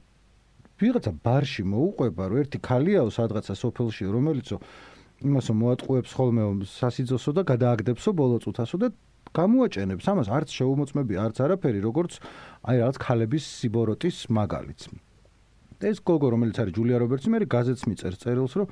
ვიღაცა 0.82 1.12
ბარში 1.22 1.62
მოუყვება 1.62 2.24
რომ 2.30 2.38
ერთი 2.42 2.58
ქალიაო 2.66 3.08
სადღაცა 3.14 3.54
სოფელში 3.62 4.04
რომელიცო 4.10 4.56
იმასო 5.22 5.52
მოატყუებს 5.62 6.10
ხოლმე 6.18 6.42
სასიძოსო 6.66 7.30
და 7.38 7.42
გადააგდებსო 7.46 8.10
ბოლო 8.10 8.36
წუთასო 8.42 8.76
და 8.82 8.88
გამოაჭენებს 9.36 10.08
ამას 10.12 10.28
არც 10.28 10.48
შეუმოწმები 10.58 11.14
არც 11.24 11.36
არაფერი 11.44 11.80
როგორც 11.88 12.12
აი 12.68 12.76
რაღაც 12.82 12.96
ქალების 13.00 13.44
სიბოროტის 13.60 14.16
მაგალითს. 14.28 14.84
ეს 15.82 15.98
გოგო 16.06 16.28
რომელიც 16.36 16.56
არის 16.62 16.74
ჯულია 16.78 16.96
რობერტსი 17.02 17.28
მე 17.32 17.38
გაზეთს 17.48 17.84
მიწერს 17.90 18.18
წერილს 18.22 18.54
რომ 18.60 18.68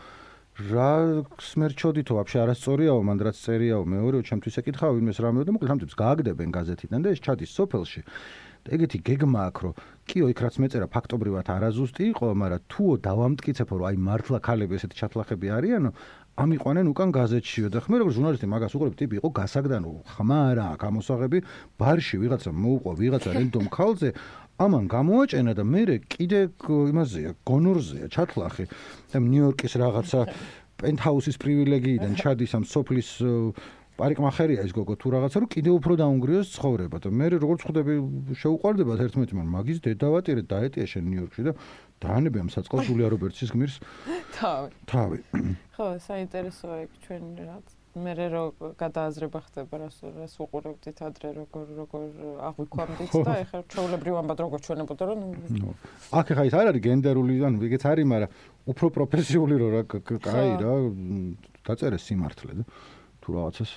რა 0.61 1.25
სმერჩოდითო 1.41 2.13
ვაფშე 2.21 2.39
არასწორიაო 2.45 3.01
მან 3.09 3.19
რაც 3.25 3.37
წერიაო 3.41 3.83
მეორეო 3.89 4.23
ჩემთვის 4.29 4.59
ეკითხავ 4.61 5.01
იმეს 5.01 5.19
რამე 5.25 5.47
და 5.49 5.55
მოკლედ 5.57 5.73
ამიტომ 5.75 5.99
გააგდებენ 6.03 6.49
გაზეთიდან 6.53 7.01
და 7.01 7.09
ეს 7.15 7.21
ჩადის 7.25 7.51
სოფელში. 7.57 8.03
ეგეთი 8.69 8.99
გეგმა 9.09 9.41
აქვს 9.49 9.63
რომ 9.65 9.75
კიო 10.05 10.27
იქ 10.31 10.39
რაც 10.45 10.55
მეწერა 10.61 10.87
ფაქტობრივად 10.93 11.47
არაზუსტი 11.49 12.03
იყო 12.13 12.27
მაგრამ 12.37 12.67
თუო 12.69 12.93
დავამტკიცებო 13.09 13.75
რომ 13.81 13.87
აი 13.89 13.97
მართლა 14.05 14.39
ქალები 14.45 14.77
ესეთი 14.77 14.97
ჩათლახები 15.01 15.47
არიანო 15.57 15.91
ამიყვანენ 16.41 16.86
უკან 16.88 17.11
გაზეთშიო 17.12 17.68
და 17.68 17.80
ხმე 17.84 17.97
როგორ 18.01 18.12
ჟურნალისტი 18.16 18.47
მაგას 18.49 18.72
უყურებ 18.76 18.95
ტიპი 18.97 19.14
იყო 19.20 19.28
გასაგდანო 19.41 19.91
ხმა 20.14 20.38
არა 20.51 20.66
გამოსაღები 20.80 21.38
ბარში 21.76 22.16
ვიღაცა 22.22 22.51
მოუყვა 22.57 22.93
ვიღაცა 23.01 23.30
რენდომ 23.36 23.64
ქალზე 23.76 24.09
ამან 24.64 24.84
გამოაჭენა 24.95 25.53
და 25.59 25.64
მე 25.64 25.82
კიდე 26.14 26.41
იმაზეა 26.93 27.30
გონორზეა 27.49 28.07
ჩათლახი 28.14 28.64
და 29.12 29.16
ნიუ-იორკის 29.20 29.74
რაღაცა 29.84 30.20
პენტჰაუსის 30.80 31.36
პრივილეგიიდან 31.45 32.12
ჩადის 32.16 32.53
ამ 32.57 32.64
სოფლის 32.64 33.09
პარიკმახერია 34.01 34.64
ეს 34.64 34.72
გოგო 34.72 34.97
თუ 34.97 35.09
რაღაცა 35.12 35.36
რომ 35.45 35.49
კიდე 35.53 35.70
უფრო 35.76 35.93
დაუნგრიოს 36.01 36.49
ცხოვრება 36.57 36.97
და 37.05 37.09
მე 37.20 37.26
როგორც 37.36 37.61
ხვდები 37.68 37.95
ერთმანეთს 39.05 39.34
მაგრამ 39.36 39.53
მაგის 39.61 39.78
დედავატირე 39.84 40.43
დაეტია 40.49 40.86
შენ 40.88 41.05
ნიუ-იორკში 41.11 41.43
და 41.45 41.53
დაანებე 42.01 42.41
ამ 42.45 42.49
საწყალ 42.55 42.81
ჯულია 42.89 43.11
რობერტსის 43.13 43.53
გმირს 43.53 43.77
თავი. 44.39 44.73
თავი. 44.89 45.19
ხო 45.77 45.87
საინტერესოა 46.07 46.77
იქ 46.87 46.93
ჩვენ 47.05 47.25
რაც. 47.45 47.77
მე 47.91 48.13
რო 48.31 48.43
გადააზრება 48.79 49.41
ხდება 49.51 49.79
რას 49.83 49.97
რას 50.15 50.35
უყურებდით 50.39 50.99
ადრე 51.03 51.33
როგორ 51.35 51.65
როგორ 51.75 52.05
აღვიქვამდით 52.47 53.15
და 53.27 53.35
ეხლა 53.43 53.61
ჩვეულებრივ 53.67 54.15
ამბად 54.21 54.43
როგორ 54.47 54.63
ჩვენებოდა 54.63 55.09
რომ 55.11 55.21
აქ 56.15 56.27
ეხა 56.31 56.45
ის 56.47 56.55
არ 56.55 56.71
არის 56.71 56.85
გენდერული 56.87 57.35
ან 57.43 57.59
ეგეც 57.59 57.83
არის 57.91 58.07
მაგრამ 58.07 58.31
უფრო 58.71 58.87
პროფესიული 58.95 59.55
რო 59.59 59.69
რა 59.75 59.83
კაი 60.07 60.51
რა 60.63 60.75
დაწერე 61.67 61.99
სიმართლე 61.99 62.53
და 62.63 62.65
თუ 63.19 63.29
რაღაცას 63.35 63.71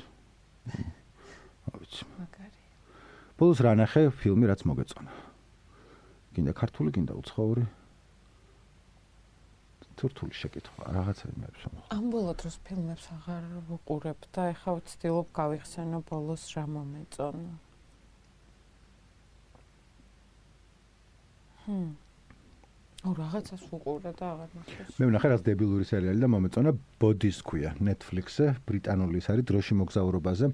რა 0.70 1.74
ვიცი 1.82 2.04
მაგარი. 2.14 2.60
ბოლოს 3.42 3.60
რა 3.66 3.72
ნახე 3.82 4.02
ფილმი 4.14 4.46
რაც 4.46 4.62
მოგეწონა. 4.62 5.12
გინდა 6.38 6.54
ქართული 6.54 6.94
გინდა 6.94 7.18
უცხოური 7.18 7.66
თურთული 10.00 10.36
შეკითხვა 10.38 10.94
რაღაცა 10.98 11.26
იმებს 11.34 11.66
ამ 11.68 11.76
ამ 11.98 12.06
ბოლო 12.14 12.34
დროს 12.40 12.56
ფილმებს 12.68 13.06
აღარ 13.16 13.44
ვუყურებ 13.70 14.20
და 14.36 14.42
ეხლა 14.54 14.72
ვცდილობ 14.80 15.28
გავიხსენო 15.40 16.00
ბოლოს 16.10 16.44
რა 16.56 16.64
მომეწონა. 16.76 17.54
ჰმ. 21.66 21.92
ო 23.08 23.10
რაღაცას 23.20 23.64
ვუყურე 23.72 24.12
და 24.20 24.26
აღარ 24.34 24.50
ნახე 24.58 24.82
მე 25.00 25.06
ვნახე 25.12 25.28
რაღაც 25.32 25.44
დებილური 25.48 25.86
სერიალი 25.92 26.20
და 26.24 26.30
მომეწონა. 26.34 26.72
ბოდის 27.02 27.38
ქვია 27.48 27.72
Netflix-ზე 27.88 28.48
ბრიტანული 28.68 29.18
ის 29.22 29.28
არის 29.32 29.46
დროში 29.50 29.74
მოგზაურობაზე. 29.82 30.46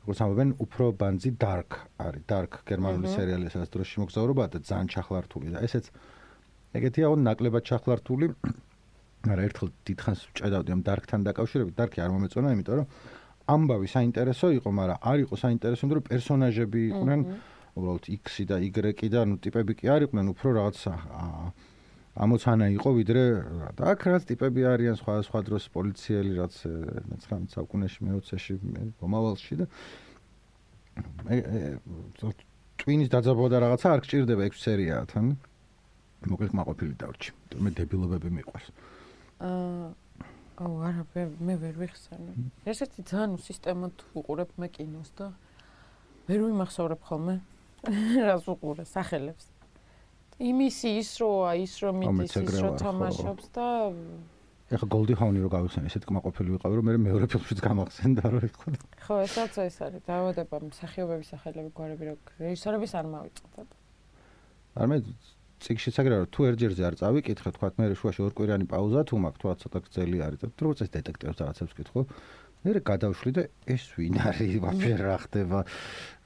როგორც 0.00 0.18
ამბობენ 0.24 0.50
უფრო 0.64 0.84
ბანძი 1.00 1.30
dark 1.36 1.70
არის. 2.00 2.22
Dark 2.30 2.52
გერმანული 2.70 3.08
სერიალი 3.10 3.52
სადაც 3.52 3.68
დროში 3.74 3.96
მოგზაურობა 4.02 4.44
და 4.54 4.58
ძალიან 4.64 4.88
ჩახლართული 4.94 5.48
და 5.54 5.58
ესეც 5.66 5.90
ეგეთია 6.78 7.10
ონ 7.10 7.20
ნაკლებად 7.26 7.64
ჩახლართული 7.70 8.26
მაგრამ 9.20 9.44
ერთხელ 9.46 9.68
დიდხანს 9.84 10.20
ჭედავდი 10.38 10.70
ამ 10.72 10.82
დარკთან 10.86 11.20
დაკავშირებით, 11.28 11.74
დარკი 11.76 11.98
არ 12.00 12.10
მომეწონა, 12.14 12.52
იმიტომ 12.56 12.76
რომ 12.80 12.86
ამბავი 13.50 13.88
საინტერესო 13.92 14.48
იყო, 14.56 14.68
მაგრამ 14.80 14.98
არ 15.10 15.18
იყო 15.24 15.34
საინტერესო, 15.44 15.80
იმიტომ 15.84 15.98
რომ 16.00 16.06
პერსონაჟები 16.08 16.80
იყვნენ 16.90 17.20
უბრალოდ 17.76 18.04
X-ი 18.16 18.44
და 18.48 18.56
Y-ი 18.64 19.08
და 19.12 19.20
ნუ 19.28 19.36
ტიპები 19.44 19.72
კი 19.76 19.86
არ 19.92 20.00
იყვნენ, 20.08 20.24
უფრო 20.32 20.48
რაღაც 20.56 20.78
ამოცანა 22.20 22.66
იყო 22.74 22.90
ვიდრე 22.96 23.24
და 23.78 23.82
აქ 23.94 24.00
რაღაც 24.08 24.24
ტიპები 24.26 24.60
არიან 24.66 24.96
სხვა 24.98 25.14
სხვა 25.30 25.40
დროს 25.46 25.64
პოლიციელი 25.70 26.32
რაც 26.40 26.54
19 26.66 27.54
საუკუნეში 27.54 27.98
მე-20-ში 28.02 28.54
მომავალში 28.98 29.54
და 29.60 29.66
ტვინის 32.82 33.08
დაძაბვა 33.14 33.46
და 33.52 33.58
რაღაცა 33.62 33.86
არ 33.94 34.00
გჭირდება 34.04 34.42
6 34.50 34.64
სერიაა 34.66 35.04
თან 35.12 35.26
მოკლედ 36.28 36.52
მაყოფილი 36.58 36.94
დავრჩი. 36.98 37.30
მე 37.62 37.70
დებილობები 37.78 38.28
მიყვარს 38.40 38.68
აა 39.40 39.94
აუ 40.60 40.74
არა 40.88 41.04
მე 41.40 41.54
ვერ 41.56 41.74
ვიხსენე. 41.80 42.32
ესეთი 42.68 43.00
ძალიან 43.08 43.38
სისტემატ 43.40 44.04
უყურებ 44.12 44.52
მე 44.60 44.68
კინოს 44.68 45.10
და 45.16 45.32
ვერ 46.28 46.40
ვიმახსოვრებ 46.44 47.00
ხოლმე 47.00 47.40
რას 48.28 48.44
უყურე 48.44 48.84
სახელებს. 48.84 49.48
იმის 50.40 50.76
ის 50.88 51.08
როა 51.20 51.56
ის 51.64 51.72
რომ 51.84 51.96
მიდის 52.00 52.36
ის 52.40 52.60
რომ 52.64 52.76
თამაშობს 52.80 53.46
და 53.56 53.66
ეხა 54.70 54.86
გოლდი 54.86 55.14
ჰაუნი 55.20 55.40
რო 55.44 55.48
გავიხსენე 55.52 55.90
ესეთ 55.90 56.04
კმაყოფილი 56.08 56.54
ვიყავი 56.54 56.74
რომ 56.78 56.84
მე 56.88 56.92
მეორე 57.02 57.26
ფილმშიც 57.32 57.60
გამახსენდა 57.64 58.22
რომ 58.30 58.44
ეხლა 58.48 58.72
ხო 59.04 59.16
ესაც 59.26 59.58
ეს 59.66 59.76
არის 59.84 60.04
დაავადება 60.06 60.56
მსახიობების 60.70 61.28
სახელები 61.34 61.70
გვარები 61.74 62.04
რო 62.08 62.14
რეჟისორების 62.38 62.92
არ 63.00 63.06
მავიწყდა 63.10 63.60
არ 64.80 64.86
მე 64.92 64.96
ციგში 65.60 65.90
საგრა 65.92 66.16
რომ 66.20 66.28
თუ 66.34 66.40
ერთჯერზე 66.50 66.82
არ 66.88 66.94
წავიკითხე 67.00 67.50
თქვა 67.56 67.68
მე 67.78 67.86
შუაში 68.00 68.20
ორ 68.24 68.32
კვირიანი 68.36 68.66
პაუზა 68.70 69.00
თუ 69.08 69.14
მაქვს 69.24 69.40
თუ 69.40 69.46
ცოტა 69.62 69.78
გწელი 69.84 70.18
არის 70.26 70.38
და 70.40 70.46
თუ 70.56 70.62
როცა 70.70 70.82
ეს 70.86 70.92
დეტექტივს 70.96 71.38
რაღაცებს 71.40 71.74
კითხო 71.76 72.00
მე 72.60 72.80
გადავშლი 72.84 73.30
და 73.36 73.42
ეს 73.72 73.84
ვინ 73.96 74.16
არის 74.20 74.56
ვაფშე 74.60 74.94
რა 75.00 75.16
ხდება 75.24 75.58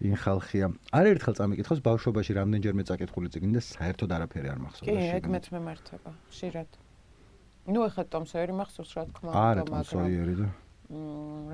იმ 0.03 0.15
ხალხია. 0.19 0.67
არ 0.91 1.05
ერთხელ 1.15 1.35
წამიკითხოს 1.39 1.81
ბავშვობაში 1.87 2.33
რამდენჯერმე 2.39 2.83
წაკითხული 2.91 3.29
ციგნი 3.31 3.55
და 3.55 3.63
საერთოდ 3.63 4.11
არაფერი 4.19 4.49
არ 4.51 4.59
მახსოვს 4.67 4.87
კი 4.91 4.97
ეგ 5.15 5.25
მეც 5.31 5.47
მემართება 5.55 6.11
ხშირად. 6.35 6.71
ნუ 7.71 7.81
ეხლა 7.87 8.03
ტომ 8.11 8.25
სოიერი 8.35 8.55
მახსოვს 8.59 8.91
რა 8.99 9.05
თქმა 9.15 9.31
უნდა 9.31 9.39
მაგრამ 9.39 9.55
არა 9.55 9.63
ტომ 9.71 9.83
სოიერი 9.95 10.35
და 10.43 10.47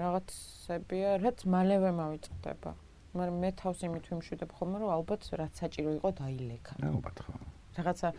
რაღაცებია 0.01 1.11
რაც 1.29 1.39
მალევე 1.45 1.91
მოვიწყდება. 2.01 2.71
მაგრამ 3.11 3.39
მე 3.43 3.51
თავს 3.59 3.81
იმით 3.87 4.05
ვიმშვიდობ 4.11 4.51
ხოლმე 4.57 4.77
რომ 4.81 4.91
ალბათ 4.97 5.23
რაც 5.41 5.53
საჭირო 5.61 5.91
იყო 5.99 6.11
დაილეკა 6.21 6.73
ალბათ 6.89 7.17
ხო 7.27 7.33
რაღაცა 7.79 8.13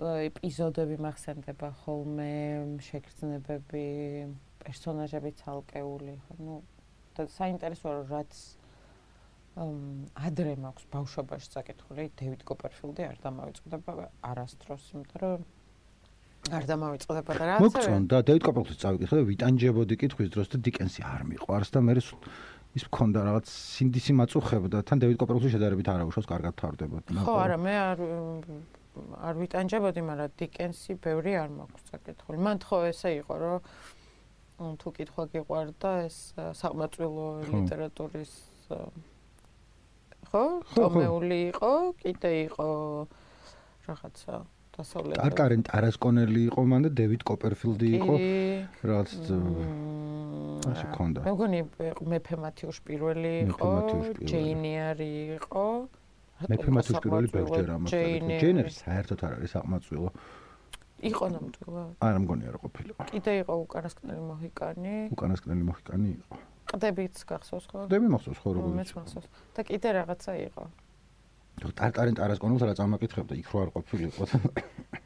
ეპიზოდები 0.00 0.96
მახსენდება 1.04 1.68
ხოლმე 1.82 2.32
შეგრძნებები 2.88 3.84
პერსონაჟები 4.62 5.30
ცალკეული 5.42 6.14
ხო 6.26 6.36
ნუ 6.40 6.56
და 7.16 7.26
საინტერესოა 7.36 7.92
რომ 7.98 8.06
რაც 8.12 8.32
ადრე 9.52 10.54
მაქვს 10.64 10.86
ბავშვობაში 10.92 11.48
წაკითხული 11.52 12.06
დევიდ 12.16 12.44
კოპერფილდი 12.48 13.04
არ 13.04 13.18
დამავიწყდება 13.26 14.06
არასდროს 14.32 14.86
იმიტომ 14.96 15.20
რომ 15.22 15.44
არ 16.56 16.64
დამავიწყდება 16.72 17.36
და 17.36 17.48
რაც 17.52 17.60
მოგწონდა 17.66 18.22
დევიდ 18.32 18.46
კოპერფილდი 18.48 18.80
წავიკითხე 18.82 19.18
და 19.20 19.26
ვიტანჯებოდი 19.28 19.98
კითხვის 20.02 20.32
დროს 20.32 20.48
და 20.56 20.62
დიკენსი 20.66 21.04
არ 21.04 21.22
მიყვარს 21.28 21.70
და 21.76 21.84
მე 21.84 21.92
ის 22.72 22.84
მქონდა 22.88 23.24
რაღაც 23.28 23.50
სინდისი 23.52 24.12
მაწუხებდა 24.16 24.82
თან 24.88 25.02
დევიდ 25.02 25.18
კოპერფილდი 25.20 25.52
შედარებით 25.54 25.88
არ 25.92 26.04
აუშავს 26.06 26.28
კარგად 26.30 26.56
თავდებოდა 26.62 27.24
ხო 27.26 27.34
არა 27.44 27.58
მე 27.60 27.74
არ 27.82 28.02
არ 29.28 29.34
ვიტანჯებოდი 29.42 30.04
მაგრამ 30.08 30.34
დიკენსი 30.40 30.96
ბევრი 31.04 31.36
არ 31.42 31.50
მაქვს 31.58 31.86
წაკითხული 31.92 32.40
მან 32.48 32.64
ხო 32.64 32.80
ესე 32.92 33.12
იყო 33.20 33.34
რომ 33.44 34.76
თუ 34.80 34.88
კითხვა 34.96 35.24
გიყვარდა 35.32 35.92
ეს 36.08 36.16
საყმაწვილო 36.60 37.28
ლიტერატურის 37.52 38.32
ხო? 40.32 40.44
ტომეული 40.72 41.38
იყო, 41.52 41.72
კიდე 42.00 42.32
იყო 42.48 42.68
რაღაცა 43.88 44.36
დასავლეთ. 44.76 45.16
კარკარენ 45.20 45.62
ტარასკონელი 45.68 46.40
იყო 46.48 46.60
მან 46.72 46.80
და 46.86 46.90
დევიდ 46.96 47.22
კოპერფილდი 47.28 47.88
იყო. 47.98 48.14
რაღაც 48.88 49.10
ასე 50.72 50.86
ქონდა. 50.96 51.20
მე 51.26 51.32
მგონი 51.36 51.60
მეფე 52.12 52.36
მათიუშ 52.44 52.76
პირველი 52.86 53.34
იყო, 53.52 53.70
ჯეინიარი 54.32 55.10
იყო. 55.36 55.66
მეფე 56.50 56.70
მათიუშ 56.76 56.98
პირველი 57.04 57.28
ბერჯერ 57.34 57.68
ამაყდა. 57.76 57.92
ჯეინერი 58.40 58.70
საერთოდ 58.70 59.20
არ 59.26 59.32
არის 59.38 59.52
აღმაწვილო. 59.60 60.10
იყო 61.02 61.24
ნამდვილად. 61.34 61.90
არა 61.98 62.18
მგონი 62.22 62.44
არ 62.46 62.56
ყოფილიყო. 62.62 63.02
კიდე 63.10 63.32
იყო 63.42 63.54
უკანასკნელი 63.66 64.22
მოჰიკანი. 64.30 64.94
უკანასკნელი 65.10 65.62
მოჰიკანი 65.66 66.08
იყო. 66.22 66.34
ყდებიც 66.72 67.16
გახსოვს 67.26 67.66
ხო? 67.68 67.78
ყდები 67.90 68.06
მახსოვს 68.14 68.38
ხო 68.38 68.48
როგორ? 68.56 68.70
მეც 68.78 68.90
მახსოვს. 68.96 69.26
და 69.52 69.60
კიდე 69.66 69.88
რაღაცა 69.98 70.32
იყო. 70.46 70.64
ტარტარენ 71.60 72.16
ტარას 72.18 72.40
კონულს 72.42 72.64
რა 72.66 72.74
წამაკითხებდა, 72.78 73.36
იქ 73.38 73.48
რო 73.52 73.58
არ 73.66 73.70
ყოფილიყო. 73.76 74.24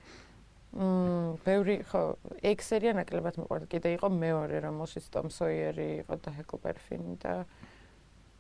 მმ, 0.76 1.40
ბევრი 1.40 1.80
ხო, 1.88 2.02
ექსერია 2.44 2.92
ნაკლებად 2.96 3.40
მიყვარდა. 3.40 3.66
კიდე 3.72 3.88
იყო 3.96 4.08
მეორე 4.12 4.60
რომ 4.60 4.74
მოსის 4.84 5.08
ტომსოიერი 5.08 5.88
იყო 6.04 6.14
და 6.20 6.30
ჰეკლბერფინი 6.36 7.14
და 7.24 7.34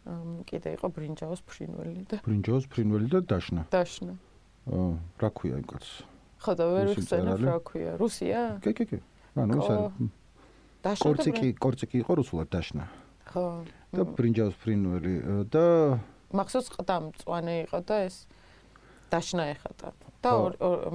მმ, 0.04 0.44
კიდე 0.44 0.76
იყო 0.76 0.86
ბრინჯაოს 0.92 1.40
ფრინველი 1.48 2.02
და 2.12 2.16
ბრინჯაოს 2.28 2.68
ფრინველი 2.68 3.08
და 3.08 3.20
დაშნა. 3.24 3.62
დაშნა. 3.72 4.14
აა, 4.68 4.92
რა 5.24 5.28
ქვია 5.32 5.56
იმ 5.64 5.66
კაცს? 5.72 5.92
ხო 6.44 6.52
და 6.60 6.64
ვერ 6.68 6.86
ვიხსენებ 6.92 7.40
რა 7.40 7.56
ქვია. 7.64 7.92
რუსია? 7.96 8.40
კი, 8.60 8.72
კი, 8.76 8.84
კი. 8.84 8.98
ანუ 9.40 9.52
ის 9.56 9.68
არის. 9.72 11.00
კორციკი, 11.02 11.48
კორციკი 11.56 11.96
იყო 12.04 12.12
რუსულად 12.20 12.48
დაშნა. 12.52 12.84
ხო. 13.32 13.46
და 13.96 14.02
ბრინჯაოს 14.12 14.56
ფრინველი 14.60 15.14
და 15.48 15.64
მახსოვს 16.34 16.68
ყდა 16.74 16.96
მწვანე 17.06 17.54
იყო 17.66 17.80
და 17.86 17.96
ეს 18.06 18.16
დაშნა 19.12 19.44
ეხატა 19.54 19.92
და 20.22 20.32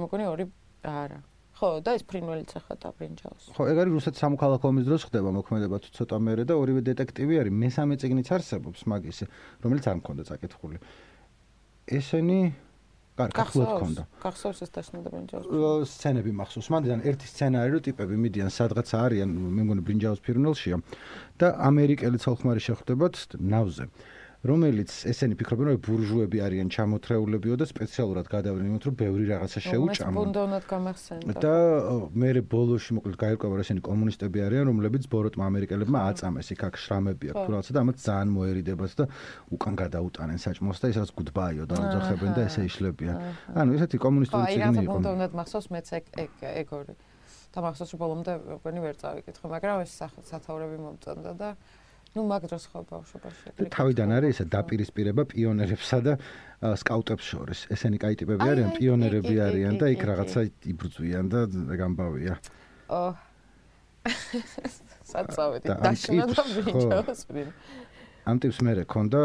მგონი 0.02 0.26
ორი 0.28 0.44
არა 0.82 1.20
ხო 1.56 1.70
და 1.84 1.94
ეს 1.96 2.04
ფრინველიც 2.08 2.52
ეხატა 2.60 2.92
ბრინჯაოს 2.98 3.44
ხო 3.56 3.62
ეგ 3.72 3.76
არის 3.84 3.92
რუსეთის 3.96 4.20
სამოქალაქო 4.24 4.66
ომის 4.72 4.84
დროს 4.88 5.06
ხდება 5.08 5.30
მოქმედება 5.38 5.76
თუ 5.84 5.88
ცოტა 5.96 6.16
მერე 6.26 6.44
და 6.48 6.54
ორივე 6.58 6.82
დეტექტივი 6.90 7.40
არის 7.44 7.54
მესამე 7.64 7.94
წიგნიც 8.02 8.28
არსებობს 8.36 8.84
მაგისი 8.92 9.24
რომელიც 9.64 9.84
არ 9.88 9.96
მქონდა 10.02 10.22
წაკითხული 10.28 10.76
ესენი 11.98 12.40
კარგი 13.12 13.36
გახლავთ 13.36 13.72
მქონდა. 13.76 14.02
გახსოვს 14.24 14.60
ეს 14.64 14.70
დაშნა 14.72 14.98
და 15.04 15.10
ბრინჯაოს 15.12 15.90
სცენები 15.92 16.32
მახსოვს. 16.32 16.68
მანდან 16.72 17.00
ერთი 17.04 17.26
სცენა 17.28 17.56
არის 17.60 17.72
რომ 17.76 17.82
ტიპები 17.86 18.14
მიდიან 18.24 18.50
სადღაც 18.56 18.88
არიან 18.96 19.28
მე 19.28 19.62
მგონი 19.68 19.82
ბრინჯაოს 19.84 20.20
ფირნელშია 20.24 20.76
და 21.36 21.46
ამერიკელი 21.68 22.16
ცოლხმარი 22.24 22.60
შეხვდებათ 22.68 23.14
ნავზე. 23.36 23.84
რომელიც 24.42 24.90
ესენი 25.06 25.36
ფიქრობენ 25.38 25.68
რომ 25.70 25.76
ბურჟუები 25.86 26.38
არიან 26.42 26.68
ჩამოთრეულებიო 26.74 27.54
და 27.62 27.66
სპეციალურად 27.70 28.26
გადავდნენ 28.26 28.66
იმით 28.74 28.84
რომ 28.90 28.94
ბევრი 28.98 29.24
რაღაცა 29.30 29.60
შეუჭამო. 29.70 30.18
ბუნდოვნად 30.18 30.64
გამახსენდა. 30.66 31.34
და 31.38 31.54
მე 32.10 32.30
ბოლოში 32.50 32.90
მოკლედ 32.98 33.16
გაირკვევა 33.22 33.54
რომ 33.54 33.62
ესენი 33.62 33.80
კომუნისტები 33.86 34.38
არიან 34.42 34.64
რომლებიც 34.66 35.04
ბოროტმა 35.14 35.44
ამერიკელებმა 35.46 35.98
აწამეს 36.10 36.48
იქ 36.58 36.62
აქ 36.66 36.74
შრამები 36.74 37.26
აქვს 37.30 37.42
თუ 37.46 37.50
რაღაცა 37.54 37.70
და 37.70 37.80
ამათ 37.86 37.96
ძალიან 38.02 38.30
მოერიდებათ 38.34 38.92
და 38.98 39.04
უკან 39.54 39.74
გადაუტანენ 39.78 40.38
საჭმოს 40.42 40.78
და 40.82 40.86
ისაც 40.90 41.08
გუდბაიო 41.22 41.64
და 41.70 41.74
უძახებენ 41.78 42.30
და 42.34 42.40
ესე 42.50 42.60
იშლებიან. 42.66 43.16
ანუ 43.54 43.70
ესეთი 43.78 43.96
კომუნისტური 44.02 44.44
ციგნი 44.50 44.78
იყო. 44.82 44.90
აი 44.90 44.90
ბუნდოვნად 44.90 45.32
მახსოვს 45.38 45.66
მეც 45.70 45.86
ეგ 46.02 46.04
ეგ 46.18 46.30
ეგ 46.42 46.68
ორი. 46.82 46.94
და 47.52 47.58
მახსოვს 47.62 47.90
რომ 47.92 48.00
ბოლომდე 48.00 48.32
ვენი 48.64 48.80
ვერ 48.80 48.96
წავიკითხე 48.96 49.46
მაგრამ 49.54 49.84
ეს 49.84 49.92
სათაურები 50.24 50.76
მომწონდა 50.82 51.32
და 51.36 51.48
ნუ 52.12 52.22
მაგ 52.28 52.42
დროს 52.48 52.64
ხო 52.68 52.80
ბავშვობაში 52.92 53.68
თავიდან 53.72 54.08
არის 54.18 54.36
ესა 54.36 54.44
დაპირისპირება 54.52 55.22
პიონერებსა 55.32 55.98
და 56.04 56.12
სკაუტებს 56.76 57.24
შორის. 57.24 57.60
ესენი 57.72 57.98
კაი 58.02 58.20
ტიპები 58.20 58.44
არიან 58.52 58.70
პიონერები 58.76 59.34
არიან 59.48 59.74
და 59.80 59.86
იქ 59.96 60.02
რაღაცა 60.12 60.40
იბრძვიან 60.72 61.26
და 61.32 61.40
გამბავია. 61.80 62.34
საწავედი 65.12 65.68
დაშნა 65.82 66.26
და 66.30 66.44
ვიჯავს 66.52 67.22
ვინ 67.30 67.48
ამ 68.30 68.36
ტიპს 68.42 68.58
მე 68.66 68.72
რეკონდა 68.82 69.20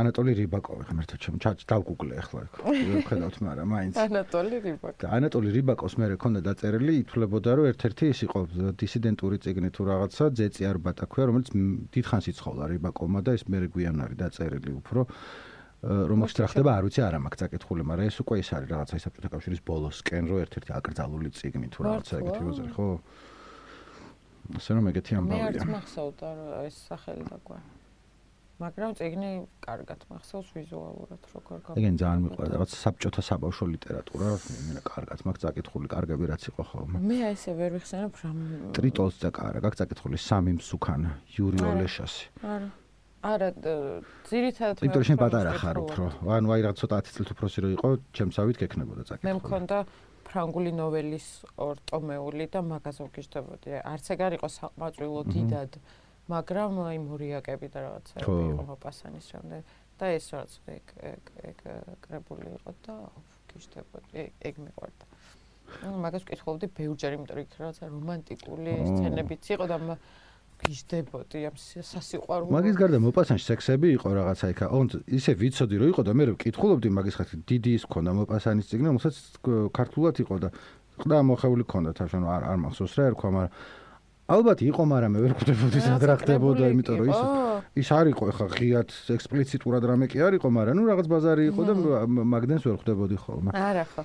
ანატოლი 0.00 0.32
რიბაკოვი 0.40 0.84
ღმერთო 0.90 1.16
ჩემ 1.22 1.36
ჩაჭ 1.42 1.58
დავგუგლე 1.70 2.14
ახლა 2.22 2.40
ხედავთ 3.08 3.36
მაგრამ 3.46 3.68
მაინც. 3.74 3.94
ანატოლი 4.04 4.56
რიბაკოვი. 4.66 5.08
ანატოლი 5.16 5.48
რიბაკოვს 5.56 5.94
მე 6.00 6.06
რეკონდა 6.14 6.40
დაწერილი 6.48 6.92
ითვლებოდა 7.02 7.50
რომ 7.56 7.64
ერთ-ერთი 7.72 8.04
ის 8.12 8.20
იყო 8.26 8.40
დისიდენტური 8.82 9.36
ციგნი 9.46 9.68
თუ 9.76 9.82
რაღაცა 9.90 10.24
ძეწი 10.38 10.62
არ 10.70 10.76
ბატა 10.84 11.04
ქვია 11.10 11.24
რომელიც 11.32 11.48
დიდხანს 11.96 12.26
იცხოვდა 12.32 12.64
რიბაკოვმა 12.76 13.20
და 13.26 13.30
ეს 13.38 13.42
მე 13.50 13.58
გვიან 13.72 13.96
არის 14.04 14.16
დაწერილი 14.22 14.70
უფრო. 14.80 15.00
რომ 15.86 16.20
აქ 16.26 16.32
რა 16.40 16.46
ხდება 16.50 16.70
არ 16.76 16.82
ვიცი 16.88 17.00
არა 17.06 17.18
მაქვს 17.20 17.40
წაკითხული 17.46 17.82
მაგრამ 17.86 18.06
ეს 18.10 18.16
უკვე 18.24 18.36
ის 18.42 18.48
არის 18.56 18.68
რაღაცა 18.74 18.96
საბჭოთა 19.06 19.28
კავშირის 19.32 19.60
ბოლოსკენ 19.68 20.24
რომ 20.30 20.38
ერთ-ერთი 20.44 20.70
აკრძალული 20.78 21.28
ციგნი 21.36 21.68
თუ 21.70 21.80
რაღაცა 21.86 22.14
ეგეთი 22.20 22.42
უზრი 22.50 22.70
ხო. 22.74 22.86
ასე 24.56 24.70
რომ 24.76 24.84
ეგეთი 24.90 25.12
ამბავია. 25.20 25.50
მე 25.52 25.60
არ 25.62 25.68
მახსოვდა 25.76 26.28
რომ 26.38 26.48
ეს 26.66 26.76
სახელი 26.90 27.24
დაგვარ 27.30 27.62
მაგრამ 28.56 28.94
წიგნი 28.96 29.30
კარგად 29.60 30.00
მახსოვს 30.08 30.48
ვიზუალურად 30.56 31.22
როგორ 31.28 31.58
გავა. 31.66 31.76
ეგენ 31.76 31.94
ძალიან 32.00 32.20
მიყვარდა 32.24 32.54
რაღაც 32.56 32.70
საბჭოთა 32.72 33.22
საბავშვო 33.28 33.64
ლიტერატურა, 33.76 34.26
მე 34.72 34.80
კარგად 34.80 35.18
მაქვს 35.28 35.42
წაკითხული, 35.44 35.86
კარგები 35.92 36.24
რაც 36.32 36.42
იყო 36.48 36.62
ხოლმე. 36.70 36.96
მე 37.04 37.18
ესე 37.36 37.52
ვერ 37.52 37.70
ვიხსენებ 37.76 38.12
რა. 38.16 38.30
ტრიტოლს 38.72 39.16
და 39.20 39.28
კარგ 39.36 39.62
აქვს 39.68 39.78
წაკითხული 39.80 40.16
სამი 40.16 40.52
მსუქანა, 40.56 41.10
იური 41.36 41.58
ოლეშასი. 41.68 42.24
არა. 42.40 42.68
არა, 43.26 43.48
ძირითადად 44.24 44.76
მე. 44.80 44.84
იმიტომ 44.88 45.04
შენ 45.04 45.16
პატარა 45.20 45.52
ხარ 45.60 45.76
უფრო. 45.84 46.04
ანუ 46.24 46.48
აი 46.56 46.60
რაღაც 46.64 46.76
ცოტა 46.80 46.96
10 47.04 47.12
წელს 47.12 47.30
უფროსი 47.36 47.58
რო 47.60 47.68
იყო, 47.76 47.88
ჩემსავით 48.16 48.56
გექნებოდა 48.56 49.02
წაკითხული. 49.04 49.28
მე 49.28 49.32
მქონდა 49.36 49.76
ფრანგული 50.26 50.72
ნოველის 50.80 51.26
ორტომეული 51.60 52.44
და 52.50 52.60
მაგაზე 52.72 53.02
ვგიშდებოდი. 53.04 53.68
არც 53.84 54.04
ეგ 54.16 54.20
არ 54.26 54.32
იყო 54.40 54.48
საყმაწვილო 54.48 55.20
დიდად. 55.28 55.70
მაგრამ 56.26 56.72
აი 56.90 56.98
მორიაკები 57.06 57.66
და 57.70 57.78
რაღაცა 57.86 58.16
იყო 58.26 58.62
მოპასანის 58.66 59.26
რამდენ 59.36 59.62
და 59.96 60.06
ეს 60.10 60.26
რაც 60.34 60.52
ეგ 60.76 60.86
ეგ 61.12 61.22
ეგ 61.50 61.58
კრებული 62.02 62.46
იყო 62.58 62.70
და 62.82 62.94
გიშდებოდი 63.52 64.22
ეგ 64.42 64.54
მიყვარდა. 64.66 65.04
ანუ 65.86 65.96
მაგას 66.02 66.22
ვკითხულობდი 66.26 66.66
ბევრჯერ 66.76 67.12
იმიტომ 67.16 67.36
რომ 67.36 67.46
იქ 67.46 67.52
რაღაცა 67.62 67.84
რომანტიკული 67.94 68.72
სცენებიც 68.90 69.44
იყო 69.54 69.64
და 69.70 69.76
გიშდებოდი 70.56 71.38
ამ 71.46 71.56
სასიყვარულო. 71.60 72.50
მაგის 72.56 72.76
გარდა 72.80 72.98
მოპასანში 73.06 73.44
სექსები 73.44 73.86
იყო 73.96 74.08
რაღაცა 74.18 74.46
იქა. 74.56 74.66
ონ 74.72 74.86
ისე 75.04 75.32
ვიცოდი 75.36 75.74
რომ 75.80 75.88
იყო 75.92 76.02
და 76.06 76.12
მე 76.16 76.24
რომ 76.26 76.36
ვკითხულობდი 76.40 76.88
მაგის 76.96 77.14
ხათი 77.20 77.36
დიდი 77.44 77.70
ის 77.76 77.84
ქონდა 77.92 78.10
მოპასანის 78.16 78.66
ციგნი, 78.72 78.86
რომელსაც 78.90 79.14
ქართულად 79.76 80.16
იყო 80.24 80.34
და 80.42 80.48
ყდა 80.96 81.18
მოხეული 81.28 81.64
ქონდა 81.68 81.90
თავშენ 81.92 82.24
არ 82.24 82.42
არ 82.50 82.58
მახსოვს 82.64 82.92
რა 82.96 83.04
ერქვა, 83.12 83.28
მაგრამ 83.36 83.52
ალბათ 84.26 84.58
იყო, 84.66 84.82
მაგრამ 84.90 85.10
მე 85.14 85.20
ვერ 85.22 85.32
ხვდებოდი 85.38 85.80
სად 85.86 86.02
რა 86.02 86.14
ხდებოდა, 86.18 86.70
იმიტომ 86.74 86.96
რომ 86.98 87.10
ის 87.14 87.20
ის 87.78 87.88
არ 87.94 88.06
იყო 88.10 88.24
ხა 88.34 88.46
ღიად 88.58 88.90
ექსპლიციტურად 89.14 89.82
რამე 89.86 90.06
კი 90.10 90.18
არ 90.26 90.38
იყო, 90.42 90.48
მაგრამ 90.50 90.74
ნუ 90.80 90.84
რაღაც 90.90 91.06
ბაზარი 91.14 91.44
იყო 91.54 91.62
და 91.62 91.74
მაგდენს 92.34 92.62
ვერ 92.66 92.76
ხვდებოდი 92.82 93.16
ხოლმე. 93.22 93.50
არა 93.54 93.84
ხო. 93.86 94.02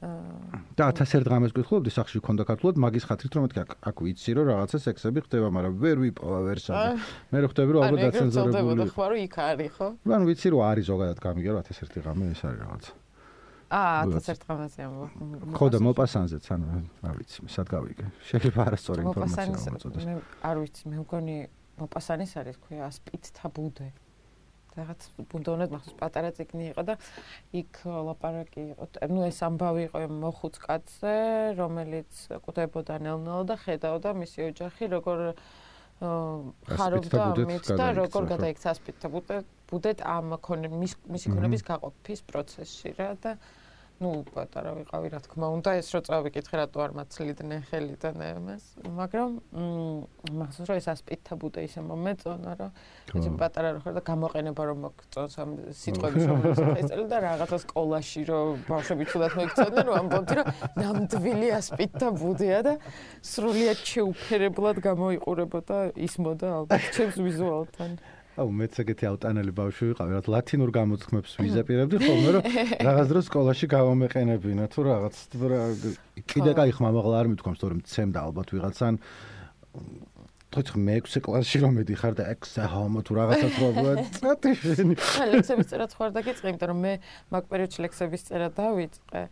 და 0.00 0.86
1001 0.96 1.28
დღამეს 1.28 1.52
გითხულობდი 1.52 1.90
სახში 1.92 2.18
ქონდა 2.24 2.46
ქართულად 2.48 2.80
მაგის 2.80 3.04
ხათრით 3.04 3.34
რომ 3.36 3.42
მეთქი 3.44 3.60
აქ 3.84 3.96
ვიცი 4.00 4.30
რომ 4.32 4.44
რაღაცა 4.48 4.78
სექსები 4.80 5.20
ხდება, 5.28 5.48
მაგრამ 5.52 5.74
ვერ 5.76 5.96
ვიპოვა 6.00 6.38
ვერ 6.48 6.58
საერთოდ. 6.64 7.04
მე 7.30 7.38
ხვდები 7.44 7.70
რომ 7.76 7.80
ალბათ 7.84 8.00
დაცენზურებული. 8.08 8.88
ხო, 8.96 9.04
რომ 9.12 9.20
იქ 9.28 9.36
არის 9.44 9.70
ხო? 9.76 9.88
ანუ 10.00 10.24
ვიცი 10.24 10.48
რომ 10.56 10.60
არის 10.72 10.84
ზოგადად 10.88 11.18
გამიგე 11.20 11.50
რომ 11.52 11.62
1001 11.68 12.00
დღამე 12.00 12.22
ეს 12.32 12.40
არის 12.48 12.58
რაღაცა. 12.64 12.92
აა 13.70 14.02
11 14.10 14.42
დღეზე 14.42 14.82
ამბობ. 14.82 15.10
ხო 15.54 15.66
და 15.70 15.78
მოპასანზეც 15.78 16.46
ანუ 16.50 16.66
რა 17.06 17.12
ვიცი, 17.14 17.38
სად 17.46 17.66
გავიგე. 17.70 18.06
შეიძლება 18.26 18.60
არასწორი 18.66 19.00
ინფორმაცია 19.06 19.70
მოწოდეს. 19.74 20.04
მე 20.10 20.14
არ 20.42 20.56
ვიცი, 20.58 20.82
მე 20.90 20.96
მგონი 21.06 21.36
მოპასანის 21.78 22.32
არის 22.42 22.56
ქვია 22.66 22.82
ასპიტთა 22.90 23.46
ბუდე. 23.54 23.88
რაღაც 24.74 25.00
ბუნდოვნად 25.30 25.70
მახსოვს 25.74 25.96
პატარა 25.98 26.30
ციგნი 26.34 26.66
იყო 26.74 26.82
და 26.86 26.94
იქ 27.58 27.74
ლაპარაკი 27.86 28.62
იყო. 28.74 28.84
ნუ 29.10 29.20
ეს 29.30 29.38
ამბავი 29.46 29.82
იყო 29.86 29.98
მოხუც 30.18 30.54
კაცზე, 30.66 31.14
რომელიც 31.58 32.12
კვდებოდა 32.42 32.94
ნელ-ნელა 33.02 33.44
და 33.50 33.56
ხედავდა 33.58 34.10
მისი 34.18 34.38
ოჯახი 34.50 34.84
როგორ 34.94 35.18
ხარობდა 36.00 37.18
ამით 37.36 37.66
და 37.76 37.86
როგორ 37.92 38.22
გადაიქცა 38.32 38.72
სპიტ 38.78 39.04
ბუდეთ 39.68 40.00
ამ 40.00 40.32
მისი 40.40 41.26
ქონების 41.34 41.62
გაყოფის 41.68 42.20
პროცესში 42.30 42.94
რა 42.96 43.10
და 43.20 43.36
ну 44.00 44.24
პატარა 44.24 44.72
ვიყავი 44.78 45.10
რა 45.12 45.18
თქმა 45.20 45.48
უნდა 45.60 45.72
ეს 45.76 45.88
რო 45.92 46.00
წავიკითხე 46.08 46.56
რატო 46.56 46.80
არ 46.80 46.92
მაცლიდნენ 46.96 47.64
ხელი 47.68 47.96
და 48.00 48.10
ნემეს 48.16 48.64
მაგრამ 48.96 49.34
მახსოვს 50.40 50.70
რომ 50.70 50.78
ეს 50.80 50.86
ასპიტთა 50.88 51.36
ბუდე 51.36 51.64
ისე 51.68 51.84
მომეწონა 51.84 52.54
რომ 52.60 52.70
ეს 53.20 53.26
პატარა 53.42 53.74
რო 53.76 53.82
ხარ 53.84 53.94
და 54.00 54.02
გამოყენება 54.08 54.62
რომ 54.70 54.78
მოგწონს 54.86 55.34
ამ 55.44 55.50
სიტყვების 55.80 56.24
რომელიც 56.32 56.62
ეწელი 56.80 57.04
და 57.12 57.18
რაღაცა 57.28 57.58
სკოლაში 57.64 58.22
რომ 58.30 58.64
ბავშვები 58.70 59.04
თუდად 59.12 59.36
მოიქცოდნენ 59.36 59.84
რომ 59.90 59.98
ამბობდი 60.00 60.34
რომ 60.40 60.46
ნამდვილი 60.80 61.48
ასპიტთა 61.60 62.08
ბუდეა 62.24 62.60
და 62.64 62.72
სრულიად 63.20 63.84
შეუფერებლად 63.84 64.80
გამოიყურებოდა 64.80 65.78
ისმოდა 66.08 66.56
ალბათ 66.56 66.88
ჩემს 66.96 67.20
ვიზუალთან 67.20 68.00
აუ 68.40 68.50
მეც 68.60 68.78
ეგეთი 68.82 69.04
ავტანელი 69.10 69.52
ბავშვი 69.52 69.84
ვიყავი, 69.90 70.12
რაც 70.16 70.26
ლათინურ 70.32 70.70
გამოთქმებს 70.76 71.32
ვიზაპირებდი 71.44 71.96
ხოლმე, 72.00 72.30
რომ 72.36 72.42
რაღაც 72.88 73.06
დროს 73.12 73.24
სკოლაში 73.28 73.66
გავამეყენებინა 73.74 74.64
თუ 74.72 74.80
რაღაც 74.88 75.14
კიდე 76.24 76.52
კაი 76.56 76.72
ხმამაღლა 76.80 77.16
არ 77.20 77.28
მithქვამს, 77.34 77.60
თორემ 77.60 77.84
ცემდა 77.84 78.18
ალბათ 78.24 78.48
ვიღაცან 78.56 78.94
თოთხ 80.50 80.74
მეექვსე 80.82 81.20
კლასში 81.22 81.58
რომ 81.62 81.76
მედიხარ 81.78 82.14
და 82.18 82.24
ექსა 82.34 82.64
ჰომო 82.72 83.00
თუ 83.06 83.12
რაღაცას 83.20 83.54
როა 83.62 83.92
წათი 84.18 84.50
შენი. 84.58 84.94
ლექსების 85.30 85.66
წერაც 85.70 85.92
ხوار 85.94 86.10
დაგიწყე, 86.16 86.46
იმიტომ 86.50 86.70
რომ 86.74 86.80
მე 86.82 86.92
მაგ 87.30 87.44
პერიოდში 87.54 87.78
ლექსების 87.86 88.26
წერა 88.26 88.48
დავიწყე. 88.58 89.22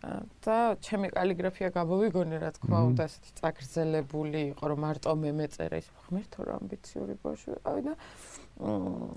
და 0.00 0.56
ჩემი 0.80 1.10
კალიგრაფია 1.12 1.68
გამოვიგონე 1.76 2.36
რა 2.40 2.50
თქმა 2.56 2.78
უნდა 2.88 3.04
ესეთი 3.10 3.32
წაგრძელებული 3.40 4.40
იყო 4.56 4.70
რომ 4.72 4.80
მარტო 4.84 5.12
მე 5.12 5.32
მეწერა 5.40 5.80
ის 5.82 5.88
ღმერთო 6.08 6.46
რა 6.48 6.54
ამბიციური 6.56 7.16
ბავშვი 7.20 7.50
ვიყავი 7.56 7.82
და 7.84 7.94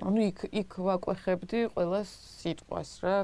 ანუ 0.09 0.25
იქ 0.27 0.43
იქ 0.51 0.75
ვაკვეხებდი 0.87 1.61
ყველა 1.75 2.01
სიტყვას 2.09 2.91
რა 3.07 3.15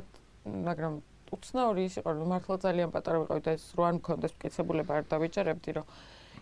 მაგრამ 0.47 0.95
უცნაური 1.35 1.83
ის 1.89 1.99
იყო 1.99 2.15
რომ 2.15 2.31
მართლა 2.31 2.55
ძალიან 2.63 2.95
პატარა 2.95 3.17
ვიყავი 3.27 3.43
და 3.43 3.51
ეს 3.59 3.65
რო 3.75 3.83
არ 3.89 3.93
მქონდეს 3.99 4.33
მკეცებულება 4.39 4.91
არ 4.95 5.03
დავიჭერებდი 5.11 5.71
რომ 5.79 5.91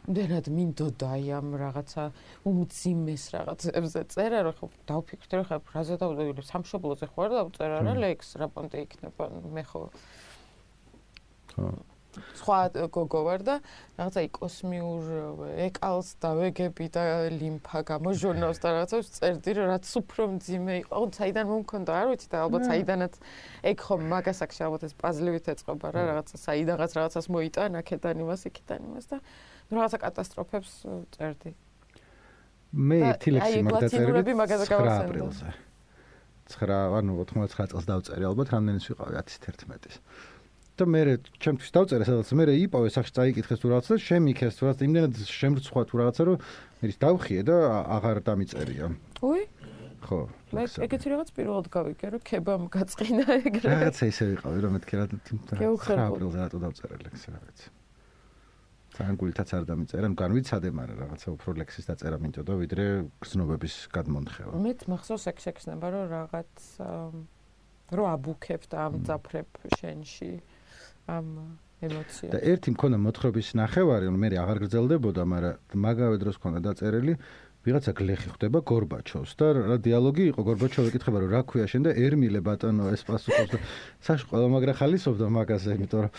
იმდენად 0.07 0.45
მინდოდა 0.53 1.07
აი 1.17 1.25
ამ 1.35 1.47
რაღაცა 1.59 2.03
უმძიმეს 2.47 3.23
რაღაცებზე 3.33 4.01
წერა 4.13 4.39
რომ 4.47 4.55
ხო 4.55 4.69
დავფიქრდი 4.87 5.33
რომ 5.35 5.45
ხა 5.49 5.57
ფრაზა 5.67 5.95
დავწერე 5.99 6.45
სამშობლოზე 6.47 7.05
ხო 7.11 7.19
არ 7.25 7.31
დავწერა 7.41 7.77
რა 7.83 7.93
ლექს 8.05 8.29
რა 8.39 8.47
პონტე 8.53 8.85
იქნება 8.87 9.27
მე 9.51 9.63
ხო 9.67 9.81
სხვა 12.37 12.89
გოგო 12.89 13.21
ვარ 13.27 13.41
და 13.45 13.55
რაღაცა 13.97 14.21
კოსმიურ 14.33 15.03
ეკალს 15.67 16.15
დავეგები 16.23 16.87
და 16.93 17.03
ლიმფა 17.33 17.81
გამოჟონავს 17.91 18.61
და 18.63 18.67
რაღაცას 18.77 19.11
წერდი 19.17 19.51
რომ 19.57 19.67
რაც 19.73 19.85
უფრო 20.01 20.23
მძიმე 20.37 20.73
იყო. 20.81 20.91
აუ 20.97 21.05
საიდან 21.17 21.45
მომქონდა 21.51 21.91
არ 21.93 22.07
ვიცი 22.11 22.27
და 22.33 22.37
ალბათ 22.45 22.63
საიდანაც 22.71 23.13
ეგ 23.69 23.77
ხომ 23.85 24.01
მაგასაკში 24.13 24.61
ალბათ 24.65 24.81
ეს 24.87 24.93
პაზლივით 24.97 25.45
ეწყობა 25.53 25.87
რა 25.93 26.01
რაღაცა 26.09 26.35
საიდანაც 26.41 26.91
რაღაცას 26.97 27.27
მოიტან 27.37 27.71
აქედან 27.81 28.15
იმას 28.25 28.41
იქიდან 28.49 28.79
იმას 28.87 29.05
და 29.11 29.17
რაღაცა 29.77 29.97
კატასტროფებს 30.01 30.71
წერდი. 31.13 31.51
მე 32.73 32.97
ერთი 33.13 33.29
ლექსი 33.37 33.61
მაგდაწერდი 33.67 34.33
9 34.33 34.89
აპრილზე. 35.05 35.47
9 36.47 36.97
ანუ 36.97 37.11
99 37.19 37.71
წელს 37.71 37.85
დავწერე 37.87 38.23
ალბათ 38.27 38.47
რამდენის 38.55 38.85
ვიყავი 38.87 39.13
10-11-ის. 39.19 39.95
და 40.77 40.85
მე 40.87 41.01
ჩემთვის 41.41 41.71
დავწერე 41.75 42.05
სადაც 42.07 42.29
მე 42.37 42.43
იპოვე 42.67 42.89
სახში 42.93 43.13
წაიკითხეს 43.17 43.59
თუ 43.61 43.67
რაღაცა 43.73 43.97
შემიქეს 44.07 44.53
თუ 44.57 44.63
რაღაცა 44.67 44.83
იმდენად 44.87 45.13
შემრცხვა 45.25 45.81
თუ 45.89 45.95
რაღაცა 46.01 46.21
რომ 46.27 46.37
მე 46.81 46.85
ის 46.91 46.97
დავხიე 47.01 47.41
და 47.49 47.55
აღარ 47.97 48.17
დამიწერია. 48.27 48.85
უი? 49.25 49.41
ხო. 50.05 50.19
მე 50.53 50.63
ეგეთი 50.85 51.07
რაღაც 51.13 51.29
პირველად 51.33 51.67
გავიგე 51.73 52.07
რომ 52.13 52.21
ქებამ 52.21 52.63
გაწყინა 52.69 53.25
ეგრე. 53.49 53.67
რაღაცა 53.67 54.03
ისე 54.13 54.23
ვიყავი 54.37 54.59
რომ 54.61 54.71
მეთქე 54.77 54.95
რა 55.01 55.05
აპრილზე 56.07 56.37
რატო 56.45 56.57
დავწერე 56.61 56.95
ლექსი 57.01 57.27
რა 57.33 57.39
ვიცი. 57.41 57.67
ძალიან 58.97 59.15
გულითაც 59.21 59.49
არ 59.53 59.63
დამიწერე, 59.69 60.07
განვიცადე, 60.17 60.69
მაგრამ 60.73 60.97
რაღაცა 61.05 61.27
უფრო 61.37 61.49
ლექსის 61.61 61.85
დაწერა 61.85 62.17
მინდოდა 62.17 62.53
ვიდრე 62.57 62.85
გზნობების 63.21 63.75
გადმონხევა. 63.93 64.53
მეც 64.57 64.79
მახსოვს 64.89 65.25
ეგ 65.29 65.37
შექნება 65.45 65.87
რომ 65.93 66.05
რაღაც 66.17 66.53
რო 67.93 68.03
აბუქებ 68.17 68.61
და 68.71 68.77
ამძაფრებ 68.89 69.49
შენში. 69.77 70.31
ამ 71.07 71.27
ემოციას. 71.87 72.31
და 72.33 72.39
ერთი 72.51 72.69
მქონდა 72.73 72.97
მოთხრობის 73.05 73.47
ნახევარი, 73.57 74.05
ანუ 74.09 74.17
მე 74.17 74.29
აღარ 74.43 74.57
გრძელდებოდა, 74.65 75.21
მაგრამ 75.33 75.55
მაგავე 75.87 76.17
დროს 76.21 76.35
მქონდა 76.41 76.59
დაწერილი 76.67 77.13
ვიღაცა 77.67 77.91
გლეხი 77.99 78.29
ხდება 78.35 78.59
გორბაჩოვს 78.63 79.31
და 79.39 79.47
რა 79.57 79.77
დიალოგი 79.83 80.23
იყო? 80.31 80.41
გორბაჩოვი 80.47 80.87
ეკითხება 80.91 81.17
რომ 81.19 81.29
რა 81.35 81.41
ქვია 81.51 81.65
შენ 81.67 81.81
და 81.87 81.91
ერმილე 81.99 82.39
ბატონო 82.47 82.87
ეს 82.95 83.03
პასუხობს 83.03 83.51
და 83.51 83.59
საშ 84.07 84.23
ყველა 84.31 84.47
მაგრა 84.55 84.73
ხალისობდა 84.79 85.25
მაგაზე 85.35 85.75
იმიტომ 85.75 86.01
რომ 86.05 86.11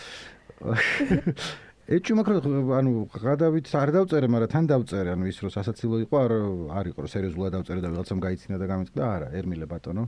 ეჭი 1.97 2.13
მაგრამ 2.19 2.69
ანუ 2.79 2.91
გადავით 3.17 3.65
არ 3.81 3.89
დავწერე 3.97 4.27
მაგრამ 4.29 4.49
თან 4.53 4.65
დავწერე 4.69 5.09
ანუ 5.17 5.25
ის 5.31 5.37
რო 5.41 5.49
სასაცილო 5.57 5.97
იყო 6.05 6.15
არ 6.21 6.31
არ 6.79 6.85
იყო 6.93 6.99
რომ 7.01 7.11
სერიოზულად 7.17 7.51
დავწერე 7.57 7.81
და 7.81 7.89
ვიღაცამ 7.97 8.19
გაიცინა 8.29 8.55
და 8.61 8.65
გამიწყდა. 8.69 9.03
არა 9.09 9.27
ერმილე 9.41 9.65
ბატონო. 9.73 10.03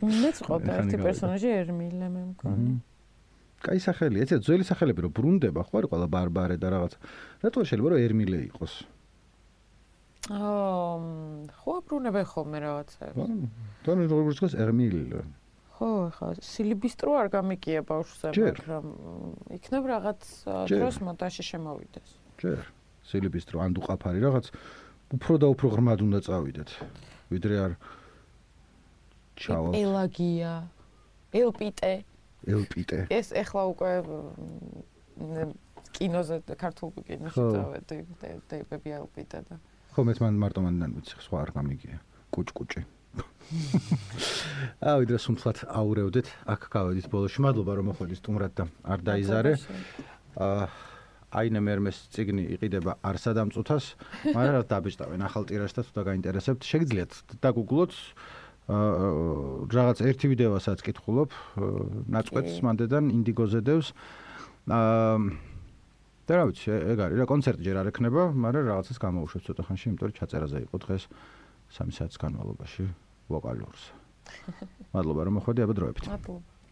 მეც 0.00 0.36
ყოფილი 0.48 0.76
ერთი 0.80 0.96
პერსონაჟი 1.04 1.48
ერმილე 1.60 2.08
მე 2.08 2.22
მგონი 2.32 2.72
კაი 3.60 3.80
სახელი, 3.80 4.22
ეცე 4.24 4.36
ძველი 4.40 4.64
სახელები 4.64 5.00
რომ 5.04 5.12
ბრუნდება, 5.16 5.60
ხო 5.68 5.74
არის 5.80 5.90
ყველა 5.92 6.06
ბარბარე 6.08 6.56
და 6.56 6.68
რაღაც. 6.74 6.92
რატო 7.44 7.60
შეიძლება 7.68 7.88
რომ 7.92 8.00
ერმილე 8.00 8.38
იყოს? 8.48 8.74
აა, 10.30 10.96
ხო 11.60 11.74
ბრუნებენ 11.84 12.24
ხოლმე 12.32 12.58
რაღაცებს. 12.64 13.16
და 13.84 13.90
როგორც 13.96 14.36
გქოს 14.40 14.54
ერმილე. 14.56 15.24
ხო, 15.80 15.90
ხა 16.12 16.26
სილიბისტრო 16.44 17.10
არ 17.20 17.28
გამიკია 17.32 17.80
ბავშვზე, 17.88 18.28
მაგრამ 18.36 18.84
იქნებ 19.56 19.84
რაღაც 19.88 20.20
დროს 20.68 20.96
მონტაჟში 21.00 21.44
შემოვიდეს. 21.50 22.10
ჯერ. 22.36 22.60
სილიბისტრო 23.08 23.56
ან 23.64 23.70
დუყაფარი 23.74 24.20
რაღაც 24.20 24.46
უფრო 25.16 25.34
და 25.40 25.46
უფრო 25.50 25.66
ღრმად 25.72 25.98
უნდა 26.04 26.20
წავიდეთ. 26.28 26.70
ვიდრე 27.32 27.54
არ 27.64 27.72
ჩავალ. 29.40 29.72
ელაგია. 29.80 30.52
ელპიტე. 31.32 31.92
ელპიტე. 32.46 32.98
ეს 33.10 33.32
ახლა 33.36 33.62
უკვე 33.72 33.90
კინოზე 35.96 36.36
ქართულ 36.56 36.88
კინოში 37.04 37.40
წავედი 37.40 37.98
დეიბები 38.48 38.90
ელპიტე 39.00 39.40
და 39.48 39.60
ხო 39.90 40.06
მეც 40.06 40.18
მან 40.22 40.34
მარტო 40.38 40.60
მანდან 40.64 40.90
ვიცი 40.96 41.14
სხვა 41.26 41.38
არ 41.44 41.50
გამიგია. 41.56 41.98
კუჭკუჭი. 42.30 42.82
აი 44.86 45.02
დრო 45.10 45.18
სუნთლად 45.18 45.66
აურევდით 45.66 46.28
აქ 46.46 46.62
გავედით 46.70 47.06
ბოლოში 47.10 47.42
მადლობა 47.42 47.72
რომ 47.74 47.90
მოხვედით 47.90 48.18
სტუმრად 48.22 48.52
და 48.54 48.64
არ 48.86 49.00
დაიზარე. 49.02 49.52
აა 50.38 50.64
აინე 51.30 51.60
მერმეს 51.62 51.98
ციგნი 52.14 52.44
იყიდება 52.58 52.96
არსადამწუთას 53.06 53.84
მაგრამ 54.34 54.64
დაბეჭდავენ 54.70 55.22
ახალ 55.26 55.46
ტირაჟს 55.46 55.76
და 55.78 55.82
თუ 55.86 55.92
და 55.98 56.02
გაინტერესებთ 56.10 56.62
შეგიძლიათ 56.66 57.12
დაგუგლოთ 57.38 57.92
რაღაც 58.70 60.02
ერთი 60.06 60.26
ვიდეოსაც 60.30 60.78
კითხულობ 60.86 61.30
ნაწყვეტს 62.14 62.60
მანდედან 62.66 63.10
ინდიგოზე 63.10 63.60
დევს. 63.66 63.92
აა 64.70 65.16
და 66.30 66.38
რა 66.38 66.44
ვიცი 66.46 66.70
ეგ 66.94 66.98
არის 67.02 67.18
რა 67.18 67.26
კონცერტი 67.26 67.66
ჯერ 67.66 67.76
არ 67.82 67.90
ექნება 67.90 68.30
მაგრამ 68.30 68.68
რაღაცას 68.70 68.98
გამოუშვებ 69.02 69.42
ცოტა 69.50 69.62
ხანში 69.66 69.86
იმიტომ 69.90 70.06
რომ 70.06 70.14
ჩაწერაზე 70.14 70.58
იყო 70.70 70.76
დღეს 70.86 71.02
3 71.74 71.96
საათის 71.96 72.18
განმავლობაში 72.22 72.84
ვოკალურს 73.34 73.82
მადლობა 74.94 75.20
რომ 75.26 75.34
მოხვედი 75.40 75.60
აბა 75.66 75.74
დროებით. 75.74 76.04
მადლობა 76.06 76.49